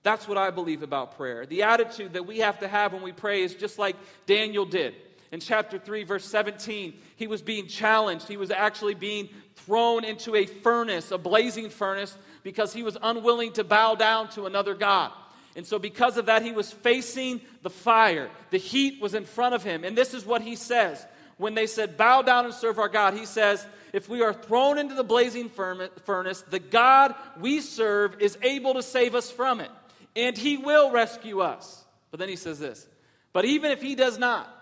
That's 0.03 0.29
what 0.29 0.39
I 0.39 0.51
believe 0.51 0.83
about 0.83 1.17
prayer. 1.17 1.45
The 1.45 1.65
attitude 1.65 2.13
that 2.15 2.27
we 2.27 2.39
have 2.39 2.61
to 2.61 2.69
have 2.69 2.93
when 2.93 3.03
we 3.03 3.13
pray 3.13 3.43
is 3.43 3.55
just 3.55 3.79
like 3.79 3.97
Daniel 4.27 4.65
did. 4.65 4.95
In 5.31 5.41
chapter 5.41 5.79
3, 5.79 6.05
verse 6.05 6.25
17, 6.25 6.95
he 7.17 7.27
was 7.27 7.43
being 7.43 7.67
challenged. 7.67 8.27
He 8.27 8.39
was 8.39 8.51
actually 8.51 8.95
being 8.95 9.29
thrown 9.57 10.05
into 10.05 10.35
a 10.35 10.47
furnace, 10.47 11.11
a 11.11 11.19
blazing 11.19 11.69
furnace, 11.69 12.17
because 12.43 12.73
he 12.73 12.83
was 12.83 12.97
unwilling 13.03 13.53
to 13.55 13.65
bow 13.65 13.95
down 13.95 14.31
to 14.31 14.47
another 14.47 14.75
God. 14.75 15.13
And 15.55 15.67
so, 15.67 15.79
because 15.79 16.17
of 16.17 16.27
that, 16.27 16.43
he 16.43 16.53
was 16.53 16.73
facing 16.73 17.41
the 17.63 17.71
fire. 17.71 18.31
The 18.51 18.59
heat 18.59 19.03
was 19.03 19.13
in 19.13 19.25
front 19.25 19.55
of 19.55 19.65
him. 19.65 19.85
And 19.85 19.99
this 19.99 20.15
is 20.15 20.25
what 20.25 20.41
he 20.41 20.57
says 20.57 21.05
when 21.39 21.55
they 21.55 21.67
said, 21.67 21.97
Bow 21.97 22.23
down 22.23 22.45
and 22.45 22.55
serve 22.55 22.79
our 22.79 22.89
God, 22.89 23.15
he 23.15 23.25
says, 23.25 23.67
If 23.93 24.09
we 24.09 24.23
are 24.23 24.35
thrown 24.35 24.79
into 24.79 24.95
the 24.95 25.05
blazing 25.05 25.49
furnace, 25.49 26.43
the 26.43 26.59
God 26.59 27.15
we 27.41 27.61
serve 27.61 28.21
is 28.21 28.37
able 28.43 28.75
to 28.75 28.83
save 28.83 29.15
us 29.15 29.31
from 29.31 29.61
it, 29.61 29.71
and 30.15 30.37
he 30.37 30.57
will 30.57 30.91
rescue 30.91 31.41
us. 31.41 31.85
But 32.11 32.21
then 32.21 32.29
he 32.29 32.37
says 32.37 32.59
this, 32.59 32.87
But 33.33 33.45
even 33.45 33.71
if 33.71 33.81
he 33.81 33.95
does 33.95 34.19
not, 34.19 34.55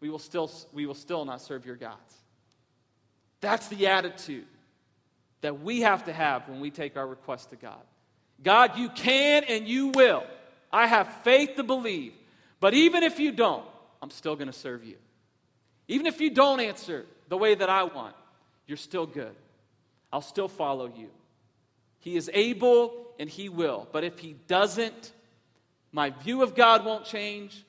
we 0.00 0.10
will 0.10 0.18
still, 0.18 0.50
we 0.72 0.86
will 0.86 0.94
still 0.94 1.24
not 1.24 1.42
serve 1.42 1.66
your 1.66 1.76
gods. 1.76 2.14
That's 3.40 3.68
the 3.68 3.88
attitude 3.88 4.46
that 5.40 5.60
we 5.62 5.80
have 5.80 6.04
to 6.04 6.12
have 6.12 6.48
when 6.48 6.60
we 6.60 6.70
take 6.70 6.96
our 6.96 7.06
request 7.06 7.50
to 7.50 7.56
God. 7.56 7.80
God, 8.42 8.78
you 8.78 8.88
can 8.90 9.44
and 9.44 9.66
you 9.66 9.88
will. 9.88 10.24
I 10.72 10.86
have 10.86 11.08
faith 11.22 11.56
to 11.56 11.62
believe. 11.62 12.12
But 12.60 12.74
even 12.74 13.02
if 13.02 13.18
you 13.18 13.32
don't, 13.32 13.64
I'm 14.02 14.10
still 14.10 14.36
going 14.36 14.48
to 14.48 14.52
serve 14.52 14.84
you. 14.84 14.96
Even 15.90 16.06
if 16.06 16.20
you 16.20 16.30
don't 16.30 16.60
answer 16.60 17.04
the 17.28 17.36
way 17.36 17.56
that 17.56 17.68
I 17.68 17.82
want, 17.82 18.14
you're 18.68 18.76
still 18.76 19.06
good. 19.06 19.34
I'll 20.12 20.20
still 20.20 20.46
follow 20.46 20.86
you. 20.86 21.08
He 21.98 22.16
is 22.16 22.30
able 22.32 23.08
and 23.18 23.28
He 23.28 23.48
will. 23.48 23.88
But 23.90 24.04
if 24.04 24.20
He 24.20 24.36
doesn't, 24.46 25.12
my 25.90 26.10
view 26.10 26.42
of 26.42 26.54
God 26.54 26.84
won't 26.84 27.04
change. 27.04 27.64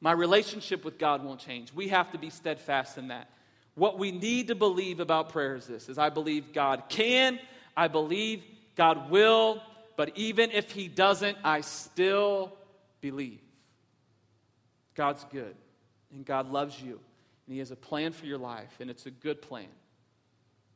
My 0.00 0.12
relationship 0.12 0.86
with 0.86 0.98
God 0.98 1.22
won't 1.22 1.38
change. 1.38 1.70
We 1.74 1.88
have 1.88 2.10
to 2.12 2.18
be 2.18 2.30
steadfast 2.30 2.96
in 2.96 3.08
that. 3.08 3.28
What 3.74 3.98
we 3.98 4.10
need 4.10 4.48
to 4.48 4.54
believe 4.54 4.98
about 4.98 5.28
prayer 5.28 5.54
is 5.54 5.66
this 5.66 5.90
is 5.90 5.98
I 5.98 6.08
believe 6.08 6.54
God 6.54 6.84
can, 6.88 7.38
I 7.76 7.88
believe 7.88 8.42
God 8.74 9.10
will, 9.10 9.62
but 9.98 10.12
even 10.16 10.50
if 10.50 10.70
He 10.70 10.88
doesn't, 10.88 11.36
I 11.44 11.60
still 11.60 12.56
believe. 13.02 13.40
God's 14.94 15.26
good, 15.30 15.54
and 16.10 16.24
God 16.24 16.50
loves 16.50 16.80
you, 16.80 16.98
and 17.48 17.54
He 17.54 17.60
has 17.60 17.70
a 17.70 17.76
plan 17.76 18.12
for 18.12 18.26
your 18.26 18.36
life, 18.36 18.76
and 18.78 18.90
it's 18.90 19.06
a 19.06 19.10
good 19.10 19.40
plan. 19.40 19.68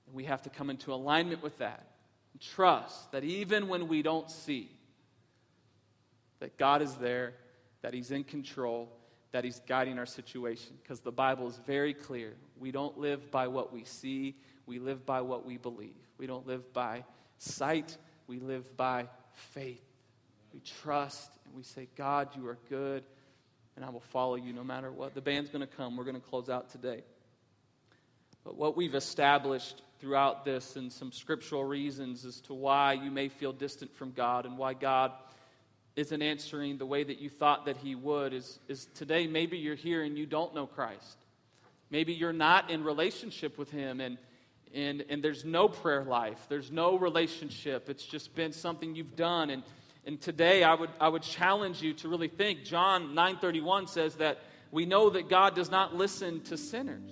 And 0.06 0.16
we 0.16 0.24
have 0.24 0.40
to 0.42 0.50
come 0.50 0.70
into 0.70 0.94
alignment 0.94 1.42
with 1.42 1.58
that 1.58 1.86
and 2.32 2.40
trust 2.40 3.12
that 3.12 3.24
even 3.24 3.68
when 3.68 3.88
we 3.88 4.00
don't 4.00 4.30
see, 4.30 4.70
that 6.40 6.56
God 6.56 6.80
is 6.80 6.94
there, 6.94 7.34
that 7.82 7.92
He's 7.92 8.10
in 8.10 8.24
control, 8.24 8.88
that 9.32 9.44
He's 9.44 9.60
guiding 9.68 9.98
our 9.98 10.06
situation. 10.06 10.72
Because 10.82 11.00
the 11.00 11.12
Bible 11.12 11.46
is 11.46 11.60
very 11.66 11.92
clear. 11.92 12.32
We 12.58 12.72
don't 12.72 12.96
live 12.96 13.30
by 13.30 13.48
what 13.48 13.70
we 13.70 13.84
see, 13.84 14.34
we 14.64 14.78
live 14.78 15.04
by 15.04 15.20
what 15.20 15.44
we 15.44 15.58
believe. 15.58 15.92
We 16.16 16.26
don't 16.26 16.46
live 16.46 16.72
by 16.72 17.04
sight, 17.36 17.98
we 18.26 18.38
live 18.38 18.78
by 18.78 19.08
faith. 19.34 19.84
We 20.54 20.60
trust 20.60 21.30
and 21.44 21.54
we 21.54 21.64
say, 21.64 21.88
God, 21.96 22.30
you 22.34 22.48
are 22.48 22.58
good, 22.70 23.04
and 23.76 23.84
I 23.84 23.90
will 23.90 24.00
follow 24.00 24.36
you 24.36 24.52
no 24.52 24.64
matter 24.64 24.90
what. 24.90 25.14
The 25.14 25.20
band's 25.20 25.50
going 25.50 25.66
to 25.66 25.76
come. 25.76 25.96
We're 25.96 26.04
going 26.04 26.20
to 26.20 26.28
close 26.28 26.48
out 26.48 26.70
today. 26.70 27.02
But 28.44 28.56
what 28.56 28.76
we've 28.76 28.94
established 28.94 29.82
throughout 30.00 30.44
this 30.44 30.76
and 30.76 30.92
some 30.92 31.12
scriptural 31.12 31.64
reasons 31.64 32.24
as 32.24 32.40
to 32.42 32.54
why 32.54 32.94
you 32.94 33.10
may 33.10 33.28
feel 33.28 33.52
distant 33.52 33.94
from 33.94 34.10
God 34.10 34.46
and 34.46 34.58
why 34.58 34.74
God 34.74 35.12
isn't 35.94 36.22
answering 36.22 36.78
the 36.78 36.86
way 36.86 37.04
that 37.04 37.20
you 37.20 37.28
thought 37.28 37.66
that 37.66 37.76
He 37.76 37.94
would 37.94 38.32
is, 38.32 38.58
is 38.68 38.88
today 38.94 39.26
maybe 39.26 39.58
you're 39.58 39.74
here 39.74 40.02
and 40.02 40.18
you 40.18 40.26
don't 40.26 40.54
know 40.54 40.66
Christ. 40.66 41.18
Maybe 41.90 42.14
you're 42.14 42.32
not 42.32 42.70
in 42.70 42.82
relationship 42.82 43.58
with 43.58 43.70
Him 43.70 44.00
and, 44.00 44.18
and, 44.74 45.04
and 45.08 45.22
there's 45.22 45.44
no 45.44 45.68
prayer 45.68 46.04
life, 46.04 46.46
there's 46.48 46.70
no 46.70 46.98
relationship. 46.98 47.88
It's 47.88 48.04
just 48.04 48.34
been 48.34 48.52
something 48.52 48.96
you've 48.96 49.16
done. 49.16 49.50
And, 49.50 49.62
and 50.04 50.20
today 50.20 50.64
I 50.64 50.74
would, 50.74 50.90
I 51.00 51.08
would 51.08 51.22
challenge 51.22 51.80
you 51.80 51.94
to 51.94 52.08
really 52.08 52.28
think. 52.28 52.64
John 52.64 53.14
9:31 53.14 53.88
says 53.88 54.16
that 54.16 54.38
we 54.70 54.84
know 54.86 55.10
that 55.10 55.28
God 55.28 55.54
does 55.54 55.70
not 55.70 55.94
listen 55.94 56.40
to 56.44 56.56
sinners. 56.56 57.10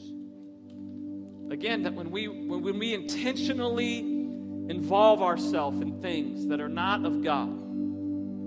Again, 1.52 1.82
that 1.82 1.94
when 1.94 2.10
we, 2.10 2.26
when, 2.26 2.62
when 2.62 2.78
we 2.78 2.94
intentionally 2.94 3.98
involve 3.98 5.20
ourselves 5.20 5.80
in 5.80 6.00
things 6.00 6.46
that 6.46 6.60
are 6.60 6.68
not 6.68 7.04
of 7.04 7.22
God, 7.22 7.50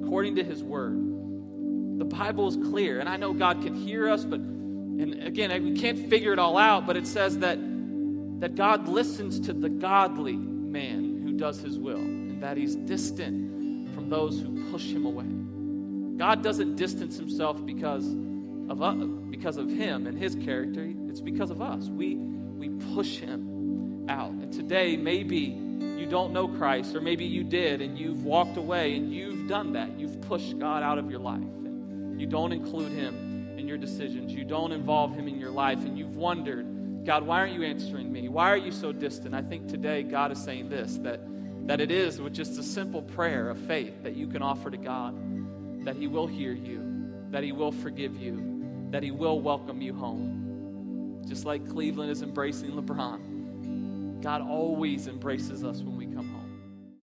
according 0.03 0.37
to 0.37 0.43
His 0.43 0.63
Word, 0.63 0.97
the 1.99 2.05
Bible 2.05 2.47
is 2.47 2.55
clear. 2.55 2.99
And 2.99 3.07
I 3.07 3.17
know 3.17 3.33
God 3.33 3.61
can 3.61 3.75
hear 3.75 4.09
us, 4.09 4.25
but, 4.25 4.39
and 4.39 5.23
again, 5.23 5.63
we 5.63 5.73
can't 5.79 6.09
figure 6.09 6.33
it 6.33 6.39
all 6.39 6.57
out, 6.57 6.87
but 6.87 6.97
it 6.97 7.05
says 7.05 7.37
that, 7.39 7.59
that 8.39 8.55
God 8.55 8.87
listens 8.87 9.39
to 9.41 9.53
the 9.53 9.69
godly 9.69 10.35
man 10.35 11.21
who 11.23 11.33
does 11.33 11.59
His 11.59 11.77
will, 11.77 11.97
and 11.97 12.41
that 12.41 12.57
He's 12.57 12.75
distant 12.75 13.52
those 14.13 14.39
who 14.39 14.71
push 14.71 14.85
Him 14.85 15.05
away. 15.05 15.25
God 16.17 16.43
doesn't 16.43 16.75
distance 16.75 17.17
Himself 17.17 17.65
because 17.65 18.05
of, 18.69 18.81
us, 18.81 19.03
because 19.29 19.57
of 19.57 19.69
Him 19.69 20.07
and 20.07 20.17
His 20.17 20.35
character, 20.35 20.87
it's 21.09 21.21
because 21.21 21.49
of 21.49 21.61
us. 21.61 21.89
We, 21.89 22.15
we 22.15 22.69
push 22.95 23.17
him 23.17 24.05
out. 24.09 24.31
And 24.31 24.51
today, 24.51 24.97
maybe 24.97 25.37
you 25.37 26.07
don't 26.07 26.33
know 26.33 26.47
Christ, 26.47 26.95
or 26.95 27.01
maybe 27.01 27.25
you 27.25 27.43
did 27.43 27.81
and 27.81 27.97
you've 27.97 28.25
walked 28.25 28.57
away 28.57 28.95
and 28.95 29.13
you've 29.13 29.47
done 29.47 29.73
that. 29.73 29.99
You've 29.99 30.19
pushed 30.21 30.57
God 30.57 30.81
out 30.81 30.97
of 30.97 31.11
your 31.11 31.19
life. 31.19 31.37
And 31.37 32.19
you 32.19 32.27
don't 32.27 32.51
include 32.51 32.91
him 32.91 33.57
in 33.57 33.67
your 33.67 33.77
decisions, 33.77 34.33
you 34.33 34.43
don't 34.43 34.71
involve 34.71 35.15
him 35.15 35.27
in 35.27 35.39
your 35.39 35.51
life, 35.51 35.79
and 35.79 35.97
you've 35.97 36.15
wondered, 36.15 37.05
God, 37.05 37.23
why 37.23 37.39
aren't 37.39 37.53
you 37.53 37.63
answering 37.63 38.11
me? 38.11 38.27
Why 38.27 38.49
are 38.49 38.57
you 38.57 38.71
so 38.71 38.91
distant? 38.91 39.35
I 39.35 39.41
think 39.41 39.67
today 39.67 40.03
God 40.03 40.31
is 40.31 40.43
saying 40.43 40.69
this 40.69 40.97
that, 41.03 41.19
that 41.65 41.81
it 41.81 41.91
is 41.91 42.19
with 42.21 42.33
just 42.33 42.59
a 42.59 42.63
simple 42.63 43.01
prayer 43.01 43.49
of 43.49 43.57
faith 43.57 44.03
that 44.03 44.15
you 44.15 44.27
can 44.27 44.41
offer 44.41 44.69
to 44.69 44.77
God, 44.77 45.15
that 45.85 45.95
He 45.95 46.07
will 46.07 46.27
hear 46.27 46.53
you, 46.53 47.13
that 47.29 47.43
He 47.43 47.51
will 47.51 47.71
forgive 47.71 48.15
you, 48.15 48.87
that 48.91 49.03
He 49.03 49.11
will 49.11 49.39
welcome 49.39 49.81
you 49.81 49.93
home 49.93 50.43
just 51.27 51.45
like 51.45 51.67
Cleveland 51.69 52.11
is 52.11 52.21
embracing 52.21 52.71
LeBron. 52.71 54.21
God 54.21 54.41
always 54.41 55.07
embraces 55.07 55.63
us 55.63 55.81